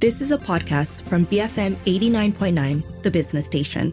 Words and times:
This 0.00 0.20
is 0.20 0.30
a 0.30 0.38
podcast 0.38 1.02
from 1.02 1.26
BFM 1.26 1.74
89.9, 1.78 3.02
the 3.02 3.10
business 3.10 3.46
station. 3.46 3.92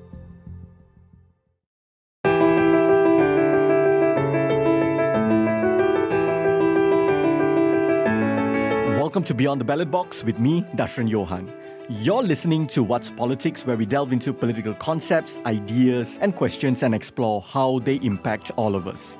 Welcome 9.00 9.24
to 9.24 9.34
Beyond 9.34 9.60
the 9.60 9.66
Ballot 9.66 9.90
Box 9.90 10.24
with 10.24 10.38
me, 10.38 10.62
Dashran 10.76 11.10
Johan. 11.10 11.52
You're 11.90 12.22
listening 12.22 12.68
to 12.68 12.84
What's 12.84 13.10
Politics, 13.10 13.66
where 13.66 13.76
we 13.76 13.88
delve 13.88 14.14
into 14.14 14.32
political 14.32 14.76
concepts, 14.76 15.40
ideas, 15.48 16.20
and 16.22 16.36
questions 16.36 16.84
and 16.84 16.94
explore 16.94 17.42
how 17.42 17.80
they 17.80 17.96
impact 18.04 18.52
all 18.58 18.76
of 18.76 18.88
us. 18.88 19.18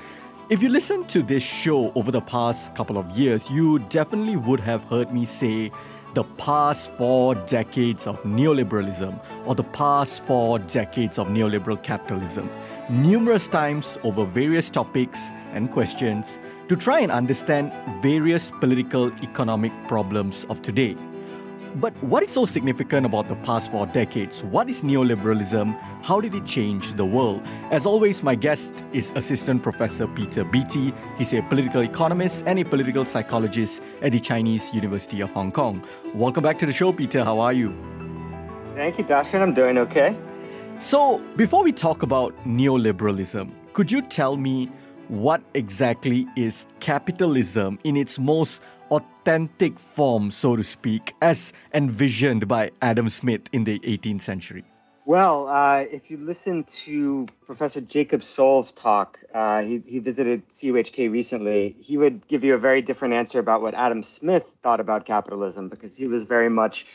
If 0.52 0.62
you 0.62 0.70
listened 0.70 1.10
to 1.10 1.24
this 1.24 1.42
show 1.42 1.92
over 1.96 2.12
the 2.12 2.22
past 2.22 2.76
couple 2.76 3.00
of 3.00 3.10
years, 3.18 3.50
you 3.50 3.80
definitely 3.90 4.36
would 4.36 4.60
have 4.60 4.84
heard 4.84 5.12
me 5.12 5.26
say 5.26 5.72
the 6.16 6.24
past 6.38 6.92
four 6.92 7.36
decades 7.36 8.08
of 8.08 8.22
neoliberalism 8.24 9.20
or 9.46 9.54
the 9.54 9.64
past 9.64 10.24
four 10.24 10.60
decades 10.60 11.20
of 11.20 11.28
neoliberal 11.28 11.82
capitalism 11.84 12.50
numerous 12.90 13.50
times 13.50 13.98
over 14.04 14.24
various 14.24 14.70
topics 14.70 15.32
and 15.52 15.72
questions 15.72 16.40
to 16.70 16.76
try 16.78 17.02
and 17.02 17.12
understand 17.12 17.74
various 18.02 18.50
political 18.62 19.12
economic 19.24 19.74
problems 19.90 20.46
of 20.46 20.62
today. 20.62 20.96
But 21.76 21.94
what 22.02 22.24
is 22.24 22.32
so 22.32 22.46
significant 22.46 23.06
about 23.06 23.28
the 23.28 23.36
past 23.36 23.70
four 23.70 23.86
decades? 23.86 24.46
What 24.46 24.70
is 24.70 24.82
neoliberalism? 24.82 25.78
How 26.04 26.22
did 26.22 26.34
it 26.34 26.46
change 26.46 26.94
the 26.94 27.04
world? 27.04 27.42
As 27.70 27.86
always, 27.86 28.24
my 28.24 28.34
guest 28.34 28.82
is 28.94 29.12
Assistant 29.14 29.62
Professor 29.62 30.08
Peter 30.08 30.46
Beattie. 30.46 30.94
He's 31.18 31.34
a 31.34 31.42
political 31.42 31.82
economist 31.82 32.46
and 32.48 32.60
a 32.60 32.64
political 32.64 33.04
psychologist 33.04 33.82
at 34.02 34.14
the 34.14 34.22
Chinese 34.22 34.74
University 34.74 35.20
of 35.20 35.34
Hong 35.34 35.52
Kong. 35.52 35.86
Welcome 36.14 36.44
back 36.44 36.58
to 36.60 36.66
the 36.66 36.72
show, 36.72 36.94
Peter. 36.94 37.26
How 37.26 37.42
are 37.42 37.52
you? 37.52 37.76
Thank 38.76 38.98
you, 38.98 39.04
Dashan. 39.04 39.42
I'm 39.42 39.54
doing 39.54 39.78
okay. 39.78 40.18
So, 40.80 41.20
before 41.36 41.62
we 41.62 41.74
talk 41.74 42.04
about 42.04 42.34
neoliberalism, 42.46 43.52
could 43.74 43.92
you 43.92 44.02
tell 44.02 44.38
me 44.38 44.72
what 45.08 45.42
exactly 45.54 46.26
is 46.36 46.68
capitalism 46.80 47.80
in 47.84 47.96
its 47.96 48.18
most 48.18 48.62
authentic 48.92 49.80
form, 49.80 50.32
so 50.32 50.56
to 50.56 50.64
speak, 50.64 51.14
as 51.22 51.54
envisioned 51.74 52.48
by 52.48 52.72
Adam 52.82 53.10
Smith 53.10 53.42
in 53.52 53.64
the 53.64 53.80
18th 53.80 54.22
century? 54.22 54.64
Well, 55.08 55.48
uh, 55.48 55.82
if 55.92 56.10
you 56.10 56.18
listen 56.18 56.64
to 56.86 57.28
Professor 57.46 57.80
Jacob 57.80 58.24
Soll's 58.24 58.72
talk, 58.72 59.20
uh, 59.36 59.62
he, 59.62 59.84
he 59.86 60.00
visited 60.00 60.50
CUHK 60.50 61.12
recently, 61.12 61.76
he 61.80 61.96
would 61.98 62.28
give 62.28 62.44
you 62.44 62.56
a 62.56 62.58
very 62.58 62.82
different 62.82 63.14
answer 63.14 63.38
about 63.38 63.62
what 63.62 63.76
Adam 63.76 64.02
Smith 64.02 64.46
thought 64.64 64.80
about 64.80 65.06
capitalism 65.06 65.70
because 65.70 65.96
he 65.96 66.08
was 66.08 66.24
very 66.24 66.50
much 66.50 66.88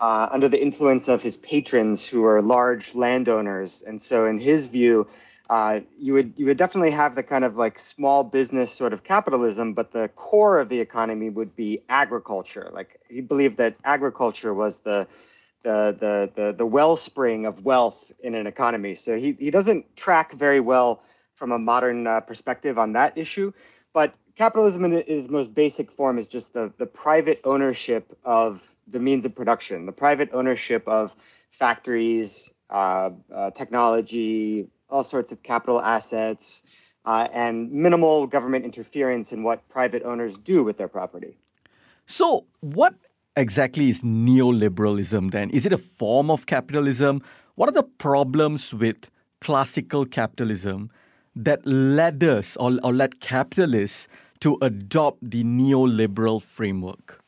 uh, 0.00 0.30
under 0.32 0.48
the 0.48 0.60
influence 0.60 1.06
of 1.08 1.20
his 1.20 1.36
patrons 1.36 2.06
who 2.06 2.22
were 2.22 2.40
large 2.40 2.94
landowners. 2.94 3.82
And 3.86 4.00
so, 4.00 4.24
in 4.24 4.38
his 4.38 4.64
view, 4.64 5.06
uh, 5.50 5.80
you 5.98 6.12
would 6.12 6.32
you 6.36 6.46
would 6.46 6.56
definitely 6.56 6.92
have 6.92 7.16
the 7.16 7.24
kind 7.24 7.44
of 7.44 7.56
like 7.56 7.76
small 7.76 8.22
business 8.22 8.70
sort 8.70 8.92
of 8.92 9.02
capitalism, 9.02 9.74
but 9.74 9.90
the 9.90 10.06
core 10.14 10.60
of 10.60 10.68
the 10.68 10.78
economy 10.78 11.28
would 11.28 11.56
be 11.56 11.82
agriculture. 11.88 12.70
Like 12.72 13.00
he 13.08 13.20
believed 13.20 13.56
that 13.56 13.74
agriculture 13.82 14.54
was 14.54 14.78
the 14.78 15.08
the 15.64 15.96
the 15.98 16.30
the, 16.36 16.52
the 16.52 16.64
wellspring 16.64 17.46
of 17.46 17.64
wealth 17.64 18.12
in 18.20 18.36
an 18.36 18.46
economy. 18.46 18.94
So 18.94 19.18
he 19.18 19.36
he 19.40 19.50
doesn't 19.50 19.96
track 19.96 20.34
very 20.34 20.60
well 20.60 21.02
from 21.34 21.50
a 21.50 21.58
modern 21.58 22.06
uh, 22.06 22.20
perspective 22.20 22.78
on 22.78 22.92
that 22.92 23.18
issue, 23.18 23.52
but 23.92 24.14
capitalism 24.36 24.84
in 24.84 24.92
its 24.92 25.28
most 25.28 25.52
basic 25.52 25.90
form 25.90 26.16
is 26.20 26.28
just 26.28 26.52
the 26.52 26.72
the 26.78 26.86
private 26.86 27.40
ownership 27.42 28.16
of 28.24 28.62
the 28.86 29.00
means 29.00 29.24
of 29.24 29.34
production, 29.34 29.84
the 29.86 29.92
private 30.06 30.30
ownership 30.32 30.86
of 30.86 31.12
factories, 31.50 32.54
uh, 32.70 33.10
uh 33.34 33.50
technology, 33.50 34.68
all 34.90 35.02
sorts 35.02 35.32
of 35.32 35.42
capital 35.42 35.80
assets, 35.80 36.62
uh, 37.04 37.28
and 37.32 37.70
minimal 37.72 38.26
government 38.26 38.64
interference 38.64 39.32
in 39.32 39.42
what 39.42 39.66
private 39.68 40.02
owners 40.02 40.36
do 40.36 40.62
with 40.62 40.76
their 40.76 40.88
property. 40.88 41.38
So, 42.06 42.46
what 42.60 42.94
exactly 43.36 43.88
is 43.88 44.02
neoliberalism 44.02 45.30
then? 45.30 45.50
Is 45.50 45.64
it 45.64 45.72
a 45.72 45.78
form 45.78 46.30
of 46.30 46.46
capitalism? 46.46 47.22
What 47.54 47.68
are 47.68 47.72
the 47.72 47.82
problems 47.82 48.74
with 48.74 49.10
classical 49.40 50.04
capitalism 50.04 50.90
that 51.34 51.64
led 51.66 52.22
us 52.22 52.56
or, 52.56 52.78
or 52.82 52.92
led 52.92 53.20
capitalists 53.20 54.08
to 54.40 54.58
adopt 54.60 55.18
the 55.30 55.44
neoliberal 55.44 56.42
framework? 56.42 57.22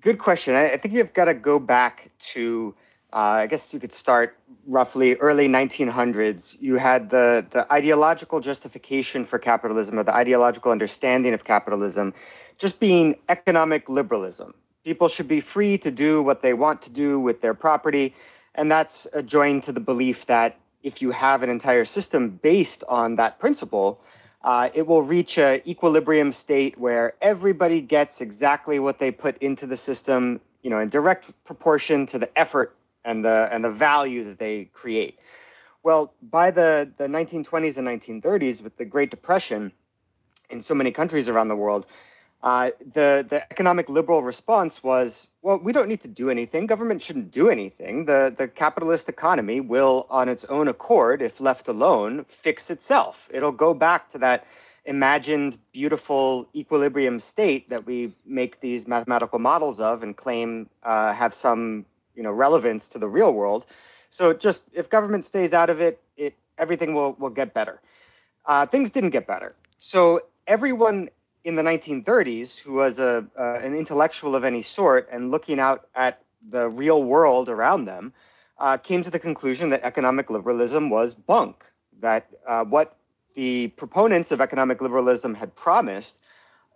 Good 0.00 0.18
question. 0.18 0.54
I, 0.54 0.72
I 0.72 0.76
think 0.76 0.94
you've 0.94 1.14
got 1.14 1.26
to 1.26 1.34
go 1.34 1.58
back 1.58 2.10
to 2.34 2.74
uh, 3.12 3.16
I 3.16 3.46
guess 3.46 3.72
you 3.72 3.80
could 3.80 3.92
start 3.92 4.36
roughly 4.66 5.16
early 5.16 5.48
1900s. 5.48 6.60
You 6.60 6.76
had 6.76 7.08
the, 7.08 7.46
the 7.50 7.70
ideological 7.72 8.40
justification 8.40 9.24
for 9.24 9.38
capitalism 9.38 9.98
or 9.98 10.02
the 10.02 10.14
ideological 10.14 10.70
understanding 10.70 11.32
of 11.32 11.44
capitalism 11.44 12.12
just 12.58 12.80
being 12.80 13.16
economic 13.28 13.88
liberalism. 13.88 14.52
People 14.84 15.08
should 15.08 15.28
be 15.28 15.40
free 15.40 15.78
to 15.78 15.90
do 15.90 16.22
what 16.22 16.42
they 16.42 16.52
want 16.52 16.82
to 16.82 16.90
do 16.90 17.18
with 17.18 17.40
their 17.40 17.54
property. 17.54 18.14
And 18.54 18.70
that's 18.70 19.06
joined 19.24 19.62
to 19.64 19.72
the 19.72 19.80
belief 19.80 20.26
that 20.26 20.58
if 20.82 21.00
you 21.00 21.10
have 21.10 21.42
an 21.42 21.48
entire 21.48 21.84
system 21.84 22.30
based 22.42 22.84
on 22.88 23.16
that 23.16 23.38
principle, 23.38 24.00
uh, 24.42 24.68
it 24.74 24.86
will 24.86 25.02
reach 25.02 25.38
an 25.38 25.62
equilibrium 25.66 26.30
state 26.30 26.78
where 26.78 27.14
everybody 27.22 27.80
gets 27.80 28.20
exactly 28.20 28.78
what 28.78 28.98
they 28.98 29.10
put 29.10 29.36
into 29.38 29.66
the 29.66 29.76
system, 29.76 30.40
you 30.62 30.70
know, 30.70 30.78
in 30.78 30.88
direct 30.88 31.32
proportion 31.44 32.06
to 32.06 32.18
the 32.18 32.38
effort 32.38 32.74
and 33.04 33.24
the 33.24 33.48
and 33.52 33.64
the 33.64 33.70
value 33.70 34.24
that 34.24 34.38
they 34.38 34.66
create. 34.66 35.18
Well, 35.82 36.12
by 36.20 36.50
the, 36.50 36.90
the 36.96 37.06
1920s 37.06 37.78
and 37.78 37.88
1930s, 37.88 38.62
with 38.62 38.76
the 38.76 38.84
Great 38.84 39.10
Depression 39.10 39.72
in 40.50 40.60
so 40.60 40.74
many 40.74 40.90
countries 40.90 41.28
around 41.28 41.48
the 41.48 41.56
world, 41.56 41.86
uh, 42.42 42.70
the 42.92 43.26
the 43.28 43.42
economic 43.50 43.88
liberal 43.88 44.22
response 44.22 44.82
was, 44.82 45.28
well, 45.42 45.58
we 45.58 45.72
don't 45.72 45.88
need 45.88 46.00
to 46.02 46.08
do 46.08 46.30
anything. 46.30 46.66
Government 46.66 47.02
shouldn't 47.02 47.30
do 47.30 47.48
anything. 47.48 48.04
The 48.04 48.34
the 48.36 48.48
capitalist 48.48 49.08
economy 49.08 49.60
will, 49.60 50.06
on 50.10 50.28
its 50.28 50.44
own 50.44 50.68
accord, 50.68 51.22
if 51.22 51.40
left 51.40 51.68
alone, 51.68 52.24
fix 52.28 52.70
itself. 52.70 53.28
It'll 53.32 53.52
go 53.52 53.74
back 53.74 54.10
to 54.10 54.18
that 54.18 54.46
imagined 54.84 55.58
beautiful 55.72 56.48
equilibrium 56.54 57.20
state 57.20 57.68
that 57.68 57.84
we 57.84 58.12
make 58.24 58.60
these 58.60 58.88
mathematical 58.88 59.38
models 59.38 59.80
of 59.80 60.02
and 60.02 60.16
claim 60.16 60.68
uh, 60.82 61.12
have 61.12 61.34
some 61.34 61.84
you 62.18 62.24
know 62.24 62.32
relevance 62.32 62.88
to 62.88 62.98
the 62.98 63.08
real 63.08 63.32
world. 63.32 63.64
So 64.10 64.32
just 64.34 64.64
if 64.72 64.90
government 64.90 65.24
stays 65.24 65.52
out 65.52 65.70
of 65.70 65.80
it, 65.80 66.02
it 66.16 66.34
everything 66.58 66.92
will 66.92 67.12
will 67.12 67.30
get 67.30 67.54
better. 67.54 67.80
Uh, 68.44 68.66
things 68.66 68.90
didn't 68.90 69.10
get 69.10 69.26
better. 69.26 69.54
So 69.78 70.22
everyone 70.46 71.08
in 71.44 71.54
the 71.54 71.62
1930s 71.62 72.58
who 72.58 72.72
was 72.72 72.98
a 72.98 73.24
uh, 73.38 73.60
an 73.66 73.74
intellectual 73.74 74.34
of 74.34 74.44
any 74.44 74.62
sort 74.62 75.08
and 75.12 75.30
looking 75.30 75.60
out 75.60 75.88
at 75.94 76.20
the 76.50 76.68
real 76.68 77.02
world 77.04 77.48
around 77.48 77.84
them 77.84 78.12
uh, 78.58 78.76
came 78.76 79.02
to 79.04 79.10
the 79.10 79.18
conclusion 79.18 79.70
that 79.70 79.82
economic 79.84 80.28
liberalism 80.28 80.90
was 80.90 81.14
bunk. 81.14 81.64
That 82.00 82.26
uh, 82.46 82.64
what 82.64 82.96
the 83.34 83.68
proponents 83.68 84.32
of 84.32 84.40
economic 84.40 84.80
liberalism 84.80 85.34
had 85.34 85.54
promised 85.54 86.18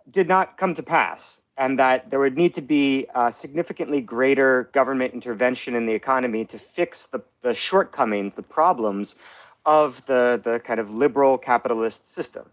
did 0.09 0.27
not 0.29 0.57
come 0.57 0.73
to 0.75 0.83
pass 0.83 1.41
and 1.57 1.79
that 1.79 2.09
there 2.09 2.19
would 2.19 2.37
need 2.37 2.55
to 2.55 2.61
be 2.61 3.07
uh, 3.13 3.31
significantly 3.31 4.01
greater 4.01 4.69
government 4.73 5.13
intervention 5.13 5.75
in 5.75 5.85
the 5.85 5.93
economy 5.93 6.45
to 6.45 6.57
fix 6.57 7.07
the, 7.07 7.21
the 7.41 7.53
shortcomings, 7.53 8.35
the 8.35 8.43
problems 8.43 9.15
of 9.65 10.05
the, 10.05 10.41
the 10.43 10.59
kind 10.59 10.79
of 10.79 10.89
liberal 10.89 11.37
capitalist 11.37 12.07
system. 12.07 12.45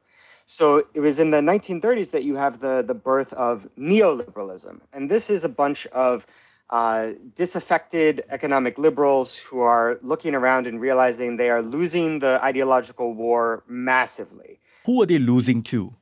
So 0.47 0.85
it 0.95 1.01
was 1.01 1.21
in 1.21 1.31
the 1.31 1.39
1930s 1.39 2.11
that 2.11 2.25
you 2.25 2.35
have 2.35 2.61
the, 2.61 2.83
the 2.83 2.95
birth 2.95 3.33
of 3.33 3.69
neoliberalism. 3.79 4.81
And 4.93 5.11
this 5.11 5.31
is 5.31 5.45
a 5.45 5.49
bunch 5.49 5.87
of 5.89 6.27
uh, 6.71 7.13
disaffected 7.35 8.25
economic 8.31 8.79
liberals 8.79 9.39
who 9.39 9.61
are 9.61 9.99
looking 10.03 10.35
around 10.35 10.67
and 10.67 10.81
realizing 10.81 11.37
they 11.37 11.51
are 11.51 11.63
losing 11.63 12.19
the 12.19 12.43
ideological 12.43 13.15
war 13.15 13.63
massively. 13.67 14.59
Who 14.87 15.03
are 15.03 15.07
they 15.07 15.19
losing 15.19 15.63
to? 15.65 15.95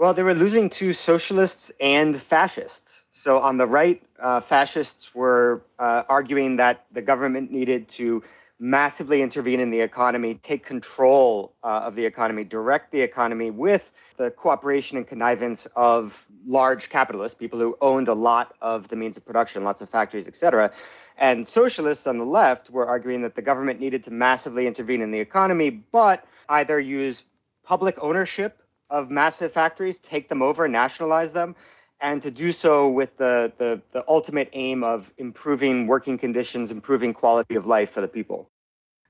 Well, 0.00 0.14
they 0.14 0.22
were 0.22 0.32
losing 0.32 0.70
to 0.70 0.94
socialists 0.94 1.70
and 1.78 2.18
fascists. 2.18 3.02
So 3.12 3.38
on 3.38 3.58
the 3.58 3.66
right, 3.66 4.02
uh, 4.18 4.40
fascists 4.40 5.14
were 5.14 5.60
uh, 5.78 6.04
arguing 6.08 6.56
that 6.56 6.86
the 6.90 7.02
government 7.02 7.52
needed 7.52 7.86
to 8.00 8.22
massively 8.58 9.20
intervene 9.20 9.60
in 9.60 9.68
the 9.68 9.82
economy, 9.82 10.36
take 10.36 10.64
control 10.64 11.52
uh, 11.62 11.82
of 11.84 11.96
the 11.96 12.06
economy, 12.06 12.44
direct 12.44 12.92
the 12.92 13.02
economy 13.02 13.50
with 13.50 13.92
the 14.16 14.30
cooperation 14.30 14.96
and 14.96 15.06
connivance 15.06 15.66
of 15.76 16.26
large 16.46 16.88
capitalists, 16.88 17.36
people 17.36 17.58
who 17.58 17.76
owned 17.82 18.08
a 18.08 18.14
lot 18.14 18.54
of 18.62 18.88
the 18.88 18.96
means 18.96 19.18
of 19.18 19.26
production, 19.26 19.64
lots 19.64 19.82
of 19.82 19.90
factories, 19.90 20.26
etc. 20.26 20.72
And 21.18 21.46
socialists 21.46 22.06
on 22.06 22.16
the 22.16 22.24
left 22.24 22.70
were 22.70 22.86
arguing 22.86 23.20
that 23.20 23.34
the 23.34 23.42
government 23.42 23.80
needed 23.80 24.02
to 24.04 24.10
massively 24.10 24.66
intervene 24.66 25.02
in 25.02 25.10
the 25.10 25.20
economy, 25.20 25.68
but 25.68 26.24
either 26.48 26.80
use 26.80 27.24
public 27.64 28.02
ownership 28.02 28.59
of 28.90 29.10
massive 29.10 29.52
factories, 29.52 29.98
take 29.98 30.28
them 30.28 30.42
over, 30.42 30.68
nationalize 30.68 31.32
them, 31.32 31.54
and 32.00 32.22
to 32.22 32.30
do 32.30 32.50
so 32.52 32.88
with 32.88 33.16
the, 33.16 33.52
the, 33.58 33.80
the 33.92 34.04
ultimate 34.08 34.48
aim 34.52 34.82
of 34.82 35.12
improving 35.18 35.86
working 35.86 36.18
conditions, 36.18 36.70
improving 36.70 37.12
quality 37.12 37.54
of 37.54 37.66
life 37.66 37.90
for 37.90 38.00
the 38.00 38.08
people. 38.08 38.50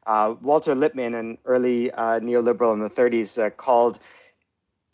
Uh, 0.07 0.35
Walter 0.41 0.75
Lippmann, 0.75 1.15
an 1.15 1.39
early 1.45 1.91
uh, 1.93 2.21
neoliberal 2.21 2.73
in 2.73 2.81
the 2.81 2.91
30s, 2.91 3.43
uh, 3.43 3.51
called 3.51 4.01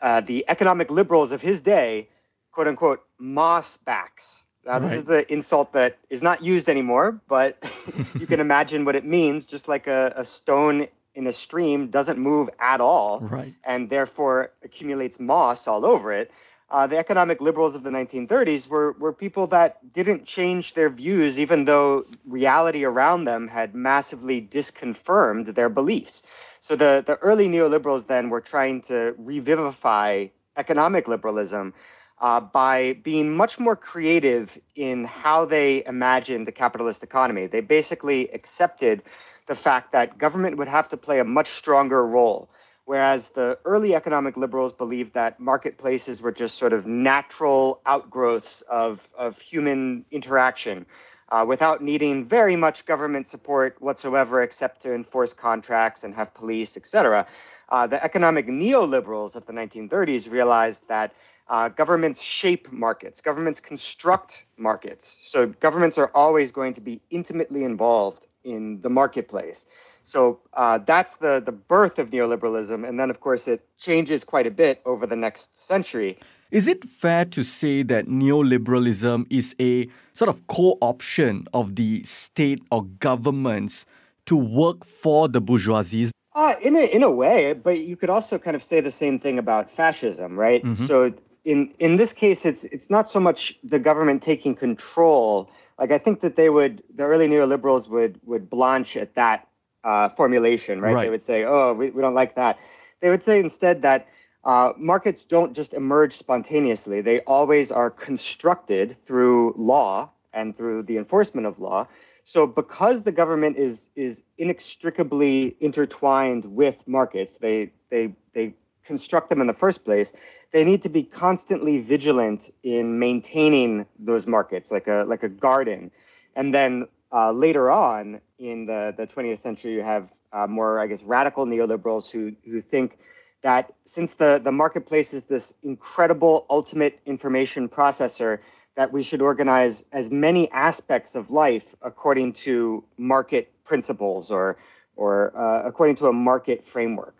uh, 0.01 0.21
the 0.21 0.45
economic 0.47 0.91
liberals 0.91 1.31
of 1.31 1.41
his 1.41 1.61
day, 1.61 2.07
quote 2.51 2.67
unquote, 2.67 3.03
moss 3.17 3.77
backs. 3.77 4.43
Now, 4.65 4.79
this 4.79 4.91
right. 4.91 4.99
is 4.99 5.09
an 5.09 5.25
insult 5.29 5.71
that 5.73 5.97
is 6.09 6.21
not 6.21 6.43
used 6.43 6.67
anymore, 6.67 7.21
but 7.27 7.57
you 8.19 8.27
can 8.27 8.39
imagine 8.47 8.83
what 8.85 8.95
it 8.95 9.05
means. 9.05 9.45
Just 9.45 9.67
like 9.67 9.87
a, 9.87 10.13
a 10.15 10.25
stone 10.25 10.87
in 11.17 11.25
a 11.25 11.33
stream 11.33 11.87
doesn't 11.87 12.19
move 12.19 12.47
at 12.59 12.79
all, 12.79 13.19
right. 13.21 13.55
and 13.63 13.89
therefore 13.89 14.51
accumulates 14.63 15.19
moss 15.19 15.67
all 15.67 15.83
over 15.83 16.13
it. 16.13 16.31
Uh, 16.69 16.85
the 16.85 16.97
economic 16.97 17.41
liberals 17.41 17.75
of 17.75 17.83
the 17.83 17.89
1930s 17.89 18.67
were, 18.67 18.91
were 18.99 19.11
people 19.11 19.47
that 19.47 19.91
didn't 19.93 20.25
change 20.25 20.75
their 20.75 20.89
views, 20.89 21.39
even 21.39 21.65
though 21.65 22.05
reality 22.25 22.83
around 22.85 23.25
them 23.25 23.47
had 23.47 23.73
massively 23.73 24.39
disconfirmed 24.39 25.47
their 25.47 25.69
beliefs. 25.69 26.21
So 26.59 26.75
the, 26.75 27.03
the 27.05 27.17
early 27.17 27.47
neoliberals 27.47 28.05
then 28.05 28.29
were 28.29 28.41
trying 28.41 28.81
to 28.83 29.15
revivify 29.17 30.27
economic 30.55 31.07
liberalism 31.07 31.73
uh, 32.19 32.41
by 32.41 32.93
being 33.01 33.35
much 33.35 33.59
more 33.59 33.75
creative 33.75 34.57
in 34.75 35.05
how 35.05 35.45
they 35.45 35.83
imagined 35.85 36.45
the 36.45 36.51
capitalist 36.51 37.01
economy. 37.01 37.47
They 37.47 37.61
basically 37.61 38.27
accepted 38.33 39.03
the 39.47 39.55
fact 39.55 39.91
that 39.93 40.17
government 40.17 40.57
would 40.57 40.67
have 40.67 40.89
to 40.89 40.97
play 40.97 41.19
a 41.19 41.23
much 41.23 41.51
stronger 41.51 42.05
role. 42.05 42.49
Whereas 42.85 43.31
the 43.31 43.59
early 43.65 43.95
economic 43.95 44.37
liberals 44.37 44.71
believed 44.71 45.13
that 45.13 45.41
marketplaces 45.41 46.21
were 46.21 46.31
just 46.31 46.57
sort 46.57 46.71
of 46.71 46.85
natural 46.85 47.81
outgrowths 47.85 48.61
of, 48.61 49.05
of 49.17 49.39
human 49.39 50.05
interaction 50.11 50.85
uh, 51.29 51.43
without 51.45 51.83
needing 51.83 52.25
very 52.25 52.55
much 52.55 52.85
government 52.85 53.27
support 53.27 53.75
whatsoever 53.81 54.41
except 54.41 54.81
to 54.83 54.93
enforce 54.93 55.33
contracts 55.33 56.05
and 56.05 56.15
have 56.15 56.33
police, 56.33 56.77
etc. 56.77 57.27
Uh, 57.69 57.87
the 57.87 58.01
economic 58.01 58.47
neoliberals 58.47 59.35
of 59.35 59.45
the 59.45 59.53
1930s 59.53 60.31
realized 60.31 60.87
that 60.87 61.13
uh, 61.49 61.67
governments 61.69 62.21
shape 62.21 62.71
markets, 62.71 63.19
governments 63.21 63.59
construct 63.59 64.45
markets. 64.57 65.17
So 65.23 65.47
governments 65.47 65.97
are 65.97 66.11
always 66.13 66.51
going 66.51 66.73
to 66.75 66.81
be 66.81 67.01
intimately 67.09 67.63
involved 67.63 68.26
in 68.47 68.81
the 68.81 68.89
marketplace. 68.89 69.65
So 70.03 70.39
uh, 70.53 70.79
that's 70.79 71.17
the, 71.17 71.41
the 71.45 71.51
birth 71.51 71.99
of 71.99 72.09
neoliberalism. 72.11 72.87
And 72.87 72.99
then, 72.99 73.09
of 73.09 73.19
course, 73.19 73.47
it 73.47 73.67
changes 73.77 74.23
quite 74.23 74.47
a 74.47 74.51
bit 74.51 74.81
over 74.85 75.05
the 75.05 75.15
next 75.15 75.57
century. 75.57 76.17
Is 76.49 76.67
it 76.67 76.85
fair 76.85 77.25
to 77.25 77.43
say 77.43 77.83
that 77.83 78.07
neoliberalism 78.07 79.25
is 79.29 79.53
a 79.59 79.89
sort 80.13 80.29
of 80.29 80.47
co 80.47 80.77
option 80.79 81.45
of 81.53 81.75
the 81.75 82.03
state 82.03 82.63
or 82.71 82.85
governments 82.99 83.85
to 84.27 84.37
work 84.37 84.85
for 84.85 85.27
the 85.27 85.41
bourgeoisie? 85.41 86.11
Uh, 86.33 86.55
in, 86.61 86.75
a, 86.75 86.85
in 86.95 87.03
a 87.03 87.11
way, 87.11 87.51
but 87.51 87.79
you 87.79 87.97
could 87.97 88.09
also 88.09 88.37
kind 88.37 88.55
of 88.55 88.63
say 88.63 88.79
the 88.79 88.91
same 88.91 89.19
thing 89.19 89.37
about 89.37 89.69
fascism, 89.69 90.39
right? 90.39 90.63
Mm-hmm. 90.63 90.85
So 90.85 91.13
in 91.47 91.73
in 91.79 91.95
this 91.95 92.11
case, 92.11 92.45
it's 92.45 92.65
it's 92.65 92.89
not 92.89 93.07
so 93.07 93.19
much 93.19 93.57
the 93.63 93.79
government 93.79 94.21
taking 94.21 94.53
control. 94.53 95.49
Like 95.79 95.91
I 95.91 95.97
think 95.97 96.21
that 96.21 96.35
they 96.35 96.49
would, 96.49 96.83
the 96.93 97.03
early 97.03 97.27
neoliberals 97.27 97.87
would 97.89 98.19
would 98.23 98.49
blanch 98.49 98.97
at 98.97 99.15
that 99.15 99.47
uh, 99.83 100.09
formulation, 100.09 100.81
right? 100.81 100.93
right? 100.93 101.03
They 101.03 101.09
would 101.09 101.23
say, 101.23 101.43
"Oh, 101.43 101.73
we, 101.73 101.89
we 101.91 102.01
don't 102.01 102.15
like 102.15 102.35
that." 102.35 102.59
They 102.99 103.09
would 103.09 103.23
say 103.23 103.39
instead 103.39 103.83
that 103.83 104.07
uh, 104.43 104.73
markets 104.77 105.25
don't 105.25 105.53
just 105.53 105.73
emerge 105.73 106.13
spontaneously; 106.13 107.01
they 107.01 107.21
always 107.21 107.71
are 107.71 107.89
constructed 107.91 108.95
through 108.95 109.53
law 109.57 110.09
and 110.33 110.55
through 110.57 110.83
the 110.83 110.97
enforcement 110.97 111.47
of 111.47 111.59
law. 111.59 111.87
So, 112.23 112.45
because 112.45 113.03
the 113.03 113.11
government 113.11 113.57
is 113.57 113.89
is 113.95 114.23
inextricably 114.37 115.55
intertwined 115.59 116.45
with 116.45 116.87
markets, 116.87 117.37
they 117.37 117.71
they 117.89 118.13
they 118.33 118.55
construct 118.87 119.29
them 119.29 119.41
in 119.41 119.47
the 119.47 119.53
first 119.53 119.85
place 119.85 120.15
they 120.51 120.63
need 120.63 120.81
to 120.83 120.89
be 120.89 121.03
constantly 121.03 121.79
vigilant 121.79 122.53
in 122.63 122.99
maintaining 122.99 123.85
those 123.99 124.27
markets, 124.27 124.71
like 124.71 124.87
a 124.87 125.03
like 125.07 125.23
a 125.23 125.29
garden. 125.29 125.91
And 126.35 126.53
then 126.53 126.87
uh, 127.11 127.31
later 127.31 127.71
on 127.71 128.21
in 128.37 128.65
the, 128.65 128.93
the 128.95 129.07
20th 129.07 129.39
century, 129.39 129.73
you 129.73 129.81
have 129.81 130.11
uh, 130.33 130.47
more, 130.47 130.79
I 130.79 130.87
guess, 130.87 131.03
radical 131.03 131.45
neoliberals 131.45 132.11
who 132.11 132.33
who 132.49 132.61
think 132.61 132.97
that 133.41 133.73
since 133.85 134.13
the 134.15 134.39
the 134.43 134.51
marketplace 134.51 135.13
is 135.13 135.25
this 135.25 135.53
incredible 135.63 136.45
ultimate 136.49 136.99
information 137.05 137.67
processor, 137.67 138.39
that 138.75 138.91
we 138.91 139.03
should 139.03 139.21
organize 139.21 139.85
as 139.91 140.11
many 140.11 140.49
aspects 140.51 141.15
of 141.15 141.29
life 141.29 141.75
according 141.81 142.33
to 142.33 142.83
market 142.97 143.51
principles 143.65 144.31
or 144.31 144.57
or 144.95 145.37
uh, 145.37 145.63
according 145.65 145.95
to 145.97 146.07
a 146.07 146.13
market 146.13 146.63
framework. 146.63 147.15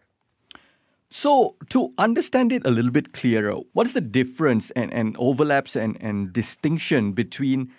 So, 1.10 1.56
to 1.70 1.94
understand 1.98 2.52
it 2.52 2.66
a 2.66 2.70
little 2.70 2.92
bit 2.92 3.14
clearer, 3.14 3.54
what 3.74 3.88
is 3.88 3.94
the 3.94 4.02
difference 4.02 4.72
and, 4.72 4.94
and 4.94 5.16
overlaps 5.18 5.76
and, 5.76 5.98
and 6.02 6.34
distinction 6.34 7.14
between 7.14 7.72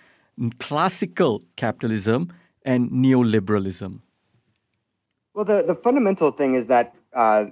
classical 0.59 1.43
capitalism 1.57 2.33
and 2.65 2.91
neoliberalism? 2.91 4.01
Well, 5.35 5.45
the, 5.45 5.63
the 5.63 5.75
fundamental 5.75 6.31
thing 6.31 6.55
is 6.55 6.69
that 6.69 6.95
uh, 7.15 7.47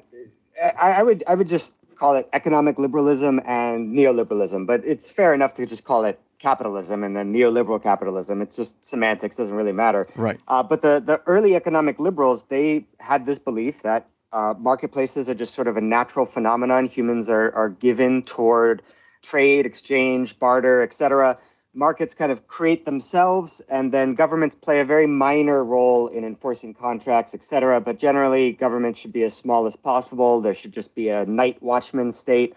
I, 0.63 0.93
I, 0.93 1.03
would 1.03 1.25
I 1.29 1.35
would 1.35 1.49
just 1.49 1.77
call 1.97 2.17
it 2.17 2.29
economic 2.33 2.79
liberalism 2.79 3.41
and 3.45 3.95
neoliberalism, 3.95 4.67
but 4.67 4.83
it's 4.85 5.11
fair 5.11 5.35
enough 5.35 5.55
to 5.55 5.67
just 5.67 5.85
call 5.85 6.05
it 6.05 6.19
capitalism 6.39 7.05
and 7.05 7.17
then 7.17 7.35
neoliberal 7.35 7.83
capitalism. 7.83 8.41
It's 8.41 8.57
just 8.57 8.85
semantics; 8.85 9.37
doesn't 9.37 9.55
really 9.55 9.73
matter. 9.73 10.09
Right. 10.17 10.41
Uh, 10.49 10.63
but 10.63 10.83
the 10.83 11.03
the 11.05 11.21
early 11.27 11.55
economic 11.55 11.99
liberals 11.99 12.45
they 12.45 12.87
had 12.99 13.27
this 13.27 13.39
belief 13.39 13.83
that 13.83 14.09
uh, 14.37 14.53
marketplaces 14.59 15.31
are 15.31 15.35
just 15.35 15.55
sort 15.55 15.67
of 15.67 15.79
a 15.79 15.81
natural 15.81 16.27
phenomenon. 16.27 16.85
Humans 16.85 17.31
are, 17.31 17.51
are 17.55 17.71
given 17.71 18.23
toward 18.23 18.83
trade, 19.23 19.65
exchange, 19.65 20.39
barter, 20.39 20.83
etc. 20.83 21.39
Markets 21.73 22.13
kind 22.13 22.31
of 22.31 22.47
create 22.47 22.85
themselves, 22.85 23.63
and 23.71 23.91
then 23.93 24.15
governments 24.15 24.55
play 24.55 24.81
a 24.81 24.85
very 24.85 25.07
minor 25.07 25.65
role 25.65 26.09
in 26.09 26.23
enforcing 26.23 26.75
contracts, 26.75 27.33
etc. 27.33 27.81
But 27.81 27.99
generally, 27.99 28.53
government 28.53 28.99
should 28.99 29.13
be 29.13 29.23
as 29.23 29.33
small 29.33 29.65
as 29.65 29.75
possible. 29.75 30.43
There 30.43 30.55
should 30.55 30.73
just 30.73 30.95
be 30.95 31.09
a 31.09 31.25
night 31.25 31.63
watchman 31.63 32.13
state. 32.13 32.55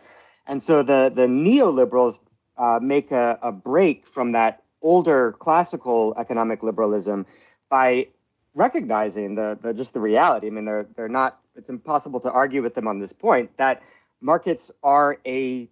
And 0.47 0.61
so 0.61 0.83
the, 0.83 1.09
the 1.15 1.27
neoliberals 1.27 2.19
uh, 2.57 2.79
make 2.81 3.11
a, 3.11 3.39
a 3.41 3.53
break 3.53 4.05
from 4.05 4.33
that 4.33 4.63
older 4.81 5.31
classical 5.39 6.13
economic 6.17 6.61
liberalism 6.61 7.25
by 7.69 8.07
recognizing 8.53 9.35
the, 9.35 9.57
the 9.61 9.73
just 9.73 9.93
the 9.93 9.99
reality. 9.99 10.47
I 10.47 10.49
mean, 10.49 10.65
they're 10.65 10.87
they're 10.95 11.09
not. 11.09 11.39
It's 11.59 11.69
impossible 11.69 12.21
to 12.21 12.31
argue 12.31 12.63
with 12.63 12.73
them 12.73 12.87
on 12.87 12.99
this 12.99 13.13
point 13.13 13.55
that 13.57 13.83
markets 14.21 14.71
are 14.81 15.17
a 15.25 15.69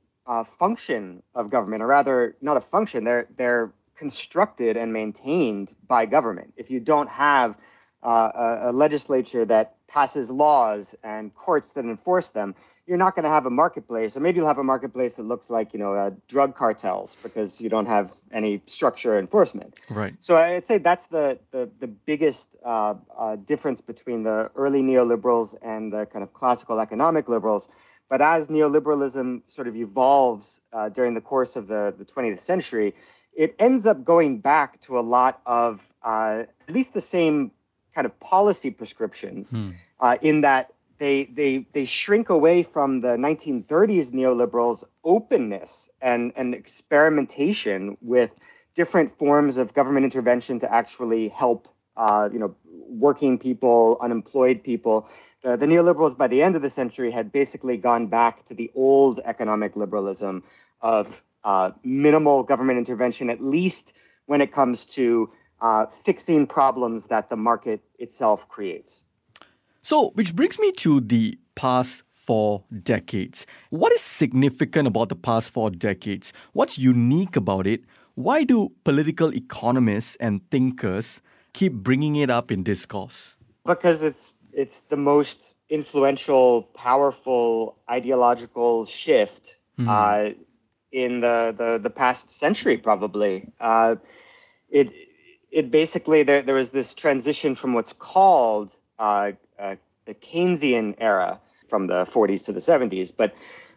function 0.60 1.24
of 1.34 1.50
government, 1.50 1.82
or 1.82 1.88
rather, 1.88 2.36
not 2.41 2.58
a 2.58 2.62
function. 2.62 3.06
They're 3.06 3.27
they're 3.38 3.72
constructed 3.96 4.77
and 4.77 4.91
maintained 4.94 5.74
by 5.88 6.06
government. 6.06 6.53
If 6.58 6.70
you 6.70 6.79
don't 6.79 7.10
have 7.10 7.56
uh, 8.03 8.32
a, 8.36 8.70
a 8.70 8.72
legislature 8.72 9.46
that 9.46 9.75
passes 9.88 10.29
laws 10.29 10.94
and 11.03 11.34
courts 11.34 11.72
that 11.72 11.86
enforce 11.86 12.29
them, 12.29 12.53
you're 12.88 12.98
not 12.98 13.15
going 13.15 13.24
to 13.24 13.29
have 13.29 13.46
a 13.46 13.50
marketplace, 13.50 14.15
or 14.15 14.22
maybe 14.22 14.38
you'll 14.38 14.48
have 14.48 14.58
a 14.58 14.63
marketplace 14.63 15.15
that 15.15 15.24
looks 15.24 15.50
like 15.50 15.74
you 15.74 15.79
know 15.79 15.94
uh, 15.94 16.12
drug 16.27 16.56
cartels 16.56 17.17
because 17.22 17.60
you 17.60 17.70
don't 17.70 17.86
have 17.86 18.12
any 18.32 18.62
structure 18.65 19.20
enforcement. 19.20 19.79
Right. 19.89 20.13
So 20.22 20.38
I'd 20.38 20.65
say 20.65 20.77
that's 20.77 21.08
the 21.08 21.38
the, 21.51 21.70
the 21.79 21.88
biggest 21.88 22.56
uh, 22.65 22.96
uh, 23.17 23.36
difference 23.36 23.82
between 23.82 24.24
the 24.24 24.50
early 24.56 24.82
neoliberals 24.82 25.56
and 25.62 25.91
the 25.91 26.06
kind 26.06 26.24
of 26.24 26.34
classical 26.34 26.79
economic 26.79 27.27
liberals. 27.27 27.70
But 28.10 28.22
as 28.22 28.48
neoliberalism 28.48 29.41
sort 29.48 29.67
of 29.67 29.75
evolves 29.75 30.62
uh, 30.72 30.88
during 30.88 31.13
the 31.13 31.20
course 31.20 31.58
of 31.58 31.67
the, 31.67 31.94
the 31.98 32.06
20th 32.06 32.39
century, 32.39 32.96
it 33.36 33.53
ends 33.60 33.86
up 33.86 34.06
going 34.06 34.39
back 34.39 34.79
to 34.82 34.98
a 34.98 35.01
lot 35.01 35.41
of 35.46 35.86
uh, 36.03 36.44
at 36.70 36.74
least 36.74 36.94
the 36.94 37.01
same 37.01 37.51
kind 37.94 38.06
of 38.06 38.17
policy 38.20 38.72
prescriptions, 38.72 39.51
hmm. 39.51 39.72
Uh, 40.00 40.15
in 40.22 40.41
that 40.41 40.72
they 41.00 41.25
they 41.25 41.68
they 41.74 41.86
shrink 41.86 42.30
away 42.30 42.63
from 42.63 43.01
the 43.01 43.10
1930s 43.10 44.12
neoliberals 44.12 44.84
openness 45.04 45.89
and 46.01 46.34
and 46.36 46.54
experimentation 46.54 47.98
with 48.01 48.32
different 48.74 49.18
forms 49.18 49.58
of 49.58 49.74
government 49.74 50.04
intervention 50.04 50.60
to 50.60 50.72
actually 50.74 51.30
help 51.30 51.68
uh, 51.98 52.30
you 52.32 52.39
know 52.39 52.56
working 52.89 53.38
people 53.38 53.98
unemployed 54.01 54.63
people. 54.63 55.08
The, 55.44 55.56
the 55.56 55.66
neoliberals 55.66 56.18
by 56.18 56.27
the 56.27 56.42
end 56.42 56.56
of 56.56 56.62
the 56.62 56.70
century 56.70 57.12
had 57.12 57.32
basically 57.32 57.77
gone 57.77 58.08
back 58.08 58.46
to 58.46 58.54
the 58.54 58.72
old 58.75 59.20
economic 59.24 59.75
liberalism 59.75 60.44
of 60.82 61.24
uh, 61.44 61.72
minimal 61.84 62.44
government 62.44 62.77
intervention 62.77 63.30
at 63.30 63.42
least 63.42 63.94
when 64.25 64.42
it 64.42 64.51
comes 64.51 64.86
to 64.86 65.30
uh, 65.62 65.86
fixing 65.86 66.46
problems 66.46 67.08
that 67.08 67.30
the 67.30 67.36
market 67.36 67.82
itself 68.00 68.48
creates 68.50 69.04
So, 69.88 70.10
which 70.15 70.36
brings 70.36 70.60
me 70.60 70.74
to 70.84 71.00
the 71.00 71.39
past 71.56 72.03
four 72.10 72.65
decades. 72.84 73.46
What 73.70 73.94
is 73.94 74.01
significant 74.01 74.86
about 74.86 75.08
the 75.08 75.15
past 75.15 75.50
four 75.50 75.70
decades? 75.70 76.34
What's 76.51 76.77
unique 76.77 77.38
about 77.38 77.65
it? 77.65 77.86
Why 78.15 78.44
do 78.44 78.74
political 78.84 79.34
economists 79.34 80.17
and 80.17 80.41
thinkers 80.51 81.22
keep 81.53 81.72
bringing 81.72 82.17
it 82.17 82.29
up 82.29 82.51
in 82.51 82.63
discourse? 82.63 83.38
Because 83.65 84.03
it's 84.03 84.39
it's 84.51 84.82
the 84.82 84.98
most 84.98 85.56
influential, 85.70 86.63
powerful 86.74 87.77
ideological 87.89 88.86
shift 88.88 89.56
mm. 89.79 89.88
uh, 89.88 90.34
in 90.91 91.22
the, 91.22 91.56
the, 91.58 91.79
the 91.82 91.89
past 91.89 92.29
century, 92.29 92.75
probably. 92.75 93.53
Uh, 93.62 93.96
it 94.70 94.91
it 95.50 95.72
basically 95.72 96.24
there 96.24 96.41
there 96.41 96.56
was 96.56 96.72
this 96.72 96.94
transition 96.94 97.56
from 97.56 97.72
what's 97.72 97.94
called 97.94 98.75
uh, 99.00 99.32
uh 99.60 99.76
the 100.06 100.14
Keynesian 100.14 100.96
era 101.00 101.40
from 101.68 101.86
the 101.86 102.06
40s 102.06 102.46
to 102.46 102.54
the 102.54 102.62
70s, 102.62 103.12
but 103.16 103.36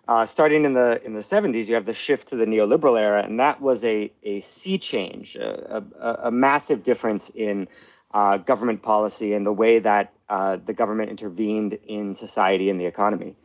uh, 0.09 0.27
starting 0.27 0.65
in 0.65 0.75
the 0.75 1.01
in 1.05 1.15
the 1.15 1.21
70s, 1.21 1.67
you 1.67 1.75
have 1.75 1.87
the 1.87 1.95
shift 1.95 2.29
to 2.29 2.37
the 2.37 2.45
neoliberal 2.45 2.99
era, 2.99 3.23
and 3.23 3.39
that 3.39 3.61
was 3.61 3.85
a 3.85 4.11
a 4.23 4.41
sea 4.41 4.79
change, 4.79 5.37
a, 5.37 5.85
a, 6.01 6.29
a 6.29 6.31
massive 6.31 6.83
difference 6.83 7.31
in 7.31 7.69
uh, 8.13 8.37
government 8.39 8.83
policy 8.83 9.35
and 9.35 9.47
the 9.47 9.53
way 9.53 9.79
that 9.79 10.13
uh, 10.29 10.57
the 10.65 10.73
government 10.73 11.11
intervened 11.11 11.79
in 11.87 12.15
society 12.15 12.71
and 12.71 12.81
the 12.81 12.87
economy. 12.87 13.37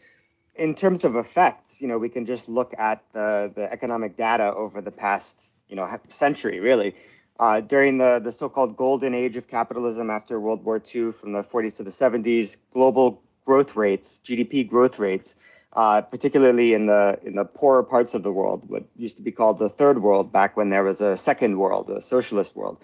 In 0.55 0.73
terms 0.73 1.03
of 1.03 1.15
effects, 1.15 1.81
you 1.81 1.87
know, 1.87 1.97
we 1.97 2.09
can 2.09 2.25
just 2.25 2.47
look 2.47 2.73
at 2.77 3.03
the, 3.13 3.51
the 3.53 3.71
economic 3.71 4.15
data 4.15 4.53
over 4.53 4.81
the 4.81 4.91
past, 4.91 5.47
you 5.67 5.75
know, 5.75 5.99
century, 6.07 6.59
really. 6.59 6.95
Uh, 7.39 7.59
during 7.59 7.97
the, 7.97 8.19
the 8.19 8.31
so-called 8.31 8.77
golden 8.77 9.13
age 9.13 9.35
of 9.35 9.47
capitalism 9.47 10.09
after 10.09 10.39
World 10.39 10.63
War 10.63 10.77
II, 10.77 11.11
from 11.11 11.33
the 11.33 11.43
40s 11.43 11.77
to 11.77 11.83
the 11.83 11.89
70s, 11.89 12.57
global 12.71 13.21
growth 13.45 13.75
rates, 13.75 14.21
GDP 14.23 14.67
growth 14.67 14.99
rates, 14.99 15.35
uh, 15.73 16.01
particularly 16.01 16.73
in 16.73 16.85
the 16.85 17.19
in 17.23 17.35
the 17.35 17.43
poorer 17.43 17.83
parts 17.83 18.13
of 18.13 18.23
the 18.23 18.31
world, 18.31 18.69
what 18.69 18.85
used 18.95 19.17
to 19.17 19.23
be 19.23 19.31
called 19.31 19.59
the 19.59 19.67
third 19.67 20.01
world 20.01 20.31
back 20.31 20.55
when 20.55 20.69
there 20.69 20.83
was 20.83 21.01
a 21.01 21.17
second 21.17 21.57
world, 21.57 21.89
a 21.89 22.01
socialist 22.01 22.55
world, 22.55 22.77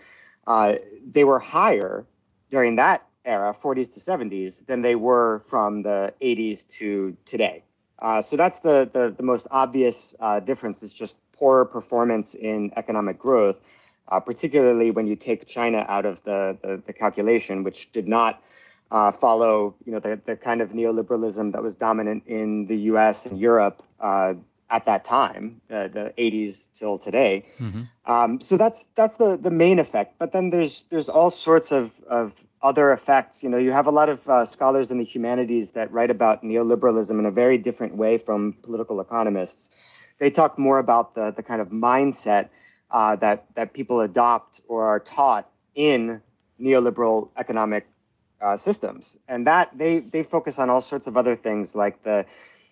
uh, 0.47 0.75
they 1.09 1.23
were 1.23 1.39
higher 1.39 2.05
during 2.49 2.75
that 2.75 3.05
era, 3.23 3.55
40s 3.63 3.93
to 3.93 3.99
70s, 3.99 4.65
than 4.65 4.81
they 4.81 4.95
were 4.95 5.43
from 5.47 5.83
the 5.83 6.13
80s 6.21 6.67
to 6.67 7.15
today. 7.25 7.63
Uh, 7.99 8.21
so 8.21 8.35
that's 8.35 8.59
the, 8.59 8.89
the, 8.91 9.13
the 9.15 9.23
most 9.23 9.47
obvious 9.51 10.15
uh, 10.19 10.39
difference 10.39 10.81
is 10.81 10.91
just 10.91 11.17
poorer 11.33 11.65
performance 11.65 12.33
in 12.33 12.71
economic 12.75 13.19
growth, 13.19 13.57
uh, 14.11 14.19
particularly 14.19 14.91
when 14.91 15.07
you 15.07 15.15
take 15.15 15.47
China 15.47 15.85
out 15.87 16.05
of 16.05 16.21
the, 16.23 16.57
the, 16.61 16.83
the 16.85 16.93
calculation, 16.93 17.63
which 17.63 17.91
did 17.93 18.07
not 18.07 18.43
uh, 18.91 19.11
follow 19.11 19.73
you 19.85 19.93
know, 19.93 19.99
the, 19.99 20.19
the 20.25 20.35
kind 20.35 20.61
of 20.61 20.71
neoliberalism 20.71 21.53
that 21.53 21.63
was 21.63 21.75
dominant 21.75 22.23
in 22.27 22.67
the 22.67 22.75
US 22.91 23.25
and 23.25 23.39
Europe 23.39 23.81
uh, 24.01 24.33
at 24.69 24.85
that 24.85 25.05
time, 25.05 25.61
uh, 25.69 25.87
the 25.87 26.13
80s 26.17 26.67
till 26.75 26.97
today. 26.97 27.45
Mm-hmm. 27.59 27.83
Um, 28.05 28.41
so 28.41 28.57
that's 28.57 28.87
that's 28.95 29.17
the 29.17 29.37
the 29.37 29.51
main 29.51 29.79
effect. 29.79 30.15
But 30.17 30.33
then 30.33 30.49
there's 30.49 30.85
there's 30.89 31.09
all 31.09 31.29
sorts 31.29 31.71
of 31.71 31.91
of 32.07 32.33
other 32.61 32.91
effects. 32.91 33.43
You 33.43 33.49
know, 33.49 33.57
you 33.57 33.71
have 33.71 33.87
a 33.87 33.91
lot 33.91 34.09
of 34.09 34.27
uh, 34.29 34.45
scholars 34.45 34.91
in 34.91 34.97
the 34.97 35.03
humanities 35.03 35.71
that 35.71 35.91
write 35.91 36.09
about 36.09 36.43
neoliberalism 36.43 37.17
in 37.19 37.25
a 37.25 37.31
very 37.31 37.57
different 37.57 37.95
way 37.95 38.17
from 38.17 38.53
political 38.63 38.99
economists. 38.99 39.69
They 40.19 40.31
talk 40.31 40.57
more 40.57 40.79
about 40.79 41.15
the 41.15 41.31
the 41.31 41.43
kind 41.43 41.61
of 41.61 41.69
mindset 41.69 42.49
uh, 42.91 43.15
that 43.17 43.45
that 43.55 43.73
people 43.73 44.01
adopt 44.01 44.61
or 44.67 44.85
are 44.85 44.99
taught 44.99 45.49
in 45.75 46.21
neoliberal 46.59 47.29
economic 47.37 47.87
uh, 48.41 48.57
systems, 48.57 49.17
and 49.27 49.47
that 49.47 49.69
they 49.77 49.99
they 49.99 50.23
focus 50.23 50.59
on 50.59 50.69
all 50.69 50.81
sorts 50.81 51.07
of 51.07 51.17
other 51.17 51.35
things 51.35 51.75
like 51.75 52.03
the 52.03 52.25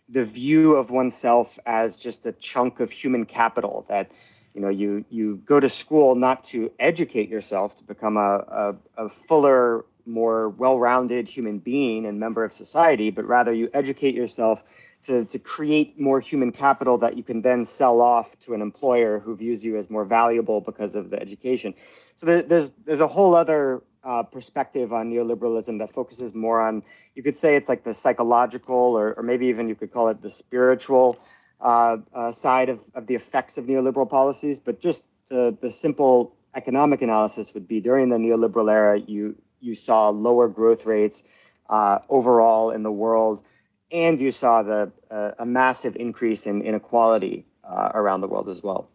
the 0.09 0.25
view 0.25 0.75
of 0.75 0.89
oneself 0.89 1.59
as 1.65 1.95
just 1.95 2.25
a 2.25 2.31
chunk 2.33 2.79
of 2.79 2.91
human 2.91 3.25
capital 3.25 3.85
that 3.89 4.11
you 4.53 4.61
know 4.61 4.69
you 4.69 5.05
you 5.09 5.35
go 5.45 5.59
to 5.59 5.69
school 5.69 6.15
not 6.15 6.43
to 6.43 6.71
educate 6.79 7.29
yourself 7.29 7.75
to 7.77 7.83
become 7.83 8.17
a, 8.17 8.75
a, 8.97 9.05
a 9.05 9.09
fuller 9.09 9.85
more 10.05 10.49
well-rounded 10.49 11.27
human 11.27 11.59
being 11.59 12.05
and 12.07 12.19
member 12.19 12.43
of 12.43 12.51
society 12.51 13.11
but 13.11 13.25
rather 13.25 13.53
you 13.53 13.69
educate 13.73 14.15
yourself 14.15 14.63
to, 15.03 15.25
to 15.25 15.39
create 15.39 15.99
more 15.99 16.19
human 16.19 16.51
capital 16.51 16.97
that 16.97 17.15
you 17.15 17.23
can 17.23 17.41
then 17.41 17.65
sell 17.65 18.01
off 18.01 18.37
to 18.39 18.53
an 18.53 18.61
employer 18.61 19.19
who 19.19 19.35
views 19.35 19.65
you 19.65 19.77
as 19.77 19.89
more 19.89 20.05
valuable 20.05 20.61
because 20.61 20.95
of 20.95 21.09
the 21.09 21.19
education 21.21 21.73
so 22.15 22.25
there, 22.25 22.41
there's 22.41 22.71
there's 22.85 23.01
a 23.01 23.07
whole 23.07 23.33
other 23.33 23.81
uh, 24.03 24.23
perspective 24.23 24.93
on 24.93 25.11
neoliberalism 25.11 25.79
that 25.79 25.91
focuses 25.91 26.33
more 26.33 26.61
on, 26.61 26.83
you 27.15 27.23
could 27.23 27.37
say 27.37 27.55
it's 27.55 27.69
like 27.69 27.83
the 27.83 27.93
psychological, 27.93 28.75
or, 28.75 29.13
or 29.13 29.23
maybe 29.23 29.47
even 29.47 29.67
you 29.67 29.75
could 29.75 29.91
call 29.91 30.09
it 30.09 30.21
the 30.21 30.29
spiritual 30.29 31.19
uh, 31.61 31.97
uh, 32.13 32.31
side 32.31 32.69
of, 32.69 32.79
of 32.95 33.07
the 33.07 33.15
effects 33.15 33.57
of 33.57 33.65
neoliberal 33.65 34.09
policies. 34.09 34.59
But 34.59 34.81
just 34.81 35.05
the, 35.29 35.55
the 35.59 35.69
simple 35.69 36.35
economic 36.55 37.01
analysis 37.01 37.53
would 37.53 37.67
be 37.67 37.81
during 37.81 38.09
the 38.09 38.17
neoliberal 38.17 38.71
era, 38.71 38.99
you, 38.99 39.35
you 39.59 39.75
saw 39.75 40.09
lower 40.09 40.47
growth 40.47 40.85
rates 40.85 41.23
uh, 41.69 41.99
overall 42.09 42.71
in 42.71 42.83
the 42.83 42.91
world, 42.91 43.43
and 43.91 44.19
you 44.19 44.31
saw 44.31 44.63
the, 44.63 44.91
uh, 45.11 45.31
a 45.39 45.45
massive 45.45 45.95
increase 45.95 46.45
in 46.45 46.61
inequality 46.61 47.45
uh, 47.63 47.91
around 47.93 48.21
the 48.21 48.27
world 48.27 48.49
as 48.49 48.63
well. 48.63 48.89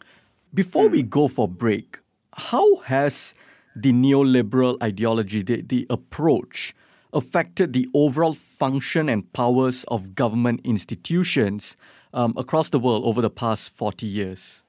Before 0.53 0.89
we 0.89 1.03
go 1.03 1.29
for 1.29 1.49
break, 1.49 1.99
how 2.33 2.77
has 2.77 3.35
the 3.75 3.93
neoliberal 3.93 4.81
ideology, 4.83 5.43
the, 5.43 5.63
the 5.63 5.87
approach, 5.91 6.75
affected 7.13 7.73
the 7.73 7.89
overall 7.95 8.35
function 8.35 9.09
and 9.09 9.33
powers 9.33 9.85
of 9.85 10.15
government 10.15 10.61
institutions 10.65 11.77
um, 12.13 12.35
across 12.37 12.71
the 12.71 12.79
world 12.79 13.05
over 13.05 13.21
the 13.21 13.31
past 13.31 13.71
40 13.71 14.07
years? 14.07 14.63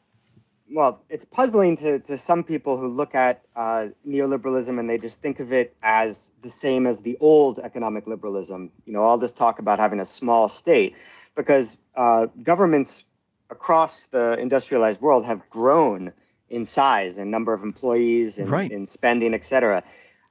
Well, 0.70 1.04
it's 1.10 1.26
puzzling 1.26 1.78
to, 1.78 2.00
to 2.00 2.18
some 2.18 2.44
people 2.44 2.78
who 2.78 2.88
look 2.88 3.14
at 3.14 3.44
uh, 3.56 3.88
neoliberalism 4.08 4.80
and 4.80 4.90
they 4.90 4.98
just 4.98 5.22
think 5.22 5.40
of 5.40 5.54
it 5.54 5.76
as 5.84 6.32
the 6.42 6.50
same 6.50 6.88
as 6.88 7.02
the 7.02 7.18
old 7.20 7.60
economic 7.60 8.08
liberalism. 8.08 8.72
You 8.86 8.94
know, 8.94 9.04
all 9.04 9.18
this 9.18 9.32
talk 9.32 9.60
about 9.60 9.78
having 9.78 10.00
a 10.00 10.06
small 10.06 10.50
state, 10.50 10.96
because 11.36 11.78
uh, 11.96 12.28
governments 12.42 13.04
across 13.50 14.08
the 14.08 14.40
industrialized 14.40 15.02
world 15.02 15.26
have 15.26 15.48
grown 15.50 16.12
in 16.50 16.66
size 16.66 17.18
and 17.18 17.30
number 17.30 17.54
of 17.54 17.64
employees 17.64 18.40
and 18.40 18.50
right. 18.50 18.72
in 18.72 18.88
spending, 18.88 19.34
et 19.34 19.46
cetera. 19.46 19.84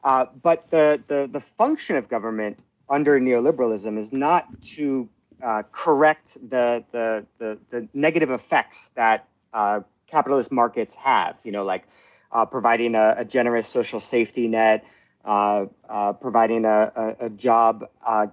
Uh, 0.03 0.27
but 0.43 0.71
the, 0.71 1.01
the, 1.07 1.29
the 1.31 1.41
function 1.41 1.97
of 1.97 2.09
government 2.09 2.59
under 2.89 3.19
neoliberalism 3.19 3.99
is 3.99 4.13
not 4.13 4.47
to 4.63 5.09
uh, 5.43 5.63
correct 5.73 6.35
the, 6.49 6.85
the, 6.93 7.27
the, 7.39 7.59
the, 7.71 7.89
negative 7.95 8.31
effects 8.31 8.91
that 8.91 9.27
uh, 9.53 9.81
capitalist 10.15 10.53
markets 10.53 10.95
have, 10.95 11.37
you 11.43 11.51
know, 11.51 11.65
like 11.65 11.85
uh, 12.31 12.45
providing 12.47 12.95
a, 12.95 13.17
a, 13.19 13.25
generous 13.25 13.67
social 13.67 13.99
safety 13.99 14.47
net, 14.47 14.87
uh, 15.25 15.67
uh, 15.89 16.13
providing 16.13 16.65
a, 16.65 16.93
a, 16.95 17.27
a 17.27 17.31
job 17.31 17.85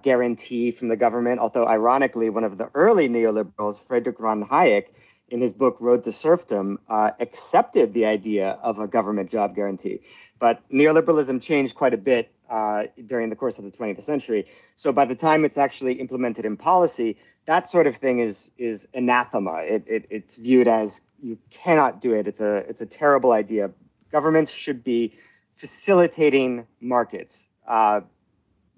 guarantee 0.02 0.70
from 0.70 0.88
the 0.88 0.96
government. 0.96 1.40
Although, 1.40 1.66
ironically, 1.66 2.30
one 2.30 2.44
of 2.44 2.56
the 2.56 2.70
early 2.74 3.08
neoliberals, 3.08 3.84
Friedrich 3.86 4.18
von 4.18 4.44
Hayek, 4.44 4.86
in 5.28 5.40
his 5.40 5.52
book 5.52 5.76
Road 5.80 6.04
to 6.04 6.12
Serfdom, 6.12 6.78
uh, 6.88 7.10
accepted 7.18 7.94
the 7.94 8.04
idea 8.04 8.58
of 8.62 8.78
a 8.78 8.86
government 8.86 9.30
job 9.30 9.56
guarantee. 9.56 10.00
But 10.38 10.60
neoliberalism 10.70 11.40
changed 11.40 11.74
quite 11.74 11.94
a 11.94 12.02
bit 12.12 12.30
uh, 12.50 12.84
during 13.06 13.30
the 13.30 13.36
course 13.36 13.58
of 13.58 13.64
the 13.64 13.70
20th 13.70 14.02
century. 14.02 14.46
So 14.76 14.92
by 14.92 15.06
the 15.06 15.14
time 15.14 15.46
it's 15.46 15.56
actually 15.56 15.94
implemented 15.94 16.44
in 16.44 16.58
policy, 16.58 17.16
that 17.46 17.68
sort 17.68 17.86
of 17.86 17.96
thing 17.96 18.20
is 18.20 18.52
is 18.58 18.88
anathema. 18.94 19.62
It, 19.62 19.84
it, 19.86 20.06
it's 20.10 20.36
viewed 20.36 20.68
as 20.68 21.00
you 21.22 21.38
cannot 21.50 22.00
do 22.00 22.14
it. 22.14 22.26
It's 22.26 22.40
a 22.40 22.58
it's 22.68 22.80
a 22.80 22.86
terrible 22.86 23.32
idea. 23.32 23.70
Governments 24.10 24.52
should 24.52 24.84
be 24.84 25.14
facilitating 25.56 26.66
markets. 26.80 27.48
Uh, 27.66 28.02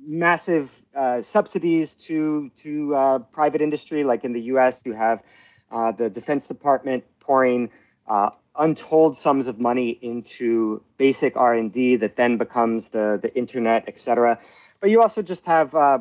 massive 0.07 0.71
uh, 0.95 1.21
subsidies 1.21 1.95
to 1.95 2.51
to 2.57 2.95
uh, 2.95 3.19
private 3.19 3.61
industry, 3.61 4.05
like 4.05 4.25
in 4.25 4.33
the 4.33 4.43
U.S., 4.43 4.83
you 4.85 4.93
have 4.93 5.23
uh, 5.71 5.93
the 5.93 6.11
Defense 6.11 6.49
Department 6.49 7.05
pouring 7.21 7.71
uh, 8.07 8.31
untold 8.57 9.17
sums 9.17 9.47
of 9.47 9.59
money 9.59 9.91
into 9.91 10.83
basic 10.97 11.37
R&D 11.37 11.97
that 11.97 12.17
then 12.17 12.37
becomes 12.37 12.89
the, 12.89 13.19
the 13.21 13.35
internet, 13.37 13.85
et 13.89 13.99
cetera. 13.99 14.39
But 14.81 14.91
you 14.91 15.03
also 15.03 15.23
just 15.23 15.47
have 15.47 15.75
uh, 15.75 15.99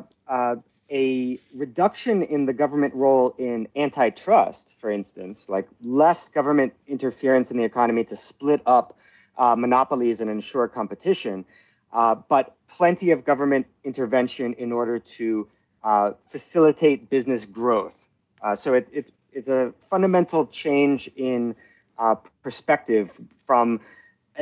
a 0.94 1.40
reduction 1.52 2.22
in 2.22 2.46
the 2.46 2.52
government 2.52 2.94
role 2.94 3.34
in 3.36 3.66
antitrust, 3.74 4.72
for 4.80 4.90
instance, 4.90 5.48
like 5.48 5.68
less 5.82 6.28
government 6.28 6.72
interference 6.86 7.50
in 7.50 7.58
the 7.58 7.64
economy 7.64 8.04
to 8.04 8.14
split 8.14 8.62
up 8.64 8.96
uh, 9.36 9.56
monopolies 9.56 10.20
and 10.20 10.30
ensure 10.30 10.68
competition, 10.68 11.44
uh, 11.92 12.14
but 12.14 12.54
plenty 12.68 13.10
of 13.10 13.24
government 13.24 13.66
intervention 13.82 14.52
in 14.54 14.70
order 14.70 15.00
to 15.00 15.48
uh, 15.82 16.12
facilitate 16.30 17.10
business 17.10 17.44
growth. 17.44 18.08
Uh, 18.40 18.54
so 18.54 18.74
it, 18.74 18.88
it's 18.92 19.12
is 19.32 19.48
a 19.48 19.74
fundamental 19.90 20.46
change 20.46 21.10
in 21.16 21.56
uh, 21.98 22.14
perspective 22.44 23.20
from 23.34 23.80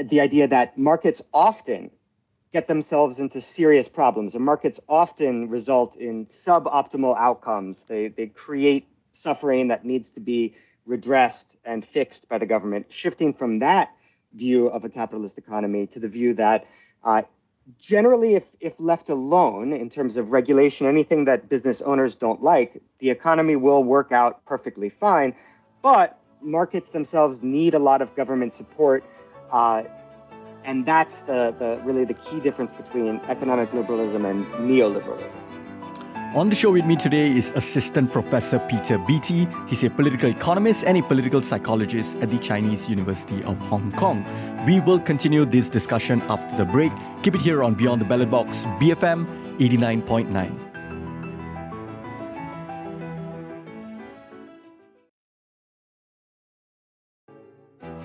the 0.04 0.20
idea 0.20 0.46
that 0.46 0.76
markets 0.76 1.22
often 1.32 1.90
get 2.52 2.68
themselves 2.68 3.18
into 3.18 3.40
serious 3.40 3.88
problems. 3.88 4.34
And 4.34 4.44
markets 4.44 4.78
often 4.88 5.48
result 5.48 5.96
in 5.96 6.26
suboptimal 6.26 7.16
outcomes. 7.16 7.84
They, 7.84 8.08
they 8.08 8.26
create 8.26 8.86
suffering 9.12 9.68
that 9.68 9.84
needs 9.84 10.10
to 10.12 10.20
be 10.20 10.54
redressed 10.84 11.56
and 11.64 11.84
fixed 11.84 12.28
by 12.28 12.38
the 12.38 12.46
government, 12.46 12.86
shifting 12.90 13.32
from 13.32 13.60
that 13.60 13.90
view 14.34 14.68
of 14.68 14.84
a 14.84 14.88
capitalist 14.88 15.38
economy 15.38 15.86
to 15.86 16.00
the 16.00 16.08
view 16.08 16.34
that 16.34 16.66
uh, 17.04 17.22
generally, 17.78 18.34
if, 18.34 18.44
if 18.60 18.74
left 18.78 19.08
alone 19.08 19.72
in 19.72 19.88
terms 19.88 20.16
of 20.16 20.32
regulation, 20.32 20.86
anything 20.86 21.24
that 21.26 21.48
business 21.48 21.80
owners 21.82 22.14
don't 22.14 22.42
like, 22.42 22.82
the 22.98 23.10
economy 23.10 23.56
will 23.56 23.84
work 23.84 24.12
out 24.12 24.44
perfectly 24.44 24.88
fine. 24.88 25.34
But 25.80 26.18
markets 26.40 26.88
themselves 26.88 27.42
need 27.42 27.74
a 27.74 27.78
lot 27.78 28.02
of 28.02 28.14
government 28.16 28.54
support. 28.54 29.04
Uh, 29.50 29.84
and 30.64 30.86
that's 30.86 31.20
the, 31.20 31.54
the 31.58 31.80
really 31.84 32.04
the 32.04 32.14
key 32.14 32.40
difference 32.40 32.72
between 32.72 33.20
economic 33.28 33.72
liberalism 33.72 34.24
and 34.24 34.46
neoliberalism. 34.54 35.36
On 36.34 36.48
the 36.48 36.56
show 36.56 36.70
with 36.70 36.86
me 36.86 36.96
today 36.96 37.30
is 37.30 37.52
Assistant 37.56 38.10
Professor 38.10 38.58
Peter 38.60 38.96
Beattie. 38.96 39.46
He's 39.68 39.84
a 39.84 39.90
political 39.90 40.30
economist 40.30 40.82
and 40.84 40.96
a 40.96 41.02
political 41.02 41.42
psychologist 41.42 42.16
at 42.22 42.30
the 42.30 42.38
Chinese 42.38 42.88
University 42.88 43.44
of 43.44 43.58
Hong 43.58 43.92
Kong. 43.92 44.24
We 44.66 44.80
will 44.80 44.98
continue 44.98 45.44
this 45.44 45.68
discussion 45.68 46.22
after 46.30 46.56
the 46.56 46.64
break. 46.64 46.90
Keep 47.22 47.34
it 47.34 47.42
here 47.42 47.62
on 47.62 47.74
Beyond 47.74 48.00
the 48.00 48.06
Ballot 48.06 48.30
Box, 48.30 48.64
BFM 48.80 49.26
89.9. 49.58 50.71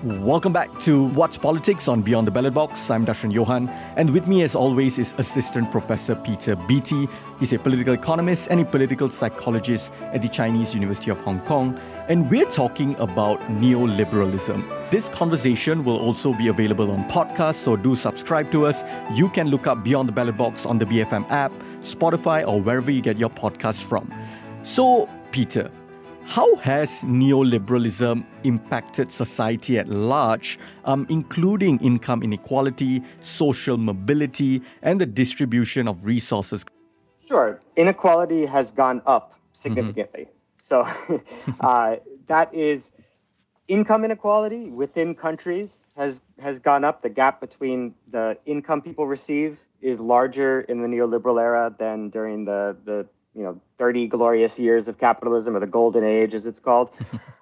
Welcome 0.08 0.54
back 0.54 0.80
to 0.80 1.04
What's 1.08 1.36
Politics 1.36 1.86
on 1.86 2.00
Beyond 2.00 2.26
the 2.26 2.30
Ballot 2.30 2.54
Box. 2.54 2.90
I'm 2.90 3.04
Darshan 3.04 3.30
Johan, 3.30 3.68
and 3.94 4.08
with 4.08 4.26
me, 4.26 4.42
as 4.42 4.54
always, 4.54 4.96
is 4.96 5.14
Assistant 5.18 5.70
Professor 5.70 6.14
Peter 6.14 6.56
Beattie. 6.56 7.06
He's 7.38 7.52
a 7.52 7.58
political 7.58 7.92
economist 7.92 8.48
and 8.50 8.58
a 8.58 8.64
political 8.64 9.10
psychologist 9.10 9.92
at 10.14 10.22
the 10.22 10.28
Chinese 10.30 10.72
University 10.72 11.10
of 11.10 11.20
Hong 11.20 11.40
Kong, 11.40 11.78
and 12.08 12.30
we're 12.30 12.48
talking 12.48 12.98
about 12.98 13.38
neoliberalism. 13.60 14.90
This 14.90 15.10
conversation 15.10 15.84
will 15.84 15.98
also 15.98 16.32
be 16.32 16.48
available 16.48 16.90
on 16.90 17.06
podcast, 17.10 17.56
so 17.56 17.76
do 17.76 17.94
subscribe 17.94 18.50
to 18.52 18.64
us. 18.64 18.84
You 19.12 19.28
can 19.28 19.48
look 19.48 19.66
up 19.66 19.84
Beyond 19.84 20.08
the 20.08 20.12
Ballot 20.12 20.38
Box 20.38 20.64
on 20.64 20.78
the 20.78 20.86
BFM 20.86 21.30
app, 21.30 21.52
Spotify, 21.80 22.48
or 22.48 22.62
wherever 22.62 22.90
you 22.90 23.02
get 23.02 23.18
your 23.18 23.28
podcasts 23.28 23.82
from. 23.82 24.10
So, 24.62 25.06
Peter, 25.32 25.70
how 26.28 26.56
has 26.56 27.04
neoliberalism 27.04 28.22
impacted 28.44 29.10
society 29.10 29.78
at 29.78 29.88
large, 29.88 30.58
um, 30.84 31.06
including 31.08 31.78
income 31.78 32.22
inequality, 32.22 33.02
social 33.20 33.78
mobility, 33.78 34.60
and 34.82 35.00
the 35.00 35.06
distribution 35.06 35.88
of 35.88 36.04
resources? 36.04 36.66
Sure. 37.26 37.58
Inequality 37.76 38.44
has 38.44 38.72
gone 38.72 39.00
up 39.06 39.40
significantly. 39.54 40.26
Mm-hmm. 40.26 40.58
So 40.58 40.86
uh, 41.60 41.96
that 42.26 42.52
is 42.54 42.92
income 43.66 44.04
inequality 44.04 44.68
within 44.68 45.14
countries 45.14 45.86
has 45.96 46.20
has 46.38 46.58
gone 46.58 46.84
up. 46.84 47.00
The 47.00 47.08
gap 47.08 47.40
between 47.40 47.94
the 48.10 48.36
income 48.44 48.82
people 48.82 49.06
receive 49.06 49.58
is 49.80 49.98
larger 49.98 50.60
in 50.60 50.82
the 50.82 50.88
neoliberal 50.88 51.40
era 51.40 51.74
than 51.78 52.10
during 52.10 52.44
the 52.44 52.76
the 52.84 53.08
you 53.38 53.44
know 53.44 53.60
30 53.78 54.08
glorious 54.08 54.58
years 54.58 54.88
of 54.88 54.98
capitalism 54.98 55.56
or 55.56 55.60
the 55.60 55.66
golden 55.66 56.04
age 56.04 56.34
as 56.34 56.46
it's 56.46 56.60
called. 56.60 56.90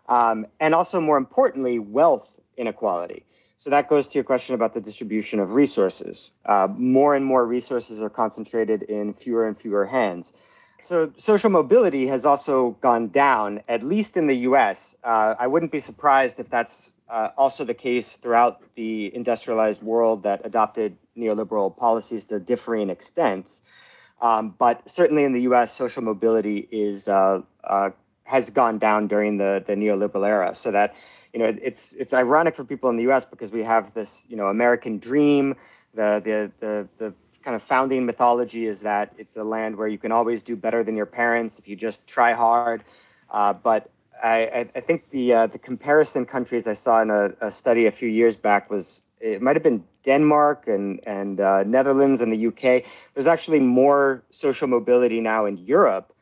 Um, 0.08 0.46
and 0.60 0.72
also 0.72 1.00
more 1.00 1.16
importantly 1.16 1.80
wealth 1.80 2.38
inequality. 2.56 3.24
So 3.56 3.70
that 3.70 3.88
goes 3.88 4.06
to 4.06 4.14
your 4.14 4.22
question 4.22 4.54
about 4.54 4.72
the 4.72 4.80
distribution 4.80 5.40
of 5.40 5.50
resources. 5.52 6.30
Uh, 6.44 6.68
more 6.76 7.16
and 7.16 7.24
more 7.24 7.44
resources 7.44 8.00
are 8.00 8.08
concentrated 8.08 8.84
in 8.84 9.14
fewer 9.14 9.48
and 9.48 9.58
fewer 9.58 9.84
hands. 9.84 10.32
So 10.80 11.12
social 11.16 11.50
mobility 11.50 12.06
has 12.06 12.24
also 12.24 12.76
gone 12.80 13.08
down 13.08 13.62
at 13.68 13.82
least 13.82 14.16
in 14.16 14.28
the 14.28 14.36
us 14.36 14.96
uh, 15.02 15.34
i 15.40 15.46
wouldn't 15.48 15.72
be 15.72 15.80
surprised 15.80 16.38
if 16.38 16.48
that's 16.48 16.92
uh, 17.08 17.30
also 17.36 17.64
the 17.64 17.74
case 17.74 18.14
throughout 18.14 18.62
the 18.76 19.12
industrialized 19.14 19.82
world 19.82 20.22
that 20.22 20.40
adopted 20.44 20.96
neoliberal 21.16 21.76
policies 21.76 22.26
to 22.26 22.38
differing 22.38 22.90
extents 22.90 23.62
um, 24.20 24.54
but 24.58 24.88
certainly 24.88 25.24
in 25.24 25.32
the 25.32 25.42
U.S., 25.42 25.72
social 25.72 26.02
mobility 26.02 26.66
is 26.70 27.08
uh, 27.08 27.42
uh, 27.64 27.90
has 28.24 28.50
gone 28.50 28.78
down 28.78 29.08
during 29.08 29.38
the 29.38 29.62
the 29.66 29.74
neoliberal 29.74 30.26
era. 30.26 30.54
So 30.54 30.70
that 30.70 30.94
you 31.32 31.40
know 31.40 31.56
it's 31.60 31.92
it's 31.94 32.14
ironic 32.14 32.54
for 32.54 32.64
people 32.64 32.90
in 32.90 32.96
the 32.96 33.04
U.S. 33.04 33.24
because 33.24 33.50
we 33.50 33.62
have 33.62 33.92
this 33.94 34.26
you 34.28 34.36
know 34.36 34.46
American 34.46 34.98
dream. 34.98 35.54
The 35.94 36.20
the 36.24 36.52
the 36.60 36.88
the 36.98 37.14
kind 37.42 37.54
of 37.54 37.62
founding 37.62 38.04
mythology 38.04 38.66
is 38.66 38.80
that 38.80 39.14
it's 39.18 39.36
a 39.36 39.44
land 39.44 39.76
where 39.76 39.86
you 39.86 39.98
can 39.98 40.10
always 40.10 40.42
do 40.42 40.56
better 40.56 40.82
than 40.82 40.96
your 40.96 41.06
parents 41.06 41.60
if 41.60 41.68
you 41.68 41.76
just 41.76 42.06
try 42.06 42.32
hard. 42.32 42.82
Uh, 43.30 43.52
but 43.52 43.88
I, 44.22 44.68
I, 44.74 44.80
think 44.80 45.10
the 45.10 45.32
uh, 45.32 45.46
the 45.46 45.58
comparison 45.58 46.26
countries 46.26 46.66
I 46.66 46.72
saw 46.72 47.02
in 47.02 47.10
a, 47.10 47.34
a 47.40 47.52
study 47.52 47.86
a 47.86 47.92
few 47.92 48.08
years 48.08 48.36
back 48.36 48.70
was 48.70 49.02
it 49.20 49.42
might 49.42 49.56
have 49.56 49.62
been 49.62 49.84
Denmark 50.06 50.68
and 50.68 51.00
and 51.06 51.40
uh, 51.40 51.64
Netherlands 51.64 52.22
and 52.22 52.32
the 52.32 52.46
UK. 52.46 52.84
There's 53.12 53.26
actually 53.26 53.60
more 53.60 54.22
social 54.30 54.68
mobility 54.68 55.20
now 55.20 55.44
in 55.44 55.58
Europe 55.58 56.14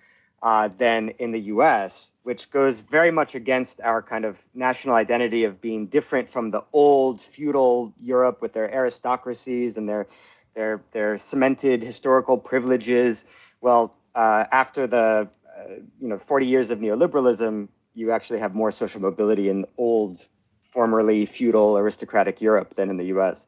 uh, 0.42 0.68
than 0.78 1.10
in 1.18 1.30
the 1.30 1.40
US, 1.54 2.10
which 2.22 2.50
goes 2.50 2.80
very 2.80 3.10
much 3.10 3.34
against 3.34 3.80
our 3.82 4.02
kind 4.02 4.24
of 4.24 4.42
national 4.54 4.94
identity 4.96 5.44
of 5.44 5.60
being 5.60 5.86
different 5.86 6.28
from 6.28 6.50
the 6.50 6.64
old 6.72 7.20
feudal 7.20 7.92
Europe 8.00 8.42
with 8.42 8.52
their 8.54 8.68
aristocracies 8.74 9.76
and 9.76 9.88
their 9.88 10.06
their 10.54 10.80
their 10.92 11.18
cemented 11.18 11.82
historical 11.82 12.36
privileges. 12.38 13.24
Well, 13.60 13.94
uh, 14.14 14.44
after 14.50 14.86
the 14.86 15.28
uh, 15.56 15.74
you 16.00 16.08
know 16.08 16.18
40 16.18 16.46
years 16.46 16.70
of 16.70 16.78
neoliberalism, 16.78 17.68
you 17.94 18.12
actually 18.12 18.40
have 18.40 18.54
more 18.54 18.72
social 18.72 19.00
mobility 19.00 19.48
in 19.48 19.66
old 19.76 20.26
formerly 20.72 21.26
feudal 21.26 21.78
aristocratic 21.78 22.40
Europe 22.40 22.74
than 22.74 22.90
in 22.90 22.96
the 22.96 23.06
US. 23.16 23.46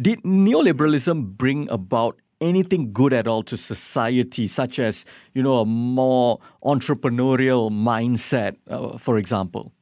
Did 0.00 0.22
neoliberalism 0.22 1.36
bring 1.36 1.68
about 1.70 2.18
anything 2.40 2.92
good 2.92 3.12
at 3.12 3.26
all 3.26 3.42
to 3.42 3.56
society, 3.56 4.48
such 4.48 4.78
as, 4.78 5.04
you 5.34 5.42
know, 5.42 5.58
a 5.58 5.66
more 5.66 6.38
entrepreneurial 6.64 7.70
mindset, 7.70 8.56
uh, 8.68 8.96
for 8.96 9.18
example? 9.18 9.72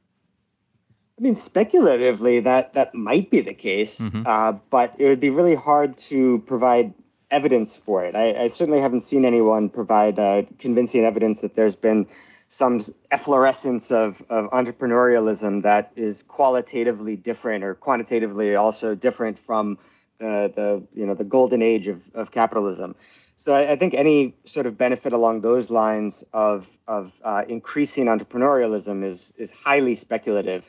I 1.18 1.22
mean, 1.22 1.36
speculatively, 1.36 2.40
that, 2.40 2.72
that 2.72 2.94
might 2.94 3.30
be 3.30 3.40
the 3.40 3.54
case, 3.54 4.00
mm-hmm. 4.00 4.22
uh, 4.26 4.52
but 4.70 4.94
it 4.98 5.06
would 5.06 5.20
be 5.20 5.30
really 5.30 5.54
hard 5.54 5.96
to 5.98 6.42
provide 6.46 6.94
evidence 7.30 7.76
for 7.76 8.04
it. 8.04 8.16
I, 8.16 8.44
I 8.44 8.48
certainly 8.48 8.80
haven't 8.80 9.02
seen 9.02 9.24
anyone 9.24 9.68
provide 9.68 10.18
uh, 10.18 10.42
convincing 10.58 11.04
evidence 11.04 11.40
that 11.40 11.54
there's 11.54 11.76
been 11.76 12.06
some 12.48 12.80
efflorescence 13.10 13.90
of, 13.92 14.22
of 14.30 14.50
entrepreneurialism 14.50 15.62
that 15.62 15.92
is 15.96 16.22
qualitatively 16.22 17.14
different 17.14 17.62
or 17.62 17.74
quantitatively 17.74 18.54
also 18.54 18.94
different 18.94 19.38
from 19.38 19.76
the, 20.18 20.52
the 20.54 20.82
you 20.98 21.06
know 21.06 21.14
the 21.14 21.24
golden 21.24 21.62
age 21.62 21.88
of, 21.88 22.10
of 22.14 22.30
capitalism. 22.30 22.94
So 23.36 23.54
I, 23.54 23.72
I 23.72 23.76
think 23.76 23.94
any 23.94 24.34
sort 24.44 24.66
of 24.66 24.76
benefit 24.76 25.12
along 25.12 25.40
those 25.42 25.70
lines 25.70 26.24
of 26.32 26.66
of 26.86 27.12
uh, 27.24 27.44
increasing 27.48 28.06
entrepreneurialism 28.06 29.04
is 29.04 29.32
is 29.38 29.52
highly 29.52 29.94
speculative. 29.94 30.68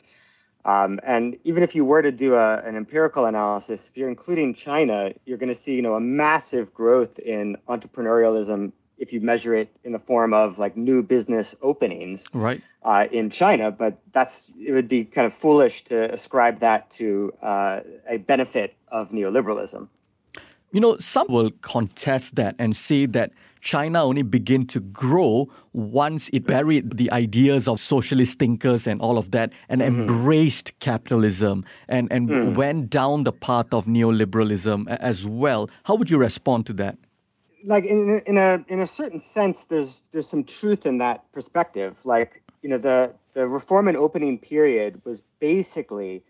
Um, 0.64 1.00
and 1.02 1.38
even 1.44 1.62
if 1.62 1.74
you 1.74 1.86
were 1.86 2.02
to 2.02 2.12
do 2.12 2.34
a, 2.34 2.58
an 2.58 2.76
empirical 2.76 3.24
analysis, 3.24 3.88
if 3.88 3.96
you're 3.96 4.10
including 4.10 4.54
China, 4.54 5.10
you're 5.24 5.38
going 5.38 5.48
to 5.52 5.60
see 5.60 5.74
you 5.74 5.82
know 5.82 5.94
a 5.94 6.00
massive 6.00 6.72
growth 6.74 7.18
in 7.18 7.56
entrepreneurialism 7.68 8.72
if 9.00 9.12
you 9.12 9.20
measure 9.20 9.54
it 9.56 9.68
in 9.82 9.92
the 9.92 9.98
form 9.98 10.32
of 10.32 10.58
like 10.58 10.76
new 10.76 11.02
business 11.02 11.54
openings 11.62 12.26
right. 12.32 12.60
uh, 12.84 13.06
in 13.10 13.30
China. 13.30 13.70
But 13.70 13.98
that's 14.12 14.52
it 14.60 14.72
would 14.72 14.88
be 14.88 15.04
kind 15.04 15.26
of 15.26 15.34
foolish 15.34 15.82
to 15.84 16.12
ascribe 16.12 16.60
that 16.60 16.90
to 16.92 17.32
uh, 17.42 17.80
a 18.08 18.18
benefit 18.18 18.76
of 18.88 19.10
neoliberalism. 19.10 19.88
You 20.72 20.80
know, 20.80 20.98
some 20.98 21.26
will 21.28 21.50
contest 21.62 22.36
that 22.36 22.54
and 22.58 22.76
say 22.76 23.06
that 23.06 23.32
China 23.60 24.04
only 24.04 24.22
began 24.22 24.66
to 24.66 24.80
grow 24.80 25.50
once 25.72 26.30
it 26.32 26.46
buried 26.46 26.96
the 26.96 27.10
ideas 27.12 27.68
of 27.68 27.80
socialist 27.80 28.38
thinkers 28.38 28.86
and 28.86 29.00
all 29.00 29.18
of 29.18 29.32
that 29.32 29.52
and 29.68 29.80
mm-hmm. 29.80 30.02
embraced 30.02 30.78
capitalism 30.78 31.64
and, 31.88 32.10
and 32.10 32.28
mm. 32.28 32.54
went 32.54 32.88
down 32.88 33.24
the 33.24 33.32
path 33.32 33.74
of 33.74 33.86
neoliberalism 33.86 34.88
as 34.88 35.26
well. 35.26 35.68
How 35.84 35.94
would 35.96 36.10
you 36.10 36.18
respond 36.18 36.66
to 36.66 36.72
that? 36.74 36.96
Like 37.64 37.84
in 37.84 38.20
in 38.26 38.36
a 38.36 38.64
in 38.68 38.80
a 38.80 38.86
certain 38.86 39.20
sense, 39.20 39.64
there's 39.64 40.02
there's 40.12 40.28
some 40.28 40.44
truth 40.44 40.86
in 40.86 40.98
that 40.98 41.30
perspective. 41.32 41.98
Like 42.04 42.42
you 42.62 42.68
know, 42.68 42.78
the 42.78 43.14
the 43.34 43.48
reform 43.48 43.88
and 43.88 43.96
opening 43.96 44.38
period 44.38 45.00
was 45.04 45.22
basically 45.38 46.24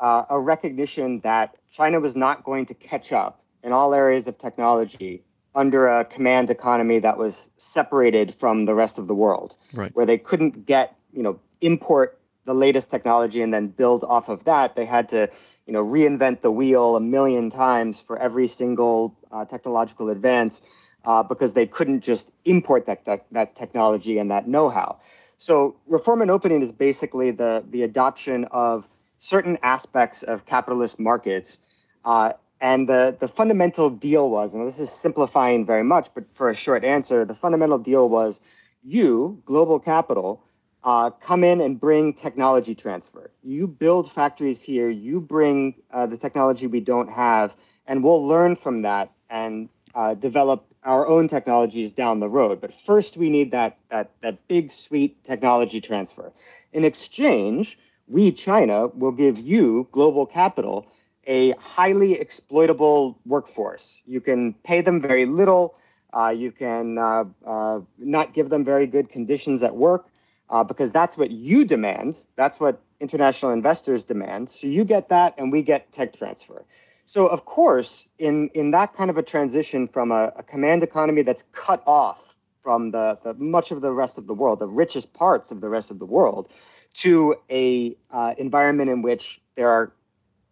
uh, 0.00 0.24
a 0.30 0.38
recognition 0.38 1.20
that 1.20 1.56
China 1.70 2.00
was 2.00 2.16
not 2.16 2.44
going 2.44 2.66
to 2.66 2.74
catch 2.74 3.12
up 3.12 3.42
in 3.62 3.72
all 3.72 3.94
areas 3.94 4.26
of 4.26 4.38
technology 4.38 5.22
under 5.54 5.86
a 5.86 6.04
command 6.04 6.50
economy 6.50 6.98
that 6.98 7.18
was 7.18 7.50
separated 7.56 8.34
from 8.34 8.64
the 8.64 8.74
rest 8.74 8.98
of 8.98 9.06
the 9.06 9.14
world, 9.14 9.54
right. 9.74 9.94
where 9.94 10.06
they 10.06 10.18
couldn't 10.18 10.66
get 10.66 10.96
you 11.12 11.22
know 11.22 11.38
import 11.60 12.18
the 12.44 12.54
latest 12.54 12.90
technology 12.90 13.42
and 13.42 13.52
then 13.52 13.68
build 13.68 14.04
off 14.04 14.28
of 14.28 14.44
that. 14.44 14.74
They 14.74 14.84
had 14.84 15.08
to, 15.10 15.30
you 15.66 15.72
know, 15.72 15.84
reinvent 15.84 16.40
the 16.40 16.50
wheel 16.50 16.96
a 16.96 17.00
million 17.00 17.50
times 17.50 18.00
for 18.00 18.18
every 18.18 18.48
single 18.48 19.16
uh, 19.30 19.44
technological 19.44 20.10
advance 20.10 20.62
uh, 21.04 21.22
because 21.22 21.54
they 21.54 21.66
couldn't 21.66 22.02
just 22.02 22.32
import 22.44 22.86
that, 22.86 23.04
that, 23.04 23.26
that 23.32 23.54
technology 23.54 24.18
and 24.18 24.30
that 24.30 24.48
know-how. 24.48 24.98
So 25.38 25.74
reform 25.86 26.22
and 26.22 26.30
opening 26.30 26.62
is 26.62 26.70
basically 26.70 27.32
the 27.32 27.64
the 27.68 27.82
adoption 27.82 28.44
of 28.52 28.88
certain 29.18 29.58
aspects 29.62 30.22
of 30.22 30.46
capitalist 30.46 31.00
markets. 31.00 31.58
Uh, 32.04 32.32
and 32.60 32.88
the, 32.88 33.16
the 33.18 33.26
fundamental 33.26 33.90
deal 33.90 34.30
was, 34.30 34.54
and 34.54 34.64
this 34.64 34.78
is 34.78 34.90
simplifying 34.90 35.66
very 35.66 35.82
much, 35.82 36.10
but 36.14 36.24
for 36.34 36.48
a 36.48 36.54
short 36.54 36.84
answer, 36.84 37.24
the 37.24 37.34
fundamental 37.34 37.78
deal 37.78 38.08
was 38.08 38.40
you, 38.84 39.42
global 39.44 39.80
capital, 39.80 40.40
uh, 40.84 41.10
come 41.10 41.44
in 41.44 41.60
and 41.60 41.78
bring 41.78 42.12
technology 42.12 42.74
transfer. 42.74 43.30
You 43.42 43.66
build 43.66 44.10
factories 44.10 44.62
here, 44.62 44.90
you 44.90 45.20
bring 45.20 45.74
uh, 45.92 46.06
the 46.06 46.16
technology 46.16 46.66
we 46.66 46.80
don't 46.80 47.08
have, 47.10 47.54
and 47.86 48.02
we'll 48.02 48.26
learn 48.26 48.56
from 48.56 48.82
that 48.82 49.12
and 49.30 49.68
uh, 49.94 50.14
develop 50.14 50.64
our 50.84 51.06
own 51.06 51.28
technologies 51.28 51.92
down 51.92 52.18
the 52.18 52.28
road. 52.28 52.60
But 52.60 52.74
first, 52.74 53.16
we 53.16 53.30
need 53.30 53.52
that, 53.52 53.78
that, 53.90 54.10
that 54.22 54.48
big, 54.48 54.70
sweet 54.70 55.22
technology 55.22 55.80
transfer. 55.80 56.32
In 56.72 56.84
exchange, 56.84 57.78
we, 58.08 58.32
China, 58.32 58.88
will 58.88 59.12
give 59.12 59.38
you, 59.38 59.88
global 59.92 60.26
capital, 60.26 60.88
a 61.26 61.52
highly 61.52 62.14
exploitable 62.14 63.16
workforce. 63.24 64.02
You 64.06 64.20
can 64.20 64.54
pay 64.64 64.80
them 64.80 65.00
very 65.00 65.24
little. 65.24 65.76
Uh, 66.12 66.30
you 66.30 66.50
can 66.50 66.98
uh, 66.98 67.24
uh, 67.46 67.80
not 67.98 68.34
give 68.34 68.48
them 68.48 68.64
very 68.64 68.88
good 68.88 69.08
conditions 69.08 69.62
at 69.62 69.76
work 69.76 70.08
uh, 70.52 70.62
because 70.62 70.92
that's 70.92 71.16
what 71.16 71.30
you 71.30 71.64
demand. 71.64 72.22
That's 72.36 72.60
what 72.60 72.80
international 73.00 73.50
investors 73.50 74.04
demand. 74.04 74.50
So 74.50 74.68
you 74.68 74.84
get 74.84 75.08
that, 75.08 75.34
and 75.38 75.50
we 75.50 75.62
get 75.62 75.90
tech 75.90 76.12
transfer. 76.12 76.64
So 77.06 77.26
of 77.26 77.46
course, 77.46 78.10
in 78.18 78.48
in 78.50 78.70
that 78.70 78.94
kind 78.94 79.10
of 79.10 79.18
a 79.18 79.22
transition 79.22 79.88
from 79.88 80.12
a, 80.12 80.32
a 80.36 80.42
command 80.42 80.84
economy 80.84 81.22
that's 81.22 81.44
cut 81.52 81.82
off 81.86 82.36
from 82.62 82.92
the, 82.92 83.18
the 83.24 83.34
much 83.34 83.72
of 83.72 83.80
the 83.80 83.90
rest 83.90 84.18
of 84.18 84.26
the 84.28 84.34
world, 84.34 84.60
the 84.60 84.68
richest 84.68 85.14
parts 85.14 85.50
of 85.50 85.60
the 85.60 85.68
rest 85.68 85.90
of 85.90 85.98
the 85.98 86.06
world, 86.06 86.48
to 86.94 87.34
a 87.50 87.96
uh, 88.12 88.34
environment 88.38 88.88
in 88.88 89.02
which 89.02 89.40
there 89.56 89.68
are 89.68 89.92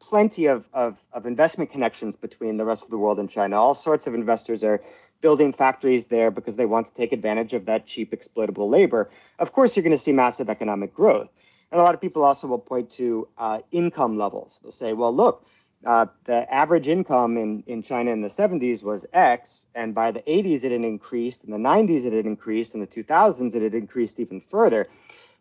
plenty 0.00 0.46
of, 0.46 0.64
of, 0.72 0.98
of 1.12 1.24
investment 1.24 1.70
connections 1.70 2.16
between 2.16 2.56
the 2.56 2.64
rest 2.64 2.82
of 2.82 2.90
the 2.90 2.98
world 2.98 3.20
and 3.20 3.30
China. 3.30 3.54
All 3.56 3.74
sorts 3.74 4.08
of 4.08 4.14
investors 4.14 4.64
are 4.64 4.82
building 5.20 5.52
factories 5.52 6.06
there 6.06 6.30
because 6.30 6.56
they 6.56 6.66
want 6.66 6.87
to 6.87 6.94
take 6.94 7.12
advantage 7.12 7.52
of 7.52 7.66
that 7.66 7.87
cheap 7.87 8.12
exploitable 8.12 8.68
labor. 8.68 9.11
Of 9.38 9.52
course, 9.52 9.76
you're 9.76 9.83
going 9.83 9.96
to 9.96 10.02
see 10.02 10.12
massive 10.12 10.48
economic 10.48 10.94
growth. 10.94 11.28
And 11.70 11.80
a 11.80 11.85
lot 11.85 11.94
of 11.94 12.00
people 12.00 12.24
also 12.24 12.46
will 12.46 12.59
point 12.59 12.90
to 12.92 13.28
uh, 13.38 13.61
income 13.70 14.18
levels. 14.18 14.59
They'll 14.62 14.72
say, 14.72 14.92
well, 14.92 15.14
look, 15.14 15.46
uh, 15.87 16.06
the 16.24 16.52
average 16.52 16.88
income 16.88 17.37
in, 17.37 17.62
in 17.66 17.83
China 17.83 18.11
in 18.11 18.20
the 18.20 18.28
70s 18.28 18.83
was 18.83 19.06
X, 19.12 19.66
and 19.74 19.94
by 19.94 20.11
the 20.11 20.20
80s 20.20 20.64
it 20.64 20.72
had 20.72 20.83
increased, 20.83 21.44
in 21.44 21.50
the 21.50 21.56
90s 21.56 22.04
it 22.04 22.12
had 22.12 22.26
increased, 22.26 22.74
in 22.74 22.80
the 22.80 22.87
2000s 22.87 23.54
it 23.54 23.62
had 23.62 23.74
increased 23.74 24.20
even 24.20 24.40
further. 24.40 24.88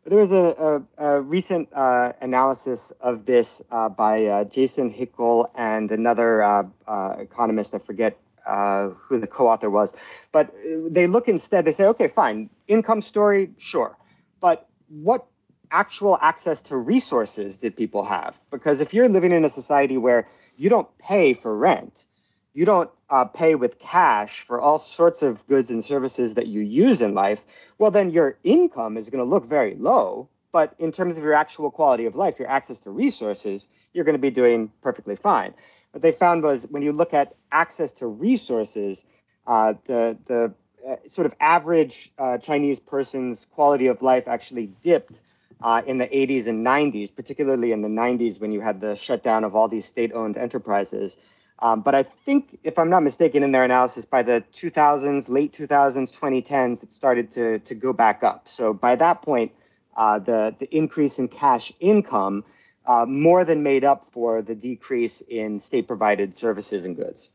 But 0.04 0.12
there 0.12 0.20
was 0.20 0.32
a, 0.32 0.84
a, 0.98 1.06
a 1.06 1.22
recent 1.22 1.68
uh, 1.74 2.14
analysis 2.22 2.92
of 3.02 3.26
this 3.26 3.62
uh, 3.70 3.90
by 3.90 4.26
uh, 4.26 4.44
Jason 4.46 4.94
Hickel 4.94 5.50
and 5.56 5.92
another 5.92 6.42
uh, 6.42 6.64
uh, 6.88 7.16
economist. 7.20 7.76
I 7.76 7.80
forget 7.80 8.18
uh, 8.50 8.90
who 8.90 9.20
the 9.20 9.28
co-author 9.28 9.70
was, 9.70 9.94
but 10.32 10.54
they 10.90 11.08
look 11.08 11.28
instead. 11.28 11.66
They 11.66 11.72
say, 11.72 11.86
okay, 11.86 12.08
fine, 12.08 12.50
income 12.68 13.02
story, 13.02 13.52
sure, 13.58 13.96
but 14.42 14.68
what 14.90 15.26
actual 15.72 16.18
access 16.22 16.62
to 16.64 16.78
resources 16.78 17.58
did 17.58 17.76
people 17.76 18.04
have? 18.04 18.40
Because 18.52 18.82
if 18.82 18.94
you're 18.94 19.10
living 19.10 19.32
in 19.32 19.46
a 19.46 19.50
society 19.50 19.98
where 19.98 20.28
you 20.58 20.70
don't 20.70 20.90
pay 20.98 21.34
for 21.34 21.56
rent, 21.56 22.06
you 22.54 22.66
don't 22.66 22.90
uh, 23.10 23.26
pay 23.26 23.56
with 23.56 23.80
cash 23.80 24.42
for 24.46 24.60
all 24.60 24.80
sorts 24.80 25.22
of 25.22 25.46
goods 25.48 25.70
and 25.72 25.86
services 25.86 26.34
that 26.34 26.48
you 26.48 26.62
use 26.62 27.02
in 27.02 27.14
life, 27.14 27.40
well, 27.78 27.92
then 27.92 28.10
your 28.10 28.38
income 28.44 28.98
is 28.98 29.10
going 29.10 29.24
to 29.24 29.30
look 29.30 29.46
very 29.46 29.76
low. 29.76 30.28
But 30.52 30.74
in 30.80 30.92
terms 30.92 31.18
of 31.18 31.24
your 31.24 31.34
actual 31.34 31.70
quality 31.70 32.06
of 32.06 32.16
life, 32.16 32.40
your 32.40 32.50
access 32.50 32.80
to 32.82 32.92
resources, 32.92 33.68
you're 33.94 34.06
going 34.06 34.16
to 34.16 34.22
be 34.22 34.32
doing 34.32 34.72
perfectly 34.82 35.16
fine. 35.16 35.54
What 35.92 36.02
they 36.02 36.12
found 36.12 36.44
was 36.44 36.68
when 36.70 36.82
you 36.82 36.92
look 36.92 37.14
at 37.14 37.36
access 37.52 37.94
to 37.94 38.08
resources, 38.08 39.06
uh, 39.48 39.74
the 39.86 40.18
the 40.26 40.54
uh, 40.88 40.96
sort 41.08 41.26
of 41.26 41.36
average 41.40 42.12
uh, 42.18 42.38
Chinese 42.38 42.80
person's 42.80 43.46
quality 43.46 43.88
of 43.88 44.02
life 44.02 44.28
actually 44.28 44.68
dipped 44.82 45.22
uh, 45.62 45.82
in 45.86 45.98
the 45.98 46.08
80s 46.08 46.48
and 46.48 46.66
90s, 46.66 47.14
particularly 47.14 47.72
in 47.72 47.82
the 47.82 47.90
90s 47.90 48.40
when 48.40 48.52
you 48.52 48.62
had 48.62 48.80
the 48.80 48.96
shutdown 48.96 49.44
of 49.44 49.56
all 49.56 49.68
these 49.68 49.86
state-owned 49.86 50.38
enterprises. 50.38 51.18
Um, 51.62 51.82
but 51.82 51.94
I 51.94 52.04
think, 52.04 52.58
if 52.64 52.80
I'm 52.80 52.90
not 52.90 53.04
mistaken, 53.04 53.44
in 53.44 53.52
their 53.52 53.66
analysis, 53.66 54.06
by 54.06 54.24
the 54.24 54.44
2000s, 54.54 55.28
late 55.28 55.52
2000s, 55.52 56.18
2010s, 56.18 56.84
it 56.84 56.94
started 56.94 57.32
to, 57.34 57.60
to 57.60 57.76
go 57.76 57.92
back 57.92 58.24
up. 58.24 58.48
So 58.48 58.74
by 58.74 58.96
that 58.96 59.22
point, 59.22 59.52
uh, 60.00 60.18
the, 60.18 60.56
the 60.60 60.76
increase 60.76 61.20
in 61.20 61.28
cash 61.28 61.72
income 61.80 62.44
uh, 62.88 63.06
more 63.06 63.46
than 63.46 63.62
made 63.62 63.84
up 63.84 64.08
for 64.12 64.42
the 64.42 64.56
decrease 64.56 65.22
in 65.22 65.60
state 65.60 65.88
provided 65.88 66.34
services 66.34 66.86
and 66.86 66.96
goods. 66.96 67.30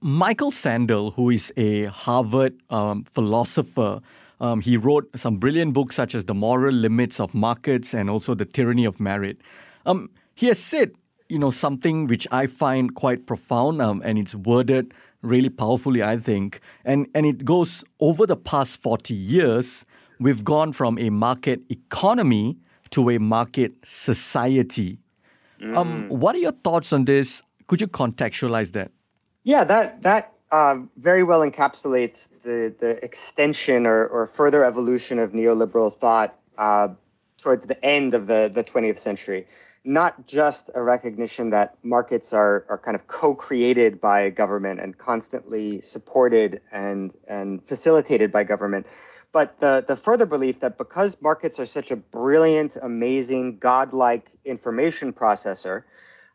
Michael 0.00 0.50
Sandel, 0.50 1.12
who 1.12 1.30
is 1.30 1.52
a 1.56 1.84
Harvard 1.84 2.54
um, 2.70 3.04
philosopher, 3.04 4.00
um, 4.40 4.60
he 4.60 4.76
wrote 4.76 5.08
some 5.14 5.36
brilliant 5.36 5.72
books 5.74 5.94
such 5.94 6.14
as 6.14 6.24
The 6.24 6.34
Moral 6.34 6.74
Limits 6.74 7.20
of 7.20 7.34
Markets 7.34 7.94
and 7.94 8.10
also 8.10 8.34
The 8.34 8.44
Tyranny 8.44 8.84
of 8.84 8.98
Merit. 8.98 9.38
Um, 9.84 10.10
he 10.34 10.46
has 10.48 10.58
said 10.58 10.92
you 11.28 11.38
know 11.38 11.50
something 11.50 12.06
which 12.06 12.26
I 12.30 12.46
find 12.46 12.94
quite 12.94 13.26
profound, 13.26 13.82
um, 13.82 14.02
and 14.04 14.18
it's 14.18 14.34
worded 14.34 14.94
really 15.22 15.48
powerfully, 15.48 16.02
I 16.02 16.16
think, 16.16 16.60
and 16.84 17.08
and 17.14 17.26
it 17.26 17.44
goes 17.44 17.84
over 18.00 18.26
the 18.26 18.36
past 18.36 18.80
forty 18.80 19.14
years. 19.14 19.84
We've 20.18 20.44
gone 20.44 20.72
from 20.72 20.98
a 20.98 21.10
market 21.10 21.60
economy 21.68 22.56
to 22.90 23.10
a 23.10 23.18
market 23.18 23.74
society. 23.84 24.98
Mm. 25.60 25.76
Um, 25.76 26.08
what 26.08 26.34
are 26.34 26.38
your 26.38 26.52
thoughts 26.52 26.92
on 26.92 27.04
this? 27.04 27.42
Could 27.66 27.80
you 27.80 27.88
contextualize 27.88 28.72
that? 28.72 28.90
Yeah, 29.44 29.64
that 29.64 30.02
that 30.02 30.32
uh, 30.50 30.78
very 30.96 31.22
well 31.22 31.40
encapsulates 31.40 32.28
the 32.42 32.74
the 32.78 33.02
extension 33.04 33.86
or, 33.86 34.06
or 34.06 34.26
further 34.28 34.64
evolution 34.64 35.18
of 35.18 35.32
neoliberal 35.32 35.94
thought 35.94 36.38
uh, 36.58 36.88
towards 37.38 37.66
the 37.66 37.84
end 37.84 38.14
of 38.14 38.26
the 38.26 38.50
the 38.52 38.64
20th 38.64 38.98
century 38.98 39.46
not 39.86 40.26
just 40.26 40.68
a 40.74 40.82
recognition 40.82 41.50
that 41.50 41.76
markets 41.84 42.32
are, 42.32 42.66
are 42.68 42.76
kind 42.76 42.96
of 42.96 43.06
co-created 43.06 44.00
by 44.00 44.28
government 44.28 44.80
and 44.80 44.98
constantly 44.98 45.80
supported 45.80 46.60
and, 46.72 47.14
and 47.28 47.64
facilitated 47.68 48.32
by 48.32 48.42
government, 48.42 48.84
but 49.36 49.60
the, 49.60 49.84
the 49.86 49.96
further 49.96 50.24
belief 50.24 50.60
that 50.60 50.78
because 50.78 51.20
markets 51.20 51.60
are 51.60 51.66
such 51.66 51.90
a 51.90 51.96
brilliant, 51.96 52.78
amazing, 52.80 53.58
godlike 53.58 54.30
information 54.46 55.12
processor, 55.12 55.82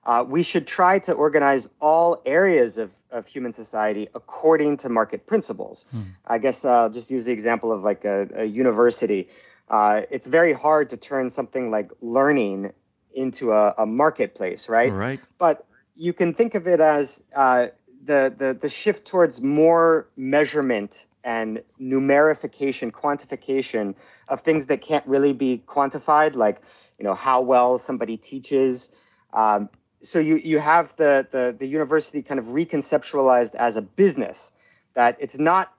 uh, 0.05 0.23
we 0.27 0.43
should 0.43 0.67
try 0.67 0.99
to 0.99 1.11
organize 1.13 1.67
all 1.79 2.21
areas 2.27 2.77
of, 2.77 2.91
of 3.09 3.25
human 3.25 3.53
society 3.53 4.07
according 4.13 4.77
to 4.77 4.87
market 4.87 5.25
principles. 5.25 5.87
Hmm. 5.89 6.01
I 6.27 6.37
guess 6.37 6.63
I'll 6.63 6.91
just 6.91 7.09
use 7.09 7.25
the 7.25 7.31
example 7.31 7.71
of 7.71 7.81
like 7.81 8.05
a, 8.05 8.29
a 8.35 8.45
university. 8.45 9.29
Uh, 9.67 10.01
it's 10.11 10.27
very 10.27 10.53
hard 10.53 10.91
to 10.91 10.97
turn 10.97 11.31
something 11.31 11.71
like 11.71 11.89
learning 12.01 12.71
into 13.15 13.51
a, 13.51 13.73
a 13.79 13.85
marketplace, 13.87 14.69
right? 14.69 14.93
Right. 14.93 15.19
But 15.39 15.65
you 15.95 16.13
can 16.13 16.35
think 16.35 16.53
of 16.53 16.67
it 16.67 16.79
as 16.79 17.23
uh, 17.35 17.69
the, 18.05 18.31
the 18.37 18.53
the 18.61 18.69
shift 18.69 19.07
towards 19.07 19.41
more 19.41 20.07
measurement 20.15 21.07
and 21.23 21.61
numerification, 21.79 22.91
quantification 22.91 23.95
of 24.27 24.41
things 24.41 24.67
that 24.67 24.81
can't 24.81 25.05
really 25.07 25.33
be 25.33 25.63
quantified, 25.67 26.35
like 26.35 26.61
you 26.97 27.05
know 27.05 27.15
how 27.15 27.41
well 27.41 27.77
somebody 27.77 28.17
teaches. 28.17 28.89
Um, 29.33 29.69
so 30.01 30.19
you 30.19 30.37
you 30.37 30.59
have 30.59 30.95
the, 30.97 31.27
the 31.31 31.55
the 31.57 31.67
university 31.67 32.21
kind 32.21 32.39
of 32.39 32.45
reconceptualized 32.47 33.55
as 33.55 33.75
a 33.75 33.81
business 33.81 34.51
that 34.93 35.17
it's 35.19 35.37
not 35.37 35.73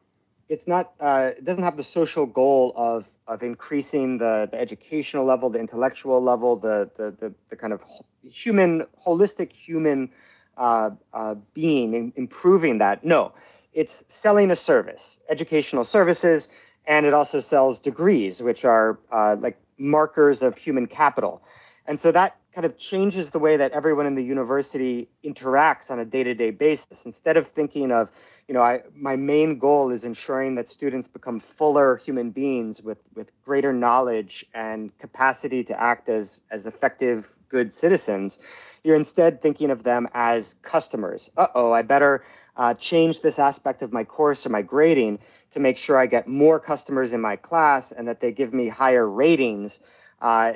it's 0.48 0.68
not 0.68 0.92
uh, 1.00 1.33
it 1.37 1.44
doesn't 1.44 1.64
have 1.64 1.76
the 1.76 1.85
social 1.85 2.26
goal 2.26 2.72
of 2.76 3.07
of 3.28 3.42
increasing 3.42 4.18
the, 4.18 4.48
the 4.50 4.61
educational 4.61 5.24
level, 5.24 5.48
the 5.48 5.59
intellectual 5.59 6.22
level, 6.22 6.57
the 6.57 6.90
the 6.96 7.11
the, 7.11 7.35
the 7.50 7.57
kind 7.57 7.72
of 7.72 7.83
human 8.22 8.87
holistic 9.05 9.52
human 9.52 10.11
uh, 10.57 10.90
uh, 11.14 11.35
being, 11.55 12.12
improving 12.16 12.78
that. 12.78 13.05
No, 13.05 13.33
it's 13.73 14.05
selling 14.09 14.51
a 14.51 14.57
service, 14.57 15.21
educational 15.29 15.85
services, 15.85 16.49
and 16.87 17.07
it 17.07 17.15
also 17.15 17.41
sells 17.41 17.79
degrees, 17.79 18.43
which 18.43 18.65
are 18.65 18.99
uh, 19.11 19.37
like 19.39 19.59
markers 19.79 20.43
of 20.43 20.57
human 20.57 20.87
capital. 20.87 21.43
And 21.87 21.99
so 21.99 22.13
that 22.13 22.37
kind 22.55 22.65
of 22.65 22.77
changes 22.77 23.31
the 23.31 23.39
way 23.39 23.57
that 23.57 23.73
everyone 23.73 24.07
in 24.07 24.15
the 24.15 24.23
university 24.23 25.09
interacts 25.25 25.91
on 25.91 25.99
a 25.99 26.05
day-to-day 26.05 26.51
basis. 26.51 27.07
Instead 27.07 27.37
of 27.37 27.49
thinking 27.49 27.91
of, 27.91 28.11
you 28.47 28.55
know, 28.55 28.61
I, 28.63 28.83
my 28.95 29.17
main 29.17 29.59
goal 29.59 29.91
is 29.91 30.05
ensuring 30.05 30.57
that 30.57 30.69
students 30.69 31.09
become 31.09 31.41
fuller 31.41 31.97
human 31.97 32.31
beings 32.31 32.83
with, 32.83 32.99
with 33.15 33.31
greater 33.43 33.73
knowledge 33.73 34.45
and 34.55 34.97
capacity 34.99 35.65
to 35.65 35.81
act 35.81 36.09
as, 36.09 36.43
as 36.51 36.67
effective, 36.67 37.31
good 37.49 37.73
citizens. 37.73 38.39
You're 38.85 38.97
instead 38.97 39.41
thinking 39.41 39.71
of 39.71 39.85
them 39.85 40.09
as 40.13 40.55
customers. 40.63 41.31
Uh-oh, 41.37 41.73
I 41.73 41.83
better 41.83 42.25
uh, 42.57 42.75
change 42.75 43.23
this 43.23 43.38
aspect 43.38 43.83
of 43.83 43.93
my 43.93 44.05
course 44.05 44.47
or 44.47 44.51
my 44.51 44.62
grading 44.62 45.19
to 45.51 45.61
make 45.61 45.79
sure 45.79 45.99
I 45.99 46.07
get 46.07 46.27
more 46.27 46.59
customers 46.59 47.12
in 47.12 47.21
my 47.21 47.37
class 47.37 47.93
and 47.93 48.09
that 48.09 48.21
they 48.21 48.33
give 48.33 48.53
me 48.55 48.69
higher 48.69 49.09
ratings. 49.09 49.81
Uh, 50.21 50.55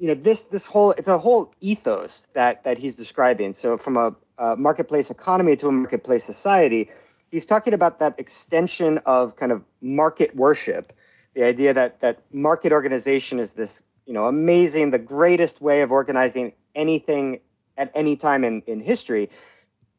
you 0.00 0.08
know 0.08 0.14
this 0.14 0.44
this 0.44 0.66
whole 0.66 0.92
it's 0.92 1.08
a 1.08 1.18
whole 1.18 1.52
ethos 1.60 2.22
that 2.32 2.64
that 2.64 2.78
he's 2.78 2.96
describing 2.96 3.52
so 3.52 3.76
from 3.76 3.96
a, 3.98 4.14
a, 4.38 4.56
marketplace 4.56 5.10
economy 5.10 5.54
to 5.56 5.68
a 5.68 5.72
marketplace 5.72 6.24
society 6.24 6.90
he's 7.30 7.44
talking 7.44 7.74
about 7.74 7.98
that 7.98 8.18
extension 8.18 8.98
of 9.04 9.36
kind 9.36 9.52
of 9.52 9.62
market 9.82 10.34
worship 10.34 10.92
the 11.34 11.44
idea 11.44 11.74
that 11.74 12.00
that 12.00 12.22
market 12.32 12.72
organization 12.72 13.38
is 13.38 13.52
this 13.52 13.82
you 14.06 14.14
know 14.14 14.24
amazing 14.26 14.90
the 14.90 14.98
greatest 14.98 15.60
way 15.60 15.82
of 15.82 15.92
organizing 15.92 16.52
anything 16.74 17.38
at 17.76 17.92
any 17.94 18.16
time 18.16 18.42
in 18.42 18.62
in 18.66 18.80
history 18.80 19.28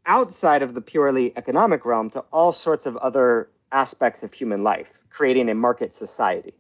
outside 0.06 0.62
of 0.62 0.74
the 0.74 0.82
purely 0.82 1.34
economic 1.38 1.86
realm 1.86 2.10
to 2.12 2.20
all 2.32 2.52
sorts 2.52 2.86
of 2.86 2.98
other 2.98 3.50
aspects 3.72 4.24
of 4.24 4.34
human 4.34 4.64
life 4.64 4.88
creating 5.10 5.50
a 5.50 5.56
market 5.56 5.94
society. 5.94 6.54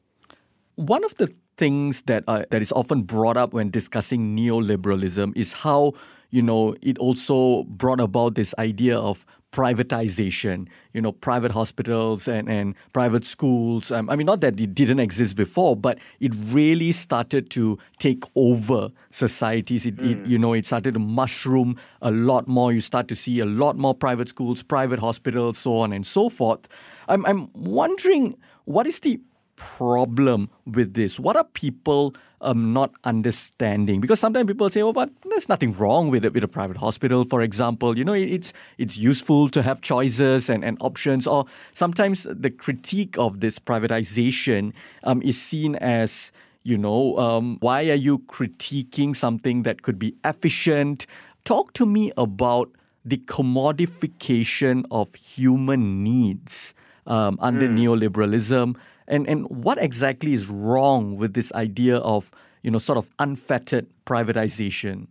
One 0.75 1.03
of 1.03 1.15
the 1.15 1.33
things 1.57 2.03
that 2.03 2.23
uh, 2.27 2.45
that 2.49 2.61
is 2.61 2.71
often 2.71 3.03
brought 3.03 3.37
up 3.37 3.53
when 3.53 3.69
discussing 3.69 4.35
neoliberalism 4.35 5.35
is 5.35 5.53
how 5.53 5.93
you 6.29 6.41
know 6.41 6.75
it 6.81 6.97
also 6.97 7.63
brought 7.63 7.99
about 7.99 8.35
this 8.35 8.55
idea 8.57 8.97
of 8.97 9.25
privatization 9.51 10.67
you 10.93 11.01
know 11.01 11.11
private 11.11 11.51
hospitals 11.51 12.27
and, 12.27 12.49
and 12.49 12.75
private 12.93 13.25
schools. 13.25 13.91
Um, 13.91 14.09
i 14.09 14.15
mean 14.15 14.25
not 14.25 14.41
that 14.41 14.59
it 14.59 14.73
didn't 14.73 14.99
exist 14.99 15.35
before 15.35 15.75
but 15.75 15.99
it 16.19 16.33
really 16.47 16.91
started 16.91 17.49
to 17.51 17.77
take 17.99 18.23
over 18.35 18.89
societies. 19.11 19.85
It, 19.85 19.97
mm. 19.97 20.11
it, 20.11 20.27
you 20.27 20.39
know 20.39 20.53
it 20.53 20.65
started 20.65 20.93
to 20.93 20.99
mushroom 20.99 21.77
a 22.01 22.11
lot 22.11 22.47
more. 22.47 22.71
You 22.71 22.81
start 22.81 23.07
to 23.09 23.15
see 23.15 23.39
a 23.39 23.45
lot 23.45 23.77
more 23.77 23.93
private 23.93 24.29
schools 24.29 24.63
private 24.63 24.99
hospitals 24.99 25.57
so 25.57 25.77
on 25.79 25.93
and 25.93 26.05
so 26.05 26.29
forth. 26.29 26.67
I'm, 27.07 27.25
I'm 27.25 27.49
wondering 27.53 28.37
what 28.65 28.87
is 28.87 28.99
the 28.99 29.19
problem 29.55 30.49
with 30.65 30.93
this? 30.93 31.19
What 31.19 31.35
are 31.35 31.43
people 31.43 32.15
um, 32.41 32.73
not 32.73 32.91
understanding? 33.03 34.01
Because 34.01 34.19
sometimes 34.19 34.47
people 34.47 34.69
say, 34.69 34.81
"Oh, 34.81 34.93
but 34.93 35.09
there's 35.29 35.49
nothing 35.49 35.73
wrong 35.73 36.09
with 36.09 36.25
it 36.25 36.33
with 36.33 36.43
a 36.43 36.47
private 36.47 36.77
hospital, 36.77 37.25
for 37.25 37.41
example. 37.41 37.97
You 37.97 38.03
know, 38.03 38.13
it's 38.13 38.53
it's 38.77 38.97
useful 38.97 39.49
to 39.49 39.61
have 39.61 39.81
choices 39.81 40.49
and, 40.49 40.63
and 40.63 40.77
options." 40.81 41.27
Or 41.27 41.45
sometimes 41.73 42.27
the 42.29 42.49
critique 42.49 43.17
of 43.17 43.39
this 43.39 43.59
privatization 43.59 44.73
um, 45.03 45.21
is 45.21 45.41
seen 45.41 45.75
as 45.75 46.31
you 46.63 46.77
know, 46.77 47.17
um, 47.17 47.57
why 47.59 47.89
are 47.89 47.95
you 47.95 48.19
critiquing 48.19 49.15
something 49.15 49.63
that 49.63 49.81
could 49.81 49.97
be 49.97 50.15
efficient? 50.23 51.07
Talk 51.43 51.73
to 51.73 51.85
me 51.85 52.11
about 52.17 52.69
the 53.03 53.17
commodification 53.17 54.85
of 54.91 55.15
human 55.15 56.03
needs 56.03 56.75
um, 57.07 57.37
under 57.41 57.67
mm. 57.67 57.79
neoliberalism 57.79 58.75
and 59.11 59.27
and 59.27 59.47
what 59.49 59.77
exactly 59.77 60.33
is 60.33 60.47
wrong 60.47 61.17
with 61.17 61.33
this 61.33 61.51
idea 61.53 61.97
of 61.97 62.31
you 62.63 62.71
know 62.71 62.79
sort 62.79 62.97
of 62.97 63.09
unfettered 63.19 63.87
privatization? 64.05 65.07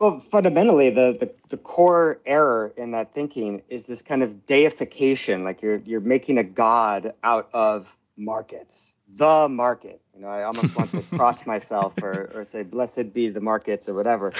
Well, 0.00 0.18
fundamentally, 0.18 0.88
the, 0.88 1.14
the, 1.20 1.30
the 1.50 1.58
core 1.58 2.20
error 2.24 2.72
in 2.78 2.92
that 2.92 3.12
thinking 3.12 3.60
is 3.68 3.84
this 3.84 4.00
kind 4.00 4.22
of 4.22 4.46
deification, 4.46 5.44
like 5.44 5.60
you're 5.60 5.76
you're 5.84 6.00
making 6.00 6.38
a 6.38 6.44
god 6.44 7.12
out 7.22 7.50
of 7.52 7.96
markets, 8.16 8.94
the 9.16 9.46
market. 9.48 10.00
You 10.14 10.22
know, 10.22 10.28
I 10.28 10.44
almost 10.44 10.74
want 10.74 10.90
to 10.92 11.02
cross 11.16 11.44
myself 11.44 11.92
or, 12.02 12.30
or 12.34 12.44
say, 12.44 12.62
"Blessed 12.62 13.12
be 13.12 13.28
the 13.28 13.42
markets" 13.42 13.88
or 13.90 13.94
whatever. 13.94 14.32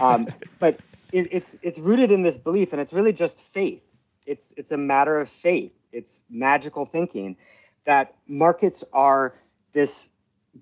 Um, 0.00 0.28
but 0.60 0.78
it, 1.12 1.28
it's 1.32 1.56
it's 1.62 1.78
rooted 1.78 2.12
in 2.12 2.22
this 2.22 2.38
belief, 2.38 2.72
and 2.72 2.80
it's 2.80 2.92
really 2.92 3.12
just 3.12 3.38
faith. 3.38 3.82
It's 4.26 4.54
it's 4.56 4.70
a 4.70 4.78
matter 4.78 5.18
of 5.18 5.28
faith. 5.28 5.72
It's 5.92 6.22
magical 6.30 6.86
thinking, 6.86 7.36
that 7.84 8.14
markets 8.26 8.84
are 8.92 9.34
this 9.72 10.10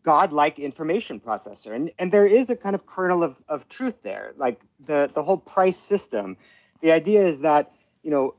godlike 0.02 0.58
information 0.58 1.20
processor. 1.20 1.74
And 1.74 1.90
and 1.98 2.12
there 2.12 2.26
is 2.26 2.50
a 2.50 2.56
kind 2.56 2.74
of 2.74 2.86
kernel 2.86 3.22
of, 3.22 3.36
of 3.48 3.68
truth 3.68 4.02
there 4.02 4.34
like 4.36 4.60
the 4.84 5.10
the 5.12 5.22
whole 5.22 5.38
price 5.38 5.78
system. 5.78 6.36
The 6.80 6.92
idea 6.92 7.26
is 7.26 7.40
that 7.40 7.72
you 8.02 8.10
know 8.10 8.34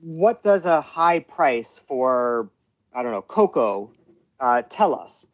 what 0.00 0.42
does 0.42 0.66
a 0.66 0.80
high 0.80 1.20
price 1.20 1.78
for 1.78 2.50
i 2.94 3.02
don't 3.02 3.12
know 3.12 3.22
cocoa 3.22 3.90
uh, 4.38 4.62
tell 4.68 4.94
us? 4.94 5.26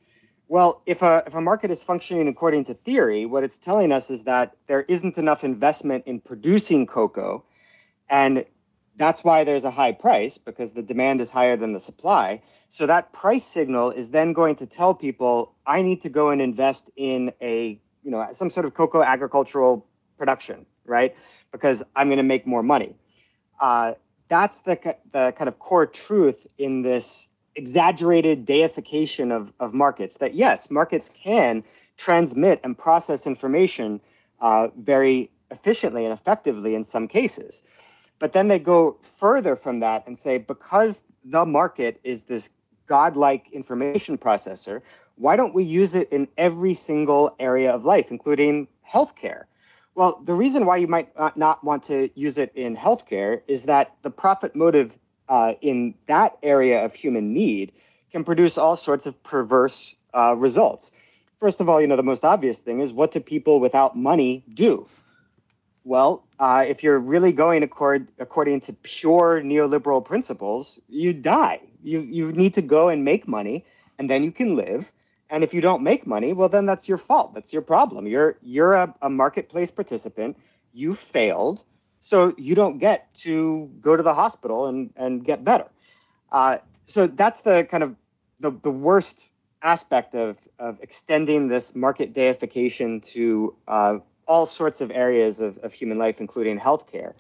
Well 0.49 0.83
if 0.87 1.03
a 1.03 1.25
if 1.27 1.35
a 1.35 1.41
market 1.41 1.71
is 1.71 1.83
functioning 1.83 2.29
according 2.29 2.67
to 2.67 2.75
theory 2.75 3.27
what 3.27 3.43
it's 3.43 3.59
telling 3.59 3.91
us 3.91 4.11
is 4.11 4.25
that 4.25 4.57
there 4.69 4.83
isn't 4.83 5.19
enough 5.19 5.45
investment 5.45 6.05
in 6.07 6.21
producing 6.21 6.87
cocoa. 6.87 7.45
And 8.09 8.45
that's 8.97 9.25
why 9.25 9.45
there's 9.45 9.65
a 9.65 9.71
high 9.71 9.93
price 9.93 10.39
because 10.39 10.73
the 10.73 10.83
demand 10.83 11.21
is 11.21 11.31
higher 11.31 11.57
than 11.57 11.73
the 11.73 11.81
supply. 11.81 12.43
So 12.69 12.87
that 12.87 13.13
price 13.13 13.45
signal 13.45 13.91
is 13.91 14.11
then 14.11 14.33
going 14.33 14.57
to 14.57 14.67
tell 14.67 14.95
people 14.95 15.55
I 15.67 15.83
need 15.83 16.03
to 16.03 16.09
go 16.09 16.31
and 16.31 16.43
invest 16.43 16.91
in 16.97 17.33
a, 17.41 17.81
you 18.03 18.11
know, 18.11 18.29
some 18.33 18.51
sort 18.51 18.67
of 18.67 18.75
cocoa 18.75 19.03
agricultural 19.03 19.87
production, 20.19 20.67
right? 20.85 21.17
Because 21.53 21.83
I'm 21.97 22.09
going 22.09 22.19
to 22.19 22.23
make 22.23 22.47
more 22.47 22.63
money. 22.63 22.97
Uh, 23.61 23.95
that's 24.29 24.61
the 24.63 24.97
the 25.13 25.33
kind 25.37 25.49
of 25.49 25.59
core 25.59 25.87
truth 25.87 26.47
in 26.59 26.83
this 26.83 27.29
exaggerated 27.55 28.47
deification 28.47 29.31
of, 29.31 29.53
of 29.61 29.75
markets 29.75 30.19
that 30.19 30.35
yes, 30.35 30.71
markets 30.71 31.11
can 31.23 31.63
transmit 31.97 32.61
and 32.65 32.77
process 32.77 33.27
information 33.27 34.01
uh, 34.41 34.69
very 34.77 35.31
efficiently 35.51 36.05
and 36.05 36.13
effectively 36.13 36.75
in 36.75 36.83
some 36.83 37.07
cases. 37.07 37.63
But 38.23 38.35
then 38.35 38.47
they 38.47 38.61
go 38.61 38.99
further 39.19 39.57
from 39.57 39.81
that 39.81 40.07
and 40.07 40.17
say, 40.17 40.39
because 40.39 41.03
the 41.25 41.45
market 41.45 41.99
is 42.05 42.23
this 42.23 42.51
godlike 42.87 43.51
information 43.51 44.17
processor, 44.17 44.81
why 45.17 45.35
don't 45.35 45.53
we 45.53 45.65
use 45.65 45.97
it 45.97 46.09
in 46.13 46.29
every 46.39 46.75
single 46.75 47.35
area 47.41 47.73
of 47.73 47.85
life, 47.85 48.13
including 48.13 48.69
healthcare? 48.89 49.47
Well, 49.97 50.21
the 50.25 50.35
reason 50.35 50.67
why 50.67 50.77
you 50.77 50.87
might 50.87 51.09
not 51.37 51.65
want 51.65 51.83
to 51.85 52.11
use 52.15 52.39
it 52.39 52.53
in 52.55 52.77
healthcare 52.77 53.41
is 53.49 53.65
that 53.65 53.97
the 54.03 54.11
profit 54.11 54.55
motive 54.55 54.97
uh, 55.29 55.55
in 55.61 55.93
that 56.07 56.39
area 56.45 56.85
of 56.85 56.95
human 56.95 57.33
need 57.33 57.73
can 58.13 58.23
produce 58.23 58.57
all 58.57 58.77
sorts 58.77 59.05
of 59.05 59.21
perverse 59.25 59.97
uh, 60.15 60.37
results. 60.37 60.93
First 61.41 61.61
of 61.61 61.69
all, 61.69 61.81
you 61.81 61.89
know, 61.89 61.97
the 61.97 62.05
most 62.05 62.25
obvious 62.25 62.61
thing 62.61 62.79
is 62.79 62.93
what 62.93 63.11
do 63.11 63.19
people 63.19 63.59
without 63.59 63.97
money 63.97 64.45
do? 64.55 64.87
Well, 65.85 66.25
uh, 66.39 66.65
if 66.67 66.83
you're 66.83 66.99
really 66.99 67.33
going 67.33 67.63
accord, 67.63 68.09
according 68.19 68.61
to 68.63 68.73
pure 68.73 69.43
neoliberal 69.43 70.05
principles, 70.05 70.79
you 70.89 71.13
die. 71.13 71.61
You 71.83 72.01
you 72.01 72.33
need 72.33 72.55
to 72.55 72.63
go 72.63 72.89
and 72.89 73.05
make 73.05 73.27
money, 73.27 73.65
and 73.99 74.09
then 74.09 74.23
you 74.23 74.31
can 74.31 74.55
live. 74.55 74.93
And 75.29 75.43
if 75.43 75.55
you 75.55 75.61
don't 75.61 75.83
make 75.83 76.07
money, 76.07 76.35
well, 76.35 76.49
then 76.49 76.67
that's 76.67 76.89
your 76.89 76.99
fault. 76.99 77.35
That's 77.35 77.53
your 77.53 77.63
problem. 77.63 78.07
You're 78.07 78.37
you're 78.43 78.75
a, 78.75 78.95
a 79.03 79.11
marketplace 79.11 79.71
participant. 79.71 80.37
You 80.73 80.95
failed, 80.95 81.65
so 82.01 82.35
you 82.39 82.55
don't 82.55 82.79
get 82.79 83.13
to 83.17 83.69
go 83.81 83.97
to 83.97 84.03
the 84.03 84.15
hospital 84.15 84.67
and 84.67 84.91
and 84.95 85.25
get 85.25 85.45
better. 85.45 85.67
Uh, 86.31 86.59
so 86.85 87.09
that's 87.09 87.41
the 87.41 87.65
kind 87.65 87.83
of 87.83 87.97
the, 88.39 88.53
the 88.63 88.71
worst 88.71 89.29
aspect 89.63 90.15
of 90.15 90.37
of 90.61 90.79
extending 90.81 91.49
this 91.49 91.75
market 91.75 92.13
deification 92.13 93.01
to 93.01 93.57
uh, 93.67 93.99
all 94.33 94.47
sorts 94.47 94.81
of 94.81 94.91
areas 94.91 95.41
of, 95.41 95.59
of 95.59 95.75
human 95.75 95.99
life, 95.99 96.19
including 96.19 96.59
healthcare. 96.59 97.13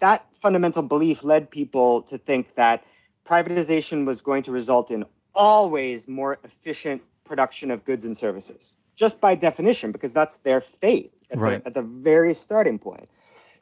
That 0.00 0.24
fundamental 0.40 0.82
belief 0.82 1.22
led 1.22 1.50
people 1.50 2.00
to 2.02 2.16
think 2.16 2.54
that 2.54 2.84
privatization 3.26 4.06
was 4.06 4.22
going 4.22 4.44
to 4.44 4.50
result 4.50 4.90
in 4.90 5.04
always 5.34 6.08
more 6.08 6.38
efficient 6.44 7.02
production 7.24 7.70
of 7.70 7.84
goods 7.84 8.06
and 8.06 8.16
services, 8.16 8.78
just 8.96 9.20
by 9.20 9.34
definition, 9.34 9.92
because 9.92 10.14
that's 10.14 10.38
their 10.38 10.62
faith 10.62 11.12
at, 11.30 11.38
right. 11.38 11.62
the, 11.62 11.66
at 11.66 11.74
the 11.74 11.82
very 11.82 12.32
starting 12.32 12.78
point. 12.78 13.10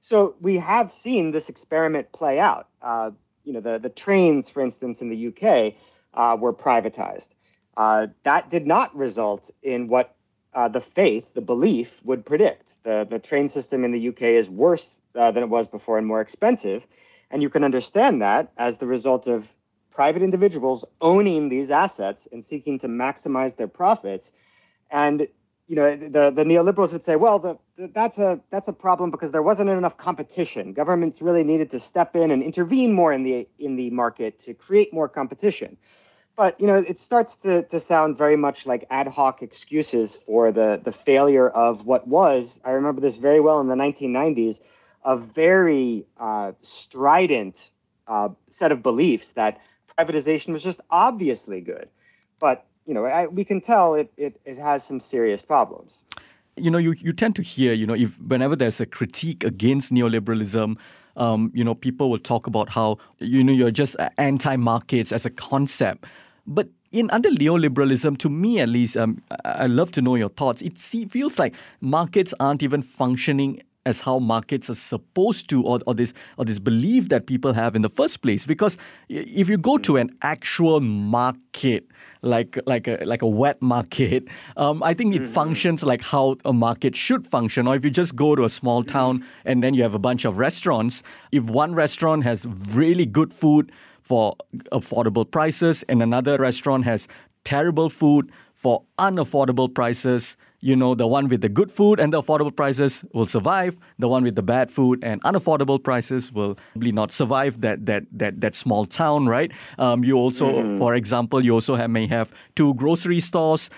So 0.00 0.36
we 0.40 0.56
have 0.58 0.92
seen 0.92 1.32
this 1.32 1.48
experiment 1.48 2.12
play 2.12 2.38
out. 2.38 2.68
Uh, 2.80 3.10
you 3.42 3.52
know, 3.52 3.60
the, 3.60 3.78
the 3.78 3.88
trains, 3.88 4.48
for 4.48 4.62
instance, 4.62 5.02
in 5.02 5.08
the 5.08 5.20
UK 5.30 5.74
uh, 6.14 6.36
were 6.36 6.52
privatized. 6.52 7.30
Uh, 7.76 8.06
that 8.22 8.48
did 8.48 8.64
not 8.64 8.94
result 8.96 9.50
in 9.64 9.88
what 9.88 10.15
uh, 10.56 10.68
the 10.68 10.80
faith, 10.80 11.34
the 11.34 11.42
belief 11.42 12.00
would 12.02 12.24
predict. 12.24 12.82
The, 12.82 13.06
the 13.08 13.18
train 13.18 13.46
system 13.48 13.84
in 13.84 13.92
the 13.92 14.08
UK 14.08 14.22
is 14.22 14.48
worse 14.48 14.98
uh, 15.14 15.30
than 15.30 15.42
it 15.42 15.50
was 15.50 15.68
before 15.68 15.98
and 15.98 16.06
more 16.06 16.22
expensive. 16.22 16.86
And 17.30 17.42
you 17.42 17.50
can 17.50 17.62
understand 17.62 18.22
that 18.22 18.52
as 18.56 18.78
the 18.78 18.86
result 18.86 19.26
of 19.26 19.54
private 19.90 20.22
individuals 20.22 20.86
owning 21.02 21.50
these 21.50 21.70
assets 21.70 22.26
and 22.32 22.42
seeking 22.42 22.78
to 22.78 22.88
maximize 22.88 23.54
their 23.56 23.68
profits. 23.68 24.32
And 24.90 25.28
you 25.66 25.76
know, 25.76 25.94
the, 25.94 26.30
the 26.30 26.44
neoliberals 26.44 26.92
would 26.92 27.04
say, 27.04 27.16
well, 27.16 27.38
the, 27.38 27.58
the, 27.76 27.88
that's 27.88 28.18
a 28.18 28.40
that's 28.50 28.68
a 28.68 28.72
problem 28.72 29.10
because 29.10 29.32
there 29.32 29.42
wasn't 29.42 29.68
enough 29.68 29.98
competition. 29.98 30.72
Governments 30.72 31.20
really 31.20 31.42
needed 31.42 31.72
to 31.72 31.80
step 31.80 32.14
in 32.14 32.30
and 32.30 32.42
intervene 32.42 32.92
more 32.92 33.12
in 33.12 33.24
the 33.24 33.48
in 33.58 33.76
the 33.76 33.90
market 33.90 34.38
to 34.40 34.54
create 34.54 34.94
more 34.94 35.08
competition. 35.08 35.76
But 36.36 36.60
you 36.60 36.66
know, 36.66 36.76
it 36.76 37.00
starts 37.00 37.36
to, 37.36 37.62
to 37.62 37.80
sound 37.80 38.18
very 38.18 38.36
much 38.36 38.66
like 38.66 38.86
ad 38.90 39.08
hoc 39.08 39.42
excuses 39.42 40.14
for 40.14 40.52
the 40.52 40.80
the 40.82 40.92
failure 40.92 41.48
of 41.48 41.86
what 41.86 42.06
was. 42.06 42.60
I 42.64 42.72
remember 42.72 43.00
this 43.00 43.16
very 43.16 43.40
well 43.40 43.60
in 43.60 43.68
the 43.68 43.74
1990s, 43.74 44.60
a 45.04 45.16
very 45.16 46.04
uh, 46.18 46.52
strident 46.60 47.70
uh, 48.06 48.28
set 48.48 48.70
of 48.70 48.82
beliefs 48.82 49.32
that 49.32 49.60
privatization 49.98 50.52
was 50.52 50.62
just 50.62 50.80
obviously 50.90 51.60
good. 51.62 51.88
But 52.38 52.66
you 52.86 52.94
know, 52.94 53.04
I, 53.06 53.26
we 53.26 53.44
can 53.44 53.60
tell 53.60 53.94
it, 53.94 54.12
it, 54.16 54.40
it 54.44 54.58
has 54.58 54.84
some 54.84 55.00
serious 55.00 55.42
problems. 55.42 56.02
You 56.56 56.70
know, 56.70 56.78
you, 56.78 56.94
you 56.98 57.12
tend 57.12 57.36
to 57.36 57.42
hear, 57.42 57.74
you 57.74 57.86
know, 57.86 57.94
if 57.94 58.18
whenever 58.20 58.56
there's 58.56 58.80
a 58.80 58.86
critique 58.86 59.44
against 59.44 59.92
neoliberalism, 59.92 60.76
um, 61.16 61.50
you 61.54 61.64
know, 61.64 61.74
people 61.74 62.10
will 62.10 62.18
talk 62.18 62.46
about 62.46 62.70
how, 62.70 62.98
you 63.18 63.42
know, 63.42 63.52
you're 63.52 63.70
just 63.70 63.96
anti-markets 64.16 65.12
as 65.12 65.26
a 65.26 65.30
concept. 65.30 66.06
But 66.46 66.68
in 66.92 67.10
under 67.10 67.30
neoliberalism, 67.30 68.18
to 68.18 68.30
me 68.30 68.60
at 68.60 68.68
least, 68.68 68.96
um, 68.96 69.22
I 69.44 69.66
love 69.66 69.92
to 69.92 70.02
know 70.02 70.14
your 70.14 70.28
thoughts. 70.28 70.62
It 70.62 70.78
feels 70.78 71.38
like 71.38 71.54
markets 71.80 72.32
aren't 72.40 72.62
even 72.62 72.82
functioning 72.82 73.62
as 73.86 74.00
how 74.00 74.18
markets 74.18 74.68
are 74.68 74.74
supposed 74.74 75.48
to 75.48 75.62
or, 75.62 75.78
or 75.86 75.94
this 75.94 76.12
or 76.36 76.44
this 76.44 76.58
belief 76.58 77.08
that 77.08 77.26
people 77.26 77.52
have 77.54 77.76
in 77.76 77.82
the 77.82 77.88
first 77.88 78.20
place 78.20 78.44
because 78.44 78.76
if 79.08 79.48
you 79.48 79.56
go 79.56 79.78
to 79.78 79.96
an 79.96 80.10
actual 80.22 80.80
market 80.80 81.86
like 82.22 82.58
like 82.66 82.88
a 82.88 82.98
like 83.04 83.22
a 83.22 83.26
wet 83.28 83.62
market 83.62 84.24
um, 84.56 84.82
I 84.82 84.92
think 84.92 85.14
it 85.14 85.22
mm-hmm. 85.22 85.32
functions 85.32 85.84
like 85.84 86.02
how 86.02 86.36
a 86.44 86.52
market 86.52 86.96
should 86.96 87.26
function 87.28 87.68
or 87.68 87.76
if 87.76 87.84
you 87.84 87.90
just 87.90 88.16
go 88.16 88.34
to 88.34 88.44
a 88.44 88.50
small 88.50 88.82
town 88.82 89.24
and 89.44 89.62
then 89.62 89.72
you 89.72 89.84
have 89.84 89.94
a 89.94 90.00
bunch 90.00 90.24
of 90.24 90.36
restaurants 90.36 91.04
if 91.30 91.44
one 91.44 91.72
restaurant 91.74 92.24
has 92.24 92.44
really 92.74 93.06
good 93.06 93.32
food 93.32 93.70
for 94.06 94.36
affordable 94.70 95.28
prices 95.28 95.82
and 95.88 96.00
another 96.00 96.38
restaurant 96.38 96.84
has 96.84 97.08
terrible 97.44 97.90
food 97.90 98.30
for 98.54 98.82
unaffordable 98.98 99.72
prices 99.72 100.36
you 100.60 100.74
know, 100.74 100.94
the 100.94 101.06
one 101.06 101.28
with 101.28 101.42
the 101.42 101.48
good 101.48 101.70
food 101.70 102.00
and 102.00 102.12
the 102.12 102.20
affordable 102.20 102.54
prices 102.54 103.04
will 103.12 103.26
survive. 103.26 103.78
The 103.98 104.08
one 104.08 104.24
with 104.24 104.34
the 104.34 104.42
bad 104.42 104.70
food 104.70 104.98
and 105.04 105.22
unaffordable 105.22 105.82
prices 105.82 106.32
will 106.32 106.56
probably 106.72 106.92
not 106.92 107.12
survive 107.12 107.60
that 107.60 107.86
that 107.86 108.04
that 108.12 108.40
that 108.40 108.54
small 108.54 108.84
town, 108.86 109.26
right? 109.26 109.52
Um, 109.78 110.02
you 110.02 110.16
also, 110.16 110.46
mm. 110.46 110.78
for 110.78 110.94
example, 110.94 111.44
you 111.44 111.54
also 111.54 111.76
have, 111.76 111.90
may 111.90 112.06
have 112.08 112.32
two 112.56 112.74
grocery 112.74 113.20
stores. 113.20 113.70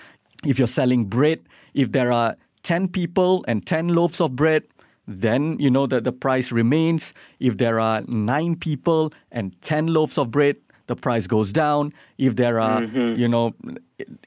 If 0.45 0.57
you're 0.57 0.67
selling 0.67 1.05
bread, 1.05 1.41
if 1.73 1.91
there 1.91 2.11
are 2.11 2.37
ten 2.63 2.87
people 2.87 3.45
and 3.47 3.65
ten 3.65 3.89
loaves 3.89 4.21
of 4.21 4.35
bread, 4.35 4.63
then 5.09 5.57
you 5.59 5.71
know 5.71 5.87
that 5.87 6.03
the 6.03 6.11
price 6.11 6.51
remains. 6.51 7.13
If 7.39 7.57
there 7.57 7.79
are 7.79 8.03
nine 8.07 8.55
people 8.55 9.11
and 9.31 9.59
ten 9.61 9.87
loaves 9.87 10.17
of 10.17 10.29
bread, 10.29 10.57
the 10.85 10.95
price 10.95 11.25
goes 11.25 11.51
down. 11.51 11.93
If 12.17 12.35
there 12.35 12.59
are, 12.59 12.81
mm-hmm. 12.81 13.19
you 13.19 13.27
know, 13.27 13.53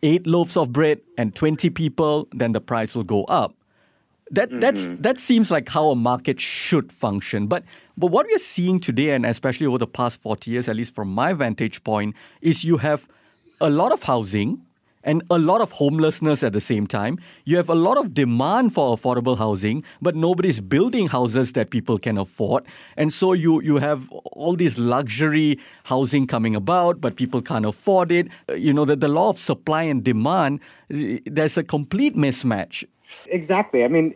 eight 0.02 0.26
loaves 0.26 0.56
of 0.56 0.72
bread 0.72 1.00
and 1.16 1.34
20 1.34 1.70
people, 1.70 2.28
then 2.32 2.52
the 2.52 2.60
price 2.60 2.94
will 2.94 3.04
go 3.04 3.24
up. 3.24 3.54
That 4.30 4.48
mm-hmm. 4.48 4.60
that's 4.60 4.88
that 4.88 5.18
seems 5.18 5.50
like 5.50 5.68
how 5.68 5.90
a 5.90 5.94
market 5.94 6.40
should 6.40 6.92
function. 6.92 7.46
But 7.46 7.64
but 7.96 8.08
what 8.08 8.26
we 8.26 8.34
are 8.34 8.38
seeing 8.38 8.80
today, 8.80 9.10
and 9.10 9.24
especially 9.24 9.66
over 9.66 9.78
the 9.78 9.86
past 9.86 10.20
40 10.20 10.50
years, 10.50 10.68
at 10.68 10.74
least 10.74 10.94
from 10.94 11.08
my 11.08 11.32
vantage 11.32 11.84
point, 11.84 12.16
is 12.40 12.64
you 12.64 12.78
have 12.78 13.08
a 13.60 13.70
lot 13.70 13.92
of 13.92 14.02
housing 14.02 14.64
and 15.04 15.22
a 15.30 15.38
lot 15.38 15.60
of 15.60 15.72
homelessness 15.72 16.42
at 16.42 16.52
the 16.52 16.60
same 16.60 16.86
time. 16.86 17.18
You 17.44 17.56
have 17.56 17.68
a 17.68 17.74
lot 17.74 17.98
of 17.98 18.14
demand 18.14 18.74
for 18.74 18.96
affordable 18.96 19.36
housing, 19.36 19.82
but 20.00 20.14
nobody's 20.14 20.60
building 20.60 21.08
houses 21.08 21.52
that 21.52 21.70
people 21.70 21.98
can 21.98 22.18
afford. 22.18 22.64
And 22.96 23.12
so 23.12 23.32
you, 23.32 23.60
you 23.62 23.78
have 23.78 24.08
all 24.10 24.56
this 24.56 24.78
luxury 24.78 25.58
housing 25.84 26.26
coming 26.26 26.54
about, 26.54 27.00
but 27.00 27.16
people 27.16 27.42
can't 27.42 27.66
afford 27.66 28.12
it. 28.12 28.28
Uh, 28.48 28.54
you 28.54 28.72
know, 28.72 28.84
that 28.84 29.00
the 29.00 29.08
law 29.08 29.28
of 29.28 29.38
supply 29.38 29.82
and 29.82 30.04
demand, 30.04 30.60
there's 30.88 31.56
a 31.56 31.62
complete 31.62 32.16
mismatch. 32.16 32.84
Exactly. 33.26 33.84
I 33.84 33.88
mean, 33.88 34.14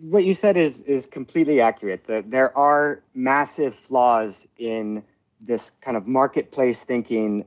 what 0.00 0.24
you 0.24 0.34
said 0.34 0.56
is 0.56 0.82
is 0.82 1.06
completely 1.06 1.60
accurate. 1.60 2.04
That 2.04 2.30
there 2.30 2.56
are 2.56 3.02
massive 3.14 3.74
flaws 3.74 4.46
in 4.58 5.02
this 5.40 5.70
kind 5.70 5.96
of 5.96 6.06
marketplace 6.06 6.84
thinking 6.84 7.44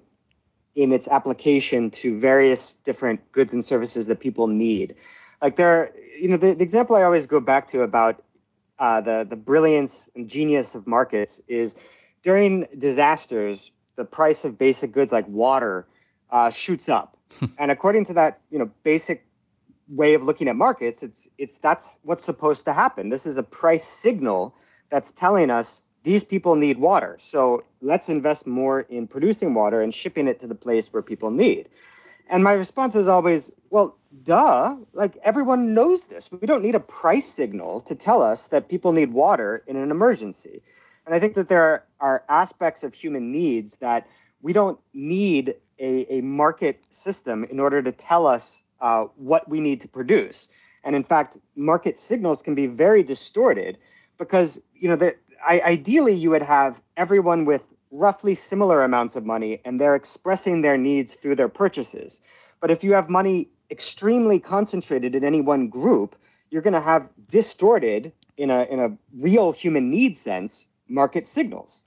in 0.75 0.91
its 0.91 1.07
application 1.07 1.91
to 1.91 2.19
various 2.19 2.75
different 2.75 3.31
goods 3.31 3.53
and 3.53 3.65
services 3.65 4.07
that 4.07 4.19
people 4.19 4.47
need. 4.47 4.95
Like 5.41 5.55
there, 5.55 5.69
are, 5.69 5.91
you 6.19 6.27
know, 6.29 6.37
the, 6.37 6.53
the 6.53 6.63
example 6.63 6.95
I 6.95 7.03
always 7.03 7.25
go 7.25 7.39
back 7.39 7.67
to 7.69 7.81
about 7.81 8.23
uh, 8.77 9.01
the 9.01 9.27
the 9.29 9.35
brilliance 9.35 10.09
and 10.15 10.29
genius 10.29 10.73
of 10.75 10.87
markets 10.87 11.41
is 11.47 11.75
during 12.23 12.67
disasters, 12.77 13.71
the 13.95 14.05
price 14.05 14.45
of 14.45 14.57
basic 14.57 14.91
goods 14.91 15.11
like 15.11 15.27
water 15.27 15.85
uh, 16.31 16.49
shoots 16.49 16.87
up, 16.87 17.17
and 17.57 17.71
according 17.71 18.05
to 18.05 18.13
that, 18.13 18.39
you 18.49 18.59
know, 18.59 18.71
basic 18.83 19.25
way 19.89 20.13
of 20.13 20.23
looking 20.23 20.47
at 20.47 20.55
markets, 20.55 21.03
it's 21.03 21.27
it's 21.37 21.57
that's 21.57 21.97
what's 22.03 22.23
supposed 22.23 22.65
to 22.65 22.73
happen. 22.73 23.09
This 23.09 23.25
is 23.25 23.37
a 23.37 23.43
price 23.43 23.83
signal 23.83 24.55
that's 24.89 25.11
telling 25.11 25.49
us 25.49 25.81
these 26.03 26.23
people 26.23 26.55
need 26.55 26.77
water. 26.77 27.17
So 27.19 27.63
let's 27.81 28.09
invest 28.09 28.47
more 28.47 28.81
in 28.81 29.07
producing 29.07 29.53
water 29.53 29.81
and 29.81 29.93
shipping 29.93 30.27
it 30.27 30.39
to 30.39 30.47
the 30.47 30.55
place 30.55 30.91
where 30.93 31.03
people 31.03 31.31
need. 31.31 31.69
And 32.29 32.43
my 32.43 32.53
response 32.53 32.95
is 32.95 33.07
always, 33.07 33.51
well, 33.69 33.97
duh, 34.23 34.77
like 34.93 35.17
everyone 35.23 35.73
knows 35.73 36.05
this. 36.05 36.31
We 36.31 36.45
don't 36.45 36.63
need 36.63 36.75
a 36.75 36.79
price 36.79 37.27
signal 37.27 37.81
to 37.81 37.95
tell 37.95 38.21
us 38.21 38.47
that 38.47 38.69
people 38.69 38.91
need 38.91 39.11
water 39.11 39.63
in 39.67 39.75
an 39.75 39.89
emergency. 39.89 40.61
And 41.05 41.15
I 41.15 41.19
think 41.19 41.33
that 41.35 41.49
there 41.49 41.83
are, 41.99 42.23
aspects 42.29 42.83
of 42.83 42.93
human 42.93 43.31
needs 43.31 43.77
that 43.77 44.07
we 44.41 44.53
don't 44.53 44.79
need 44.93 45.55
a, 45.79 46.13
a 46.13 46.21
market 46.21 46.83
system 46.91 47.43
in 47.45 47.59
order 47.59 47.81
to 47.81 47.91
tell 47.91 48.27
us 48.27 48.61
uh, 48.79 49.05
what 49.15 49.49
we 49.49 49.59
need 49.59 49.81
to 49.81 49.87
produce. 49.87 50.49
And 50.83 50.95
in 50.95 51.03
fact, 51.03 51.37
market 51.55 51.99
signals 51.99 52.41
can 52.41 52.55
be 52.55 52.67
very 52.67 53.03
distorted 53.03 53.77
because 54.17 54.61
you 54.75 54.87
know 54.87 54.95
the, 54.95 55.15
I, 55.47 55.61
ideally 55.61 56.13
you 56.13 56.29
would 56.31 56.41
have 56.41 56.81
everyone 56.97 57.45
with 57.45 57.65
roughly 57.91 58.35
similar 58.35 58.83
amounts 58.83 59.15
of 59.15 59.25
money 59.25 59.61
and 59.65 59.79
they're 59.79 59.95
expressing 59.95 60.61
their 60.61 60.77
needs 60.77 61.15
through 61.15 61.35
their 61.35 61.49
purchases. 61.49 62.21
But 62.61 62.71
if 62.71 62.83
you 62.83 62.93
have 62.93 63.09
money 63.09 63.49
extremely 63.71 64.39
concentrated 64.39 65.15
in 65.15 65.23
any 65.23 65.41
one 65.41 65.67
group, 65.69 66.15
you're 66.49 66.61
going 66.61 66.73
to 66.73 66.81
have 66.81 67.07
distorted 67.27 68.11
in 68.37 68.49
a 68.49 68.63
in 68.63 68.79
a 68.79 68.95
real 69.17 69.51
human 69.51 69.89
need 69.89 70.17
sense 70.17 70.67
market 70.87 71.27
signals. 71.27 71.83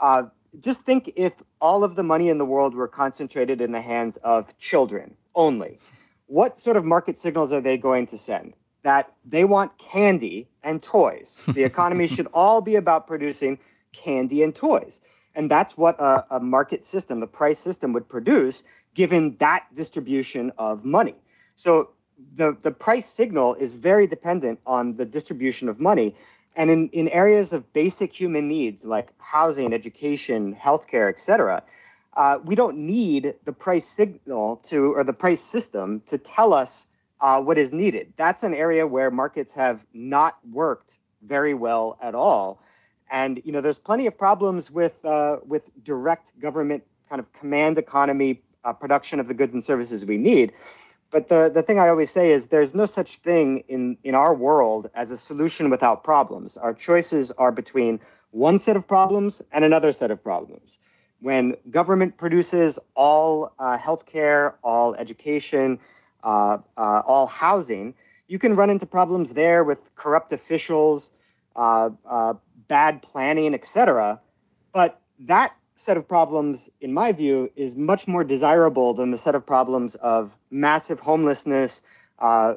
Uh, 0.00 0.24
just 0.60 0.82
think 0.82 1.12
if 1.16 1.34
all 1.60 1.84
of 1.84 1.96
the 1.96 2.02
money 2.02 2.28
in 2.28 2.38
the 2.38 2.44
world 2.44 2.74
were 2.74 2.88
concentrated 2.88 3.60
in 3.60 3.72
the 3.72 3.80
hands 3.80 4.16
of 4.18 4.56
children 4.58 5.14
only, 5.34 5.78
what 6.26 6.58
sort 6.58 6.76
of 6.76 6.84
market 6.84 7.18
signals 7.18 7.52
are 7.52 7.60
they 7.60 7.76
going 7.76 8.06
to 8.06 8.16
send? 8.16 8.54
That 8.86 9.12
they 9.24 9.44
want 9.44 9.76
candy 9.78 10.46
and 10.62 10.80
toys. 10.80 11.42
The 11.58 11.64
economy 11.64 12.06
should 12.06 12.28
all 12.32 12.60
be 12.60 12.76
about 12.76 13.08
producing 13.08 13.58
candy 13.92 14.44
and 14.44 14.54
toys. 14.54 15.00
And 15.34 15.50
that's 15.50 15.76
what 15.76 15.98
a, 15.98 16.24
a, 16.36 16.38
market 16.38 16.84
system, 16.86 17.18
the 17.18 17.26
price 17.26 17.58
system, 17.58 17.92
would 17.94 18.08
produce 18.08 18.62
given 18.94 19.36
that 19.38 19.66
distribution 19.74 20.52
of 20.56 20.84
money. 20.84 21.16
So 21.56 21.90
the, 22.36 22.56
the 22.62 22.70
price 22.70 23.08
signal 23.08 23.56
is 23.56 23.74
very 23.74 24.06
dependent 24.06 24.60
on 24.64 24.96
the 24.96 25.04
distribution 25.04 25.68
of 25.68 25.80
money. 25.80 26.14
And 26.54 26.70
in, 26.70 26.88
in 26.90 27.08
areas 27.08 27.52
of 27.52 27.60
basic 27.72 28.12
human 28.12 28.46
needs 28.46 28.84
like 28.84 29.08
housing, 29.18 29.72
education, 29.74 30.54
healthcare, 30.54 31.08
et 31.08 31.18
cetera, 31.18 31.64
uh, 32.16 32.38
we 32.44 32.54
don't 32.54 32.78
need 32.78 33.34
the 33.44 33.52
price 33.52 33.88
signal 33.88 34.56
to 34.68 34.94
or 34.94 35.02
the 35.02 35.12
price 35.12 35.40
system 35.40 36.02
to 36.06 36.18
tell 36.18 36.54
us 36.54 36.86
uh, 37.20 37.40
what 37.40 37.58
is 37.58 37.72
needed. 37.72 38.12
That's 38.16 38.42
an 38.42 38.54
area 38.54 38.86
where 38.86 39.10
markets 39.10 39.52
have 39.54 39.84
not 39.92 40.38
worked 40.52 40.98
very 41.22 41.54
well 41.54 41.98
at 42.00 42.14
all. 42.14 42.60
And 43.10 43.40
you 43.44 43.52
know, 43.52 43.60
there's 43.60 43.78
plenty 43.78 44.06
of 44.06 44.18
problems 44.18 44.70
with 44.70 45.04
uh, 45.04 45.38
with 45.46 45.70
direct 45.84 46.38
government 46.40 46.84
kind 47.08 47.20
of 47.20 47.32
command 47.32 47.78
economy 47.78 48.42
uh, 48.64 48.72
production 48.72 49.20
of 49.20 49.28
the 49.28 49.34
goods 49.34 49.54
and 49.54 49.64
services 49.64 50.04
we 50.04 50.18
need. 50.18 50.52
But 51.10 51.28
the, 51.28 51.50
the 51.52 51.62
thing 51.62 51.78
I 51.78 51.88
always 51.88 52.10
say 52.10 52.32
is 52.32 52.48
there's 52.48 52.74
no 52.74 52.84
such 52.84 53.18
thing 53.18 53.62
in, 53.68 53.96
in 54.02 54.14
our 54.14 54.34
world 54.34 54.90
as 54.94 55.12
a 55.12 55.16
solution 55.16 55.70
without 55.70 56.02
problems. 56.02 56.56
Our 56.56 56.74
choices 56.74 57.30
are 57.32 57.52
between 57.52 58.00
one 58.32 58.58
set 58.58 58.76
of 58.76 58.86
problems 58.86 59.40
and 59.52 59.64
another 59.64 59.92
set 59.92 60.10
of 60.10 60.22
problems. 60.22 60.78
When 61.20 61.56
government 61.70 62.18
produces 62.18 62.78
all 62.94 63.52
uh, 63.58 63.78
healthcare, 63.78 64.54
all 64.62 64.94
education, 64.96 65.78
uh, 66.22 66.58
uh, 66.76 67.02
all 67.06 67.26
housing, 67.26 67.94
you 68.28 68.38
can 68.38 68.56
run 68.56 68.70
into 68.70 68.86
problems 68.86 69.34
there 69.34 69.64
with 69.64 69.78
corrupt 69.94 70.32
officials, 70.32 71.12
uh, 71.54 71.90
uh, 72.08 72.34
bad 72.68 73.02
planning, 73.02 73.54
etc. 73.54 74.20
But 74.72 75.00
that 75.20 75.54
set 75.76 75.96
of 75.96 76.08
problems, 76.08 76.70
in 76.80 76.92
my 76.92 77.12
view, 77.12 77.50
is 77.54 77.76
much 77.76 78.08
more 78.08 78.24
desirable 78.24 78.94
than 78.94 79.10
the 79.10 79.18
set 79.18 79.34
of 79.34 79.46
problems 79.46 79.94
of 79.96 80.32
massive 80.50 80.98
homelessness, 81.00 81.82
uh, 82.18 82.54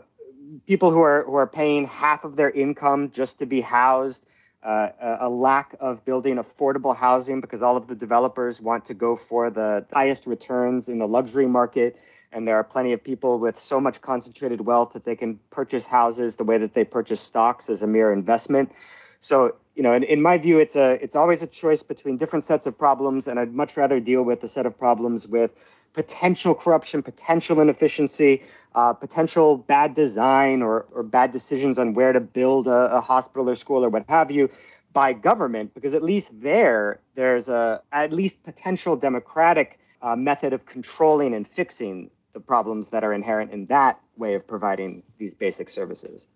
people 0.66 0.92
who 0.92 1.02
are 1.02 1.24
who 1.26 1.36
are 1.36 1.48
paying 1.48 1.86
half 1.86 2.24
of 2.24 2.36
their 2.36 2.50
income 2.50 3.12
just 3.12 3.40
to 3.40 3.46
be 3.46 3.62
housed, 3.62 4.26
uh, 4.64 4.90
a 5.22 5.30
lack 5.30 5.76
of 5.80 6.04
building 6.06 6.38
affordable 6.38 6.96
housing 6.96 7.40
because 7.42 7.62
all 7.62 7.78
of 7.78 7.88
the 7.88 7.96
developers 7.96 8.60
want 8.60 8.86
to 8.86 8.94
go 8.94 9.16
for 9.16 9.50
the 9.50 9.86
highest 9.94 10.26
returns 10.28 10.90
in 10.90 11.00
the 11.00 11.08
luxury 11.08 11.48
market. 11.48 11.98
And 12.32 12.48
there 12.48 12.56
are 12.56 12.64
plenty 12.64 12.94
of 12.94 13.04
people 13.04 13.40
with 13.40 13.60
so 13.60 13.82
much 13.82 14.02
concentrated 14.02 14.62
wealth 14.62 14.94
that 14.94 15.04
they 15.04 15.16
can 15.16 15.40
purchase 15.50 15.88
houses 15.88 16.36
the 16.36 16.44
way 16.44 16.58
that 16.58 16.74
they 16.74 16.84
purchase 16.84 17.20
stocks 17.20 17.70
as 17.70 17.82
a 17.82 17.88
mere 17.88 18.14
investment. 18.14 18.72
So, 19.20 19.56
you 19.76 19.84
know, 19.84 19.94
in, 19.94 20.04
in 20.04 20.22
my 20.22 20.38
view, 20.38 20.60
it's 20.60 20.76
a 20.76 20.92
it's 21.04 21.16
always 21.16 21.42
a 21.42 21.48
choice 21.48 21.84
between 21.84 22.18
different 22.18 22.46
sets 22.46 22.68
of 22.68 22.78
problems, 22.78 23.28
and 23.28 23.40
I'd 23.40 23.54
much 23.54 23.76
rather 23.76 24.00
deal 24.00 24.24
with 24.24 24.44
a 24.44 24.48
set 24.48 24.66
of 24.66 24.78
problems 24.78 25.28
with 25.28 25.52
potential 25.94 26.54
corruption, 26.54 27.02
potential 27.02 27.60
inefficiency, 27.60 28.44
uh, 28.76 28.94
potential 28.94 29.58
bad 29.58 29.96
design 29.96 30.62
or, 30.62 30.86
or 30.94 31.04
bad 31.04 31.32
decisions 31.32 31.80
on 31.80 31.94
where 31.94 32.14
to 32.14 32.20
build 32.20 32.68
a, 32.68 32.96
a, 32.96 33.02
hospital 33.02 33.50
or 33.50 33.56
school 33.56 33.84
or 33.84 33.90
what 33.90 34.06
have 34.08 34.30
you 34.30 34.50
by 34.94 35.14
government, 35.14 35.74
because 35.74 35.94
at 35.94 36.04
least 36.04 36.30
there, 36.42 37.00
there's 37.16 37.50
a 37.50 37.82
at 37.92 38.14
least 38.14 38.44
potential 38.44 38.96
democratic 38.96 39.80
uh, 40.02 40.16
method 40.16 40.54
of 40.54 40.66
controlling 40.66 41.34
and 41.34 41.48
fixing 41.48 42.10
the 42.34 42.40
problems 42.40 42.90
that 42.90 43.04
are 43.04 43.14
inherent 43.14 43.52
in 43.52 43.66
that 43.68 44.00
way 44.18 44.36
of 44.36 44.46
providing 44.48 45.04
these 45.18 45.34
basic 45.34 45.70
services. 45.70 46.28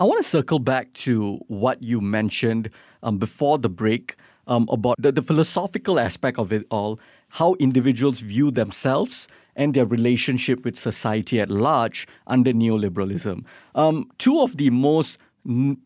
I 0.00 0.04
want 0.04 0.22
to 0.22 0.28
circle 0.28 0.58
back 0.58 0.92
to 1.04 1.40
what 1.48 1.82
you 1.82 2.00
mentioned 2.00 2.70
um, 3.02 3.18
before 3.18 3.58
the 3.58 3.68
break 3.68 4.16
um, 4.46 4.68
about 4.70 4.96
the, 4.98 5.12
the 5.12 5.22
philosophical 5.22 5.98
aspect 5.98 6.38
of 6.38 6.52
it 6.52 6.66
all, 6.70 6.98
how 7.30 7.54
individuals 7.58 8.20
view 8.20 8.50
themselves 8.50 9.28
and 9.56 9.74
their 9.74 9.84
relationship 9.84 10.64
with 10.64 10.78
society 10.78 11.40
at 11.40 11.50
large 11.50 12.06
under 12.28 12.52
neoliberalism. 12.52 13.44
Um, 13.74 14.10
two 14.18 14.40
of 14.40 14.56
the 14.56 14.70
most 14.70 15.18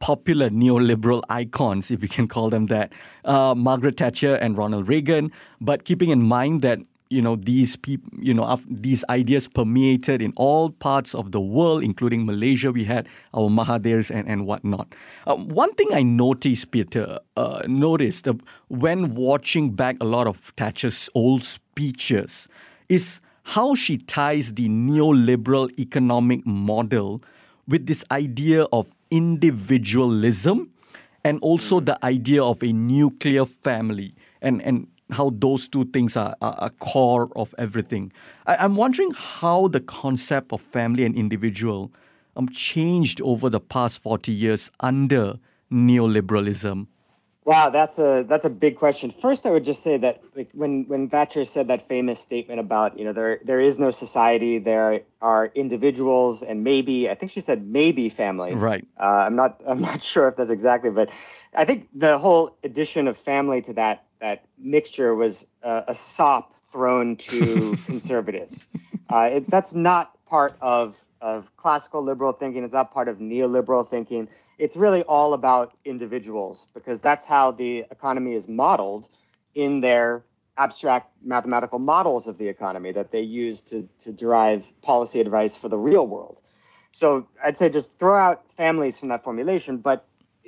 popular 0.00 0.50
neoliberal 0.50 1.22
icons, 1.28 1.90
if 1.90 2.00
we 2.00 2.08
can 2.08 2.28
call 2.28 2.50
them 2.50 2.66
that, 2.66 2.92
uh, 3.24 3.54
Margaret 3.54 3.96
Thatcher 3.96 4.34
and 4.36 4.58
Ronald 4.58 4.88
Reagan. 4.88 5.32
But 5.60 5.84
keeping 5.84 6.10
in 6.10 6.22
mind 6.22 6.62
that 6.62 6.80
you 7.12 7.22
know 7.22 7.36
these 7.36 7.76
people 7.76 8.10
you 8.18 8.32
know 8.32 8.58
these 8.68 9.04
ideas 9.08 9.46
permeated 9.46 10.22
in 10.22 10.32
all 10.36 10.70
parts 10.70 11.14
of 11.14 11.32
the 11.32 11.40
world 11.40 11.84
including 11.84 12.24
malaysia. 12.26 12.72
We 12.72 12.84
had 12.84 13.08
our 13.34 13.48
Mahathirs 13.48 14.10
and, 14.10 14.28
and 14.28 14.46
whatnot. 14.46 14.94
Uh, 15.26 15.36
one 15.36 15.74
thing 15.74 15.88
i 15.92 16.02
noticed 16.02 16.70
peter 16.70 17.18
uh, 17.36 17.62
noticed 17.66 18.28
uh, 18.28 18.34
when 18.68 19.14
watching 19.14 19.70
back 19.72 19.96
a 20.00 20.04
lot 20.04 20.26
of 20.26 20.38
thatcher's 20.56 21.10
old 21.14 21.44
speeches 21.44 22.48
is 22.88 23.20
how 23.44 23.74
she 23.74 23.98
ties 23.98 24.54
the 24.54 24.68
neoliberal 24.68 25.68
economic 25.78 26.46
model 26.46 27.22
with 27.68 27.86
this 27.86 28.04
idea 28.10 28.64
of 28.72 28.94
individualism 29.10 30.70
and 31.24 31.38
also 31.40 31.80
the 31.80 31.98
idea 32.04 32.42
of 32.42 32.62
a 32.62 32.72
nuclear 32.72 33.44
family. 33.46 34.14
And 34.40 34.62
and 34.62 34.88
how 35.12 35.30
those 35.34 35.68
two 35.68 35.84
things 35.86 36.16
are, 36.16 36.34
a 36.40 36.70
core 36.78 37.30
of 37.36 37.54
everything. 37.58 38.12
I, 38.46 38.64
am 38.64 38.76
wondering 38.76 39.12
how 39.14 39.68
the 39.68 39.80
concept 39.80 40.52
of 40.52 40.60
family 40.60 41.04
and 41.04 41.14
individual 41.14 41.92
um, 42.36 42.48
changed 42.48 43.20
over 43.22 43.48
the 43.50 43.60
past 43.60 43.98
40 43.98 44.32
years 44.32 44.70
under 44.80 45.38
neoliberalism. 45.70 46.86
Wow, 47.44 47.70
that's 47.70 47.98
a 47.98 48.24
that's 48.28 48.44
a 48.44 48.50
big 48.50 48.76
question. 48.76 49.10
First, 49.10 49.46
I 49.46 49.50
would 49.50 49.64
just 49.64 49.82
say 49.82 49.96
that 49.96 50.22
like 50.36 50.50
when 50.52 50.84
when 50.84 51.08
Thatcher 51.08 51.44
said 51.44 51.66
that 51.68 51.88
famous 51.88 52.20
statement 52.20 52.60
about 52.60 52.96
you 52.96 53.04
know 53.04 53.12
there 53.12 53.40
there 53.44 53.58
is 53.58 53.80
no 53.80 53.90
society, 53.90 54.58
there 54.58 55.00
are 55.20 55.46
individuals, 55.56 56.44
and 56.44 56.62
maybe 56.62 57.10
I 57.10 57.16
think 57.16 57.32
she 57.32 57.40
said 57.40 57.66
maybe 57.66 58.08
families. 58.10 58.60
Right. 58.60 58.86
Uh, 59.00 59.26
I'm 59.26 59.34
not 59.34 59.60
I'm 59.66 59.80
not 59.80 60.04
sure 60.12 60.28
if 60.28 60.36
that's 60.36 60.52
exactly, 60.52 60.90
but 60.90 61.10
I 61.52 61.64
think 61.64 61.88
the 61.92 62.16
whole 62.16 62.56
addition 62.62 63.08
of 63.08 63.18
family 63.18 63.60
to 63.62 63.72
that 63.72 64.04
that 64.22 64.44
mixture 64.56 65.14
was 65.14 65.48
uh, 65.64 65.82
a 65.88 65.94
sop 65.94 66.54
thrown 66.70 67.16
to 67.16 67.76
conservatives. 67.86 68.68
Uh, 69.10 69.28
it, 69.32 69.50
that's 69.50 69.74
not 69.74 70.16
part 70.24 70.56
of 70.62 70.98
of 71.20 71.54
classical 71.56 72.02
liberal 72.02 72.32
thinking. 72.32 72.64
It's 72.64 72.72
not 72.72 72.92
part 72.92 73.08
of 73.08 73.18
neoliberal 73.18 73.88
thinking. 73.88 74.28
It's 74.58 74.76
really 74.76 75.02
all 75.02 75.34
about 75.34 75.72
individuals 75.84 76.66
because 76.74 77.00
that's 77.00 77.24
how 77.24 77.52
the 77.52 77.84
economy 77.90 78.34
is 78.34 78.48
modeled 78.48 79.08
in 79.54 79.80
their 79.80 80.24
abstract 80.56 81.12
mathematical 81.22 81.78
models 81.78 82.26
of 82.26 82.38
the 82.38 82.48
economy 82.48 82.90
that 82.92 83.12
they 83.12 83.20
use 83.20 83.60
to, 83.62 83.88
to 84.00 84.12
derive 84.12 84.72
policy 84.82 85.20
advice 85.20 85.56
for 85.56 85.68
the 85.68 85.78
real 85.78 86.06
world. 86.06 86.40
So 86.90 87.28
I'd 87.42 87.56
say 87.56 87.70
just 87.70 87.98
throw 87.98 88.16
out 88.16 88.44
families 88.56 88.98
from 88.98 89.08
that 89.08 89.22
formulation, 89.22 89.78
but 89.78 90.06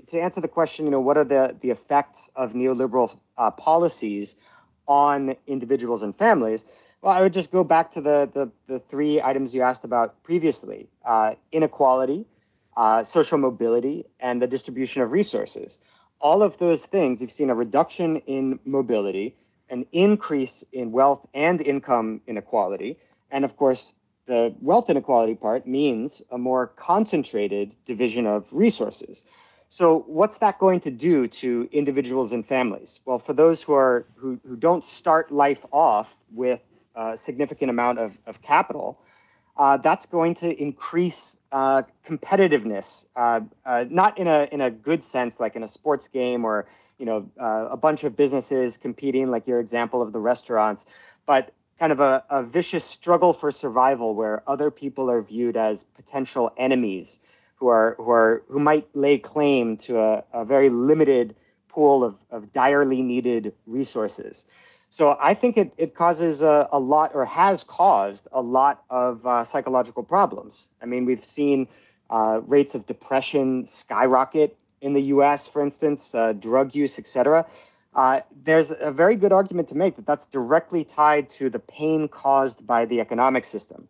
to 0.08 0.20
answer 0.20 0.40
the 0.40 0.48
question, 0.48 0.84
you 0.84 0.90
know, 0.90 1.00
what 1.00 1.16
are 1.16 1.24
the, 1.24 1.56
the 1.60 1.70
effects 1.70 2.30
of 2.36 2.52
neoliberal 2.52 3.16
uh, 3.38 3.50
policies 3.50 4.36
on 4.86 5.36
individuals 5.46 6.02
and 6.02 6.16
families? 6.16 6.64
Well, 7.02 7.12
I 7.12 7.20
would 7.20 7.32
just 7.32 7.52
go 7.52 7.64
back 7.64 7.90
to 7.92 8.00
the, 8.00 8.30
the, 8.32 8.50
the 8.66 8.78
three 8.78 9.20
items 9.20 9.54
you 9.54 9.62
asked 9.62 9.84
about 9.84 10.22
previously 10.22 10.88
uh, 11.04 11.34
inequality, 11.52 12.26
uh, 12.76 13.04
social 13.04 13.38
mobility, 13.38 14.04
and 14.20 14.40
the 14.40 14.46
distribution 14.46 15.02
of 15.02 15.12
resources. 15.12 15.78
All 16.20 16.42
of 16.42 16.58
those 16.58 16.86
things, 16.86 17.20
you've 17.20 17.30
seen 17.32 17.50
a 17.50 17.54
reduction 17.54 18.16
in 18.26 18.58
mobility, 18.64 19.36
an 19.68 19.86
increase 19.92 20.64
in 20.72 20.92
wealth 20.92 21.26
and 21.34 21.60
income 21.60 22.20
inequality, 22.26 22.98
and 23.30 23.44
of 23.44 23.56
course, 23.56 23.92
the 24.26 24.54
wealth 24.60 24.88
inequality 24.88 25.34
part 25.34 25.66
means 25.66 26.22
a 26.30 26.38
more 26.38 26.68
concentrated 26.68 27.72
division 27.84 28.26
of 28.26 28.46
resources. 28.50 29.26
So 29.74 30.04
what's 30.06 30.38
that 30.38 30.60
going 30.60 30.78
to 30.82 30.90
do 30.92 31.26
to 31.42 31.68
individuals 31.72 32.32
and 32.32 32.46
families? 32.46 33.00
Well, 33.04 33.18
for 33.18 33.32
those 33.32 33.60
who 33.64 33.72
are 33.72 34.06
who, 34.14 34.38
who 34.46 34.54
don't 34.54 34.84
start 34.84 35.32
life 35.32 35.66
off 35.72 36.16
with 36.30 36.60
a 36.94 37.16
significant 37.16 37.70
amount 37.70 37.98
of, 37.98 38.16
of 38.24 38.40
capital, 38.40 39.00
uh, 39.56 39.78
that's 39.78 40.06
going 40.06 40.34
to 40.36 40.62
increase 40.62 41.40
uh, 41.50 41.82
competitiveness, 42.06 43.06
uh, 43.16 43.40
uh 43.66 43.84
not 43.90 44.16
in 44.16 44.28
a 44.28 44.48
in 44.52 44.60
a 44.60 44.70
good 44.70 45.02
sense, 45.02 45.40
like 45.40 45.56
in 45.56 45.64
a 45.64 45.68
sports 45.68 46.06
game 46.06 46.44
or 46.44 46.68
you 46.98 47.06
know 47.06 47.28
uh, 47.40 47.66
a 47.68 47.76
bunch 47.76 48.04
of 48.04 48.16
businesses 48.16 48.76
competing, 48.76 49.28
like 49.28 49.48
your 49.48 49.58
example 49.58 50.02
of 50.02 50.12
the 50.12 50.20
restaurants, 50.20 50.86
but 51.26 51.52
kind 51.80 51.90
of 51.90 51.98
a, 51.98 52.22
a 52.30 52.44
vicious 52.44 52.84
struggle 52.84 53.32
for 53.32 53.50
survival 53.50 54.14
where 54.14 54.48
other 54.48 54.70
people 54.70 55.10
are 55.10 55.20
viewed 55.20 55.56
as 55.56 55.82
potential 55.82 56.52
enemies 56.56 57.18
who 57.64 57.70
are 57.70 57.94
who 57.96 58.10
are 58.10 58.42
who 58.48 58.58
might 58.58 58.86
lay 58.94 59.16
claim 59.16 59.78
to 59.78 59.98
a, 59.98 60.22
a 60.34 60.44
very 60.44 60.68
limited 60.68 61.34
pool 61.66 62.04
of, 62.04 62.14
of 62.30 62.52
direly 62.52 63.00
needed 63.00 63.54
resources. 63.66 64.44
So 64.90 65.16
I 65.18 65.32
think 65.32 65.56
it, 65.56 65.72
it 65.78 65.94
causes 65.94 66.42
a, 66.42 66.68
a 66.70 66.78
lot 66.78 67.12
or 67.14 67.24
has 67.24 67.64
caused 67.64 68.28
a 68.32 68.42
lot 68.42 68.84
of 68.90 69.26
uh, 69.26 69.44
psychological 69.44 70.02
problems. 70.02 70.68
I 70.82 70.84
mean, 70.84 71.06
we've 71.06 71.24
seen 71.24 71.66
uh, 72.10 72.42
rates 72.46 72.74
of 72.74 72.84
depression 72.84 73.66
skyrocket 73.66 74.58
in 74.82 74.92
the 74.92 75.02
US, 75.14 75.48
for 75.48 75.62
instance, 75.62 76.14
uh, 76.14 76.34
drug 76.34 76.74
use, 76.74 76.98
etc. 76.98 77.46
Uh, 77.94 78.20
there's 78.44 78.72
a 78.78 78.92
very 78.92 79.16
good 79.16 79.32
argument 79.32 79.68
to 79.68 79.76
make 79.76 79.96
that 79.96 80.04
that's 80.04 80.26
directly 80.26 80.84
tied 80.84 81.30
to 81.30 81.48
the 81.48 81.60
pain 81.60 82.08
caused 82.08 82.66
by 82.66 82.84
the 82.84 83.00
economic 83.00 83.46
system. 83.46 83.88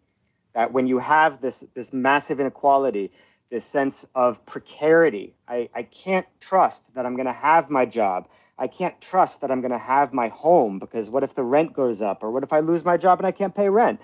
That 0.53 0.73
when 0.73 0.87
you 0.87 1.01
have 1.01 1.41
this, 1.41 1.65
this 1.75 1.93
massive 1.93 2.39
inequality, 2.39 3.11
this 3.51 3.65
sense 3.65 4.07
of 4.15 4.45
precarity. 4.47 5.35
I, 5.47 5.69
I 5.75 5.83
can't 5.83 6.27
trust 6.41 6.95
that 6.95 7.07
I'm 7.07 7.15
going 7.15 7.27
to 7.27 7.33
have 7.33 7.71
my 7.71 7.85
job. 7.85 8.29
I 8.59 8.69
can't 8.69 8.99
trust 9.01 9.41
that 9.41 9.51
I'm 9.51 9.61
going 9.61 9.73
to 9.73 9.79
have 9.79 10.13
my 10.13 10.29
home 10.29 10.79
because 10.79 11.11
what 11.11 11.23
if 11.23 11.35
the 11.35 11.43
rent 11.43 11.73
goes 11.73 12.01
up 12.01 12.23
or 12.23 12.31
what 12.31 12.43
if 12.43 12.53
I 12.53 12.61
lose 12.61 12.85
my 12.85 12.97
job 12.97 13.19
and 13.19 13.27
I 13.27 13.33
can't 13.33 13.55
pay 13.55 13.69
rent? 13.69 14.01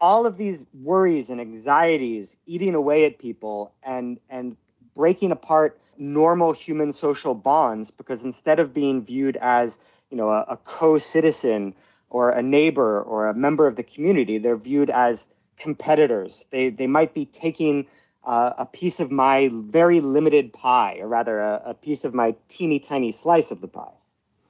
All 0.00 0.26
of 0.26 0.36
these 0.36 0.64
worries 0.72 1.28
and 1.28 1.40
anxieties 1.40 2.36
eating 2.46 2.74
away 2.74 3.04
at 3.04 3.18
people 3.18 3.72
and 3.82 4.18
and 4.30 4.56
breaking 4.94 5.30
apart 5.30 5.80
normal 5.98 6.52
human 6.52 6.92
social 6.92 7.34
bonds 7.34 7.90
because 7.90 8.24
instead 8.24 8.58
of 8.58 8.72
being 8.72 9.04
viewed 9.04 9.36
as 9.36 9.78
you 10.10 10.16
know 10.16 10.30
a, 10.30 10.44
a 10.48 10.56
co-citizen 10.56 11.74
or 12.08 12.30
a 12.30 12.42
neighbor 12.42 13.02
or 13.02 13.28
a 13.28 13.34
member 13.34 13.66
of 13.66 13.76
the 13.76 13.82
community, 13.82 14.38
they're 14.38 14.56
viewed 14.56 14.90
as 14.90 15.28
competitors. 15.56 16.44
They 16.50 16.70
they 16.70 16.86
might 16.86 17.12
be 17.12 17.26
taking 17.26 17.86
uh, 18.24 18.52
a 18.58 18.66
piece 18.66 19.00
of 19.00 19.10
my 19.10 19.50
very 19.52 20.00
limited 20.00 20.52
pie, 20.52 20.98
or 21.00 21.08
rather, 21.08 21.40
a, 21.40 21.62
a, 21.66 21.74
piece 21.74 22.04
of 22.04 22.12
my 22.12 22.34
teeny 22.48 22.78
tiny 22.78 23.12
slice 23.12 23.50
of 23.50 23.60
the 23.60 23.68
pie. 23.68 23.92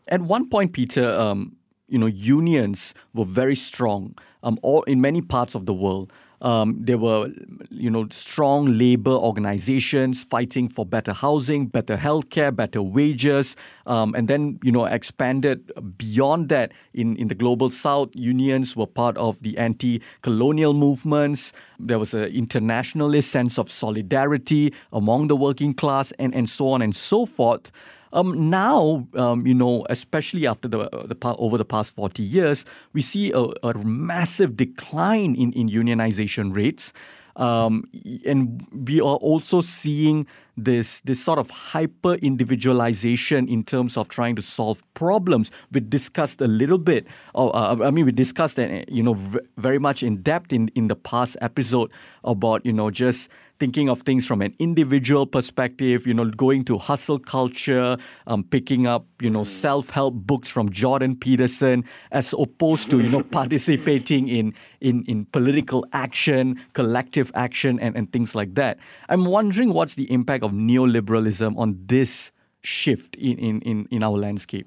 At 0.09 0.23
one 0.23 0.49
point, 0.49 0.73
Peter, 0.73 1.13
um, 1.13 1.57
you 1.89 1.99
know, 1.99 2.07
unions 2.07 2.95
were 3.15 3.25
very 3.25 3.55
strong 3.55 4.17
um, 4.43 4.59
all, 4.63 4.83
in 4.85 5.01
many 5.01 5.21
parts 5.21 5.55
of 5.55 5.67
the 5.67 5.75
world. 5.75 6.13
Um, 6.43 6.77
there 6.81 6.97
were, 6.97 7.31
you 7.71 7.91
know, 7.91 8.07
strong 8.11 8.79
labor 8.79 9.11
organizations 9.11 10.25
fighting 10.25 10.69
for 10.69 10.87
better 10.87 11.13
housing, 11.13 11.67
better 11.67 11.97
healthcare, 11.97 12.55
better 12.55 12.83
wages, 12.83 13.57
um, 13.87 14.15
and 14.15 14.27
then, 14.27 14.59
you 14.63 14.73
know, 14.73 14.87
expanded 14.87 15.71
beyond 15.99 16.49
that. 16.49 16.73
In 16.95 17.17
in 17.17 17.29
the 17.29 17.35
global 17.35 17.71
South, 17.71 18.17
unions 18.17 18.75
were 18.75 18.87
part 18.87 19.19
of 19.19 19.43
the 19.43 19.59
anti-colonial 19.59 20.73
movements. 20.73 21.53
There 21.79 21.99
was 21.99 22.15
an 22.15 22.25
internationalist 22.25 23.31
sense 23.31 23.59
of 23.59 23.71
solidarity 23.71 24.73
among 24.93 25.29
the 25.29 25.37
working 25.37 25.75
class, 25.75 26.13
and 26.19 26.35
and 26.35 26.49
so 26.49 26.71
on 26.71 26.83
and 26.83 26.97
so 26.97 27.27
forth. 27.27 27.71
Um, 28.13 28.51
now, 28.51 29.07
um, 29.15 29.47
you 29.47 29.55
know, 29.55 29.87
especially 29.89 30.47
after 30.47 30.69
the, 30.69 30.89
the 30.89 31.17
over 31.39 31.57
the 31.57 31.65
past 31.65 31.93
40 31.93 32.23
years, 32.23 32.65
we 32.93 33.03
see 33.03 33.33
a, 33.33 33.47
a 33.63 33.75
massive 33.85 34.57
decline 34.57 35.35
in, 35.35 35.53
in 35.53 35.69
unionization 35.69 36.55
rates. 36.55 36.93
Um, 37.37 37.85
and 38.27 38.67
we 38.73 39.01
are 39.01 39.17
also 39.17 39.61
seeing 39.61 40.27
this 40.57 41.01
this 41.03 41.23
sort 41.23 41.39
of 41.39 41.51
hyper 41.51 42.15
individualization 42.15 43.49
in 43.49 43.65
terms 43.65 43.97
of 43.97 44.09
trying 44.09 44.37
to 44.37 44.43
solve 44.43 44.83
problems. 44.95 45.51
We 45.73 45.81
discussed 45.81 46.41
a 46.41 46.49
little 46.49 46.79
bit. 46.79 47.07
uh, 47.35 47.77
I 47.83 47.91
mean, 47.91 48.07
we 48.07 48.13
discussed 48.13 48.59
uh, 48.59 48.83
you 48.89 49.03
know 49.03 49.15
very 49.57 49.79
much 49.79 50.03
in 50.03 50.23
depth 50.23 50.53
in 50.53 50.69
in 50.75 50.89
the 50.89 50.97
past 50.97 51.37
episode 51.41 51.91
about 52.25 52.65
you 52.65 52.73
know 52.73 52.91
just 52.91 53.31
thinking 53.61 53.91
of 53.91 54.01
things 54.01 54.27
from 54.27 54.41
an 54.41 54.55
individual 54.59 55.27
perspective, 55.27 56.07
you 56.07 56.15
know, 56.15 56.25
going 56.25 56.65
to 56.65 56.79
hustle 56.79 57.19
culture, 57.19 57.99
um, 58.27 58.43
picking 58.43 58.87
up, 58.87 59.05
you 59.21 59.29
know, 59.29 59.45
self-help 59.45 60.15
books 60.15 60.49
from 60.49 60.71
Jordan 60.71 61.15
Peterson, 61.15 61.85
as 62.11 62.35
opposed 62.37 62.91
to, 62.91 63.01
you 63.01 63.09
know, 63.11 63.23
participating 63.39 64.29
in, 64.29 64.55
in, 64.81 65.05
in 65.07 65.27
political 65.27 65.85
action, 65.93 66.59
collective 66.73 67.31
action, 67.35 67.79
and, 67.81 67.95
and 67.97 68.11
things 68.13 68.35
like 68.35 68.55
that. 68.55 68.79
I'm 69.11 69.27
wondering 69.27 69.75
what's 69.75 69.95
the 69.95 70.11
impact 70.11 70.40
of 70.43 70.53
neoliberalism 70.53 71.57
on 71.57 71.79
this 71.87 72.33
shift 72.63 73.17
in, 73.17 73.39
in, 73.39 73.61
in, 73.63 73.89
in 73.91 74.03
our 74.03 74.17
landscape. 74.17 74.67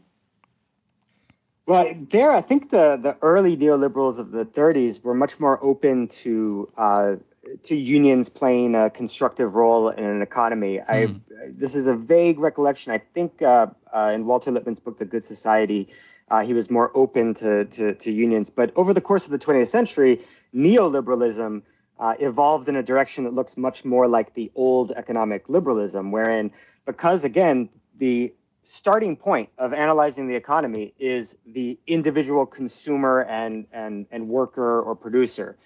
Well, 1.66 1.94
there, 2.10 2.32
I 2.32 2.42
think 2.42 2.72
the, 2.72 3.00
the 3.02 3.18
early 3.22 3.56
neoliberals 3.56 4.20
of 4.20 4.32
the 4.32 4.46
30s 4.46 5.04
were 5.04 5.14
much 5.14 5.40
more 5.40 5.64
open 5.64 6.08
to 6.10 6.70
uh, 6.78 7.16
to 7.64 7.76
unions 7.76 8.30
playing 8.30 8.74
a 8.74 8.90
constructive 8.90 9.56
role 9.56 9.90
in 9.90 10.04
an 10.04 10.22
economy. 10.22 10.78
Mm. 10.78 10.90
I 10.90 11.06
hmm. 11.08 11.18
this 11.48 11.76
is 11.76 11.88
a 11.88 11.96
vague 11.96 12.40
recollection. 12.40 12.92
I 12.92 13.00
think 13.00 13.42
uh, 13.42 13.68
uh, 13.94 14.12
in 14.14 14.26
Walter 14.26 14.52
Lippmann's 14.52 14.80
book, 14.80 14.98
The 14.98 15.06
Good 15.06 15.24
Society, 15.24 15.88
uh, 16.30 16.42
he 16.42 16.54
was 16.54 16.72
more 16.72 16.92
open 16.96 17.34
to, 17.36 17.66
to, 17.66 17.94
to 17.96 18.12
unions. 18.12 18.50
But 18.50 18.72
over 18.76 18.94
the 18.94 19.02
course 19.02 19.26
of 19.26 19.32
the 19.32 19.40
20th 19.40 19.68
century, 19.68 20.22
neoliberalism 20.56 21.62
uh, 22.00 22.16
evolved 22.20 22.68
in 22.70 22.76
a 22.76 22.84
direction 22.84 23.24
that 23.24 23.34
looks 23.34 23.58
much 23.58 23.86
more 23.86 24.08
like 24.08 24.34
the 24.34 24.52
old 24.56 24.92
economic 24.92 25.48
liberalism, 25.50 26.12
wherein 26.12 26.52
because 26.86 27.24
again 27.24 27.70
the 27.98 28.34
starting 28.64 29.16
point 29.16 29.50
of 29.58 29.74
analyzing 29.74 30.28
the 30.28 30.36
economy 30.36 30.94
is 30.98 31.38
the 31.46 31.78
individual 31.88 32.46
consumer 32.46 33.24
and 33.24 33.68
and 33.74 34.08
and 34.12 34.28
worker 34.28 34.82
or 34.82 34.96
producer 34.96 35.58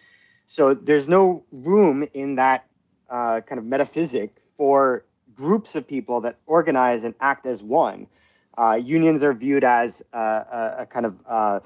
so 0.48 0.74
there's 0.74 1.10
no 1.10 1.44
room 1.52 2.08
in 2.14 2.36
that 2.36 2.66
uh, 3.10 3.42
kind 3.42 3.60
of 3.60 3.66
metaphysic 3.66 4.34
for 4.56 5.04
groups 5.36 5.76
of 5.76 5.86
people 5.86 6.22
that 6.22 6.38
organize 6.46 7.04
and 7.04 7.14
act 7.20 7.46
as 7.46 7.62
one. 7.62 8.08
Uh, 8.58 8.80
unions 8.82 9.22
are 9.22 9.34
viewed 9.34 9.64
as 9.64 10.02
uh, 10.14 10.18
a, 10.18 10.76
a, 10.80 10.86
kind 10.86 11.06
of 11.06 11.16
uh, 11.28 11.60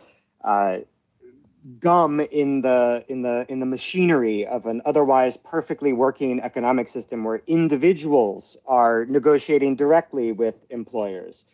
uh, 0.44 0.80
gum 1.80 2.20
in 2.20 2.62
the 2.62 3.06
in 3.08 3.22
the 3.22 3.46
in 3.50 3.60
the 3.60 3.66
machinery 3.66 4.46
of 4.48 4.66
an 4.66 4.82
otherwise 4.86 5.38
perfectly 5.38 5.94
working 5.94 6.40
economic 6.42 6.88
system 6.88 7.24
where 7.24 7.42
individuals 7.48 8.58
are 8.66 9.06
negotiating 9.06 9.76
directly 9.76 10.32
with 10.32 10.56
employers. 10.70 11.46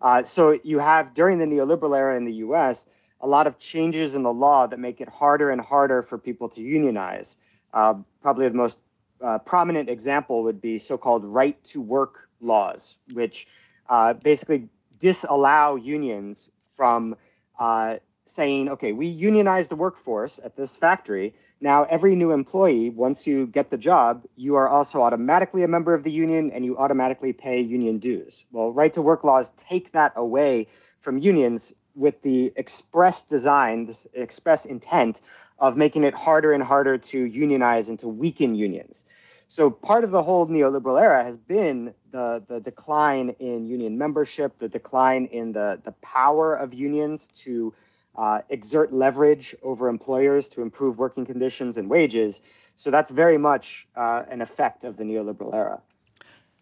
Uh, 0.00 0.22
so 0.22 0.58
you 0.64 0.78
have 0.78 1.14
during 1.14 1.38
the 1.38 1.46
neoliberal 1.46 1.96
era 1.96 2.16
in 2.16 2.24
the 2.24 2.34
U.S 2.34 2.88
a 3.24 3.26
lot 3.26 3.46
of 3.46 3.58
changes 3.58 4.14
in 4.14 4.22
the 4.22 4.32
law 4.32 4.66
that 4.66 4.78
make 4.78 5.00
it 5.00 5.08
harder 5.08 5.50
and 5.50 5.60
harder 5.60 6.02
for 6.02 6.18
people 6.18 6.46
to 6.50 6.60
unionize. 6.60 7.38
Uh, 7.72 7.94
probably 8.20 8.46
the 8.48 8.54
most 8.54 8.78
uh, 9.22 9.38
prominent 9.38 9.88
example 9.88 10.42
would 10.44 10.60
be 10.60 10.76
so-called 10.76 11.24
right 11.24 11.62
to 11.64 11.80
work 11.80 12.28
laws, 12.42 12.98
which 13.14 13.48
uh, 13.88 14.12
basically 14.12 14.68
disallow 14.98 15.74
unions 15.76 16.50
from 16.76 17.16
uh, 17.58 17.96
saying, 18.26 18.68
okay, 18.70 18.92
we 18.92 19.06
unionize 19.06 19.68
the 19.68 19.76
workforce 19.76 20.40
at 20.42 20.56
this 20.56 20.74
factory. 20.74 21.34
Now, 21.60 21.84
every 21.84 22.16
new 22.16 22.30
employee, 22.30 22.90
once 22.90 23.26
you 23.26 23.46
get 23.46 23.70
the 23.70 23.76
job, 23.76 24.24
you 24.36 24.54
are 24.54 24.68
also 24.68 25.02
automatically 25.02 25.62
a 25.62 25.68
member 25.68 25.92
of 25.92 26.04
the 26.04 26.10
union 26.10 26.50
and 26.50 26.64
you 26.64 26.76
automatically 26.78 27.32
pay 27.32 27.60
union 27.60 27.98
dues. 27.98 28.46
Well, 28.50 28.72
right 28.72 28.92
to 28.94 29.02
work 29.02 29.24
laws 29.24 29.50
take 29.52 29.92
that 29.92 30.12
away 30.16 30.68
from 31.00 31.18
unions 31.18 31.74
with 31.94 32.22
the 32.22 32.52
express 32.56 33.22
design, 33.22 33.86
this 33.86 34.06
express 34.14 34.64
intent 34.64 35.20
of 35.58 35.76
making 35.76 36.04
it 36.04 36.14
harder 36.14 36.52
and 36.52 36.62
harder 36.62 36.98
to 36.98 37.24
unionize 37.24 37.88
and 37.88 37.98
to 38.00 38.08
weaken 38.08 38.54
unions. 38.54 39.04
So 39.48 39.70
part 39.70 40.02
of 40.02 40.10
the 40.10 40.22
whole 40.22 40.46
neoliberal 40.48 41.00
era 41.00 41.22
has 41.22 41.36
been 41.36 41.94
the, 42.10 42.42
the 42.48 42.60
decline 42.60 43.30
in 43.38 43.66
union 43.66 43.98
membership, 43.98 44.58
the 44.58 44.68
decline 44.68 45.26
in 45.26 45.52
the, 45.52 45.80
the 45.84 45.92
power 45.92 46.54
of 46.54 46.74
unions 46.74 47.28
to 47.44 47.72
uh, 48.16 48.40
exert 48.48 48.92
leverage 48.92 49.54
over 49.62 49.88
employers 49.88 50.48
to 50.48 50.62
improve 50.62 50.98
working 50.98 51.26
conditions 51.26 51.76
and 51.76 51.88
wages. 51.88 52.40
So 52.76 52.90
that's 52.90 53.10
very 53.10 53.38
much 53.38 53.86
uh, 53.96 54.24
an 54.30 54.40
effect 54.40 54.84
of 54.84 54.96
the 54.96 55.04
neoliberal 55.04 55.54
era. 55.54 55.80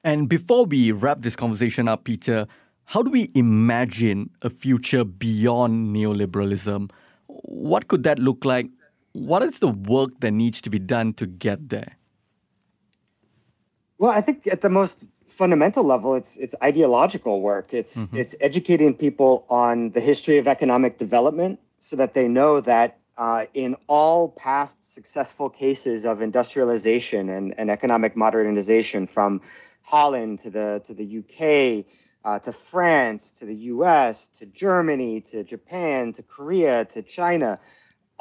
And 0.04 0.28
before 0.28 0.64
we 0.64 0.92
wrap 0.92 1.22
this 1.22 1.36
conversation 1.36 1.88
up, 1.88 2.04
Peter, 2.04 2.46
how 2.86 3.02
do 3.02 3.10
we 3.10 3.30
imagine 3.34 4.30
a 4.42 4.50
future 4.50 5.04
beyond 5.04 5.94
neoliberalism? 5.94 6.90
What 7.26 7.88
could 7.88 8.02
that 8.02 8.18
look 8.18 8.44
like? 8.44 8.68
What 9.12 9.42
is 9.42 9.60
the 9.60 9.68
work 9.68 10.20
that 10.20 10.32
needs 10.32 10.60
to 10.62 10.70
be 10.70 10.78
done 10.78 11.12
to 11.14 11.26
get 11.26 11.68
there? 11.68 11.96
Well, 13.98 14.10
I 14.10 14.20
think 14.20 14.46
at 14.48 14.62
the 14.62 14.68
most 14.68 15.04
fundamental 15.32 15.84
level, 15.84 16.14
it's 16.14 16.36
it's 16.36 16.54
ideological 16.62 17.40
work. 17.40 17.72
It's 17.72 18.06
mm-hmm. 18.06 18.16
it's 18.16 18.36
educating 18.40 18.94
people 18.94 19.46
on 19.48 19.90
the 19.90 20.00
history 20.00 20.38
of 20.38 20.46
economic 20.46 20.98
development 20.98 21.58
so 21.80 21.96
that 21.96 22.14
they 22.14 22.28
know 22.28 22.60
that 22.60 22.98
uh, 23.18 23.46
in 23.54 23.76
all 23.88 24.28
past 24.28 24.94
successful 24.94 25.50
cases 25.50 26.04
of 26.04 26.22
industrialization 26.22 27.28
and, 27.28 27.54
and 27.58 27.70
economic 27.70 28.16
modernization, 28.16 29.06
from 29.06 29.40
Holland 29.82 30.40
to 30.40 30.50
the 30.50 30.82
to 30.84 30.94
the 30.94 31.18
UK 31.20 31.84
uh, 32.24 32.38
to 32.40 32.52
France, 32.52 33.32
to 33.32 33.46
the 33.46 33.54
US, 33.54 34.28
to 34.28 34.46
Germany, 34.46 35.20
to 35.22 35.42
Japan, 35.42 36.12
to 36.14 36.22
Korea, 36.22 36.84
to 36.86 37.02
China. 37.02 37.58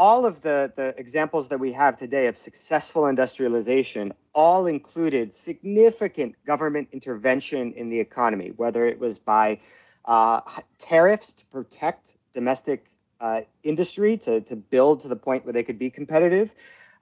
All 0.01 0.25
of 0.25 0.41
the, 0.41 0.73
the 0.75 0.95
examples 0.97 1.47
that 1.49 1.59
we 1.59 1.71
have 1.73 1.95
today 1.95 2.25
of 2.25 2.35
successful 2.35 3.05
industrialization 3.05 4.11
all 4.33 4.65
included 4.65 5.31
significant 5.31 6.33
government 6.43 6.87
intervention 6.91 7.71
in 7.73 7.89
the 7.89 7.99
economy, 7.99 8.51
whether 8.55 8.87
it 8.87 8.97
was 8.97 9.19
by 9.19 9.59
uh, 10.05 10.41
tariffs 10.79 11.33
to 11.33 11.45
protect 11.45 12.15
domestic 12.33 12.87
uh, 13.19 13.41
industry 13.61 14.17
to, 14.17 14.41
to 14.41 14.55
build 14.55 15.01
to 15.01 15.07
the 15.07 15.15
point 15.15 15.45
where 15.45 15.53
they 15.53 15.61
could 15.61 15.77
be 15.77 15.91
competitive, 15.91 16.49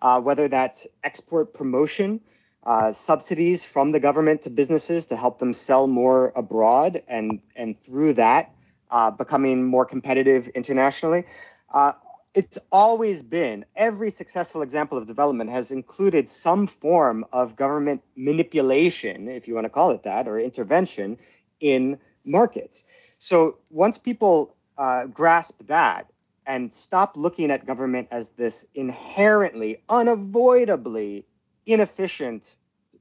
uh, 0.02 0.20
whether 0.20 0.50
that's 0.50 0.86
export 1.06 1.54
promotion 1.54 2.20
uh, 2.66 2.92
subsidies 2.92 3.64
from 3.64 3.94
the 3.94 4.00
government 4.02 4.42
to 4.42 4.50
businesses 4.50 5.06
to 5.06 5.16
help 5.16 5.40
them 5.40 5.54
sell 5.54 5.88
more 5.88 6.34
abroad 6.36 7.02
and 7.08 7.40
and 7.56 7.80
through 7.80 8.12
that 8.12 8.54
uh, 8.92 9.10
becoming 9.10 9.64
more 9.64 9.86
competitive 9.86 10.50
internationally. 10.50 11.24
It's 12.36 12.60
always 12.72 13.24
been 13.24 13.66
every 13.76 14.12
successful 14.12 14.62
example 14.62 14.98
of 14.98 15.08
development 15.08 15.50
has 15.50 15.72
included 15.72 16.30
some 16.30 16.68
form 16.68 17.26
of 17.34 17.56
government 17.56 18.04
manipulation, 18.16 19.28
if 19.28 19.48
you 19.48 19.56
want 19.56 19.66
to 19.66 19.70
call 19.70 19.92
it 19.92 20.04
that, 20.04 20.28
or 20.28 20.40
intervention 20.40 21.18
in 21.60 21.98
markets. 22.26 22.86
So 23.18 23.58
once 23.72 23.98
people 23.98 24.56
uh, 24.78 25.06
grasp 25.08 25.62
that 25.68 26.12
and 26.46 26.72
stop 26.72 27.18
looking 27.18 27.52
at 27.52 27.66
government 27.66 28.08
as 28.12 28.32
this 28.32 28.66
inherently, 28.76 29.82
unavoidably 29.90 31.26
inefficient 31.66 32.58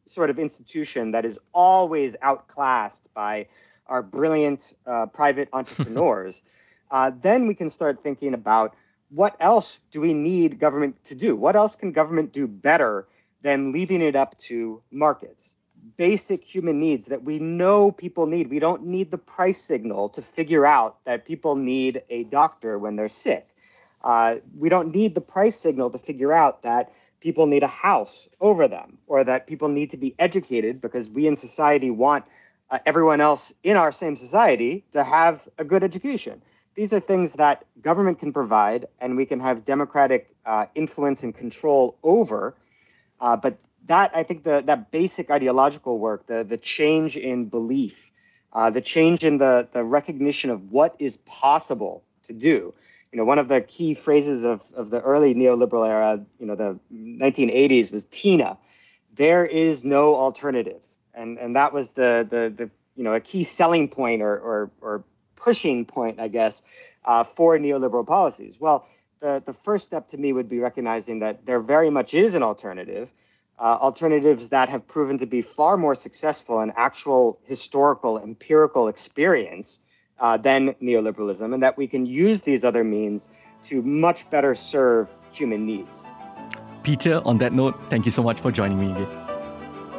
sort 0.06 0.30
of 0.30 0.38
institution 0.38 1.10
that 1.12 1.24
is 1.24 1.38
always 1.52 2.16
outclassed 2.22 3.12
by 3.14 3.46
our 3.86 4.02
brilliant 4.02 4.74
uh, 4.86 5.06
private 5.06 5.48
entrepreneurs, 5.52 6.42
uh, 6.90 7.10
then 7.22 7.46
we 7.46 7.54
can 7.54 7.68
start 7.68 8.02
thinking 8.02 8.34
about 8.34 8.74
what 9.10 9.36
else 9.40 9.78
do 9.90 10.00
we 10.00 10.12
need 10.12 10.58
government 10.58 11.02
to 11.04 11.14
do? 11.14 11.34
What 11.34 11.56
else 11.56 11.74
can 11.74 11.92
government 11.92 12.32
do 12.32 12.46
better 12.46 13.06
than 13.42 13.72
leaving 13.72 14.02
it 14.02 14.16
up 14.16 14.36
to 14.38 14.82
markets? 14.90 15.54
Basic 15.96 16.44
human 16.44 16.78
needs 16.78 17.06
that 17.06 17.22
we 17.24 17.38
know 17.38 17.90
people 17.90 18.26
need. 18.26 18.50
We 18.50 18.58
don't 18.58 18.84
need 18.84 19.10
the 19.10 19.18
price 19.18 19.60
signal 19.60 20.10
to 20.10 20.22
figure 20.22 20.66
out 20.66 21.02
that 21.04 21.24
people 21.24 21.56
need 21.56 22.02
a 22.10 22.24
doctor 22.24 22.78
when 22.78 22.96
they're 22.96 23.08
sick. 23.08 23.48
Uh, 24.02 24.36
we 24.56 24.68
don't 24.68 24.94
need 24.94 25.14
the 25.14 25.20
price 25.20 25.58
signal 25.58 25.90
to 25.90 25.98
figure 25.98 26.32
out 26.32 26.62
that 26.62 26.92
people 27.20 27.46
need 27.46 27.62
a 27.62 27.68
house 27.68 28.28
over 28.40 28.68
them 28.68 28.98
or 29.06 29.24
that 29.24 29.46
people 29.46 29.68
need 29.68 29.90
to 29.90 29.96
be 29.96 30.14
educated 30.18 30.80
because 30.80 31.08
we 31.08 31.26
in 31.26 31.34
society 31.34 31.90
want 31.90 32.24
uh, 32.70 32.78
everyone 32.86 33.20
else 33.20 33.52
in 33.64 33.76
our 33.76 33.90
same 33.90 34.16
society 34.16 34.84
to 34.92 35.02
have 35.02 35.48
a 35.58 35.64
good 35.64 35.82
education. 35.82 36.40
These 36.78 36.92
are 36.92 37.00
things 37.00 37.32
that 37.32 37.64
government 37.82 38.20
can 38.20 38.32
provide 38.32 38.86
and 39.00 39.16
we 39.16 39.26
can 39.26 39.40
have 39.40 39.64
democratic 39.64 40.32
uh, 40.46 40.66
influence 40.76 41.24
and 41.24 41.34
control 41.34 41.98
over. 42.04 42.54
Uh, 43.20 43.34
but 43.34 43.58
that, 43.86 44.12
I 44.14 44.22
think, 44.22 44.44
the, 44.44 44.62
that 44.64 44.92
basic 44.92 45.28
ideological 45.28 45.98
work, 45.98 46.28
the, 46.28 46.44
the 46.44 46.56
change 46.56 47.16
in 47.16 47.46
belief, 47.46 48.12
uh, 48.52 48.70
the 48.70 48.80
change 48.80 49.24
in 49.24 49.38
the, 49.38 49.66
the 49.72 49.82
recognition 49.82 50.50
of 50.50 50.70
what 50.70 50.94
is 51.00 51.16
possible 51.16 52.04
to 52.28 52.32
do, 52.32 52.72
you 53.10 53.16
know, 53.16 53.24
one 53.24 53.40
of 53.40 53.48
the 53.48 53.60
key 53.60 53.94
phrases 53.94 54.44
of, 54.44 54.60
of 54.72 54.90
the 54.90 55.00
early 55.00 55.34
neoliberal 55.34 55.84
era, 55.84 56.24
you 56.38 56.46
know, 56.46 56.54
the 56.54 56.78
1980s 56.94 57.90
was 57.90 58.04
TINA. 58.04 58.56
There 59.16 59.44
is 59.44 59.82
no 59.82 60.14
alternative. 60.14 60.80
And, 61.12 61.38
and 61.38 61.56
that 61.56 61.72
was 61.72 61.90
the, 61.90 62.24
the, 62.30 62.54
the, 62.56 62.70
you 62.94 63.02
know, 63.02 63.14
a 63.14 63.20
key 63.20 63.42
selling 63.42 63.88
point 63.88 64.22
or, 64.22 64.38
or, 64.38 64.70
or 64.80 65.04
pushing 65.48 65.86
point, 65.86 66.20
I 66.20 66.28
guess, 66.28 66.60
uh, 67.06 67.24
for 67.24 67.58
neoliberal 67.58 68.06
policies. 68.06 68.60
Well, 68.60 68.86
the, 69.20 69.42
the 69.46 69.54
first 69.54 69.86
step 69.86 70.08
to 70.08 70.18
me 70.18 70.34
would 70.34 70.48
be 70.48 70.58
recognizing 70.58 71.20
that 71.20 71.46
there 71.46 71.58
very 71.60 71.88
much 71.88 72.12
is 72.12 72.34
an 72.34 72.42
alternative, 72.42 73.08
uh, 73.58 73.62
alternatives 73.80 74.50
that 74.50 74.68
have 74.68 74.86
proven 74.86 75.16
to 75.16 75.24
be 75.26 75.40
far 75.40 75.78
more 75.78 75.94
successful 75.94 76.60
in 76.60 76.70
actual 76.76 77.38
historical, 77.44 78.18
empirical 78.18 78.88
experience 78.88 79.80
uh, 80.20 80.36
than 80.36 80.74
neoliberalism, 80.82 81.54
and 81.54 81.62
that 81.62 81.78
we 81.78 81.86
can 81.86 82.04
use 82.04 82.42
these 82.42 82.62
other 82.62 82.84
means 82.84 83.30
to 83.64 83.80
much 83.80 84.28
better 84.28 84.54
serve 84.54 85.08
human 85.32 85.64
needs. 85.64 86.04
Peter, 86.82 87.22
on 87.24 87.38
that 87.38 87.54
note, 87.54 87.74
thank 87.88 88.04
you 88.04 88.12
so 88.12 88.22
much 88.22 88.38
for 88.38 88.52
joining 88.52 88.78
me 88.78 88.92
again. 88.92 89.08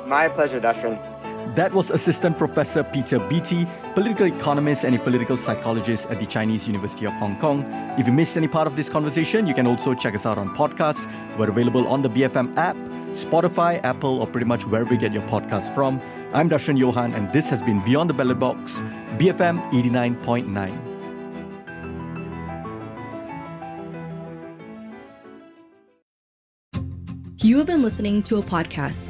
My 0.07 0.29
pleasure, 0.29 0.61
Darshan. 0.61 1.09
That 1.55 1.73
was 1.73 1.89
Assistant 1.89 2.37
Professor 2.37 2.83
Peter 2.83 3.17
Beattie, 3.17 3.67
political 3.95 4.27
economist 4.27 4.83
and 4.83 4.95
a 4.95 4.99
political 4.99 5.35
psychologist 5.35 6.05
at 6.07 6.19
the 6.19 6.27
Chinese 6.27 6.67
University 6.67 7.07
of 7.07 7.13
Hong 7.13 7.39
Kong. 7.39 7.65
If 7.97 8.05
you 8.05 8.13
missed 8.13 8.37
any 8.37 8.47
part 8.47 8.67
of 8.67 8.75
this 8.75 8.87
conversation, 8.87 9.47
you 9.47 9.55
can 9.55 9.65
also 9.65 9.95
check 9.95 10.13
us 10.13 10.27
out 10.27 10.37
on 10.37 10.55
podcasts. 10.55 11.11
We're 11.39 11.49
available 11.49 11.87
on 11.87 12.03
the 12.03 12.09
BFM 12.09 12.55
app, 12.55 12.75
Spotify, 13.13 13.83
Apple, 13.83 14.21
or 14.21 14.27
pretty 14.27 14.45
much 14.45 14.67
wherever 14.67 14.93
you 14.93 14.99
get 14.99 15.11
your 15.11 15.23
podcasts 15.23 15.73
from. 15.73 15.99
I'm 16.33 16.51
Darshan 16.51 16.77
Johan, 16.77 17.15
and 17.15 17.33
this 17.33 17.49
has 17.49 17.63
been 17.63 17.83
Beyond 17.83 18.11
the 18.11 18.13
Ballot 18.13 18.37
Box, 18.37 18.83
BFM 19.17 19.71
89.9. 19.71 20.99
You 27.41 27.57
have 27.57 27.65
been 27.65 27.81
listening 27.81 28.21
to 28.23 28.37
a 28.37 28.43
podcast 28.43 29.09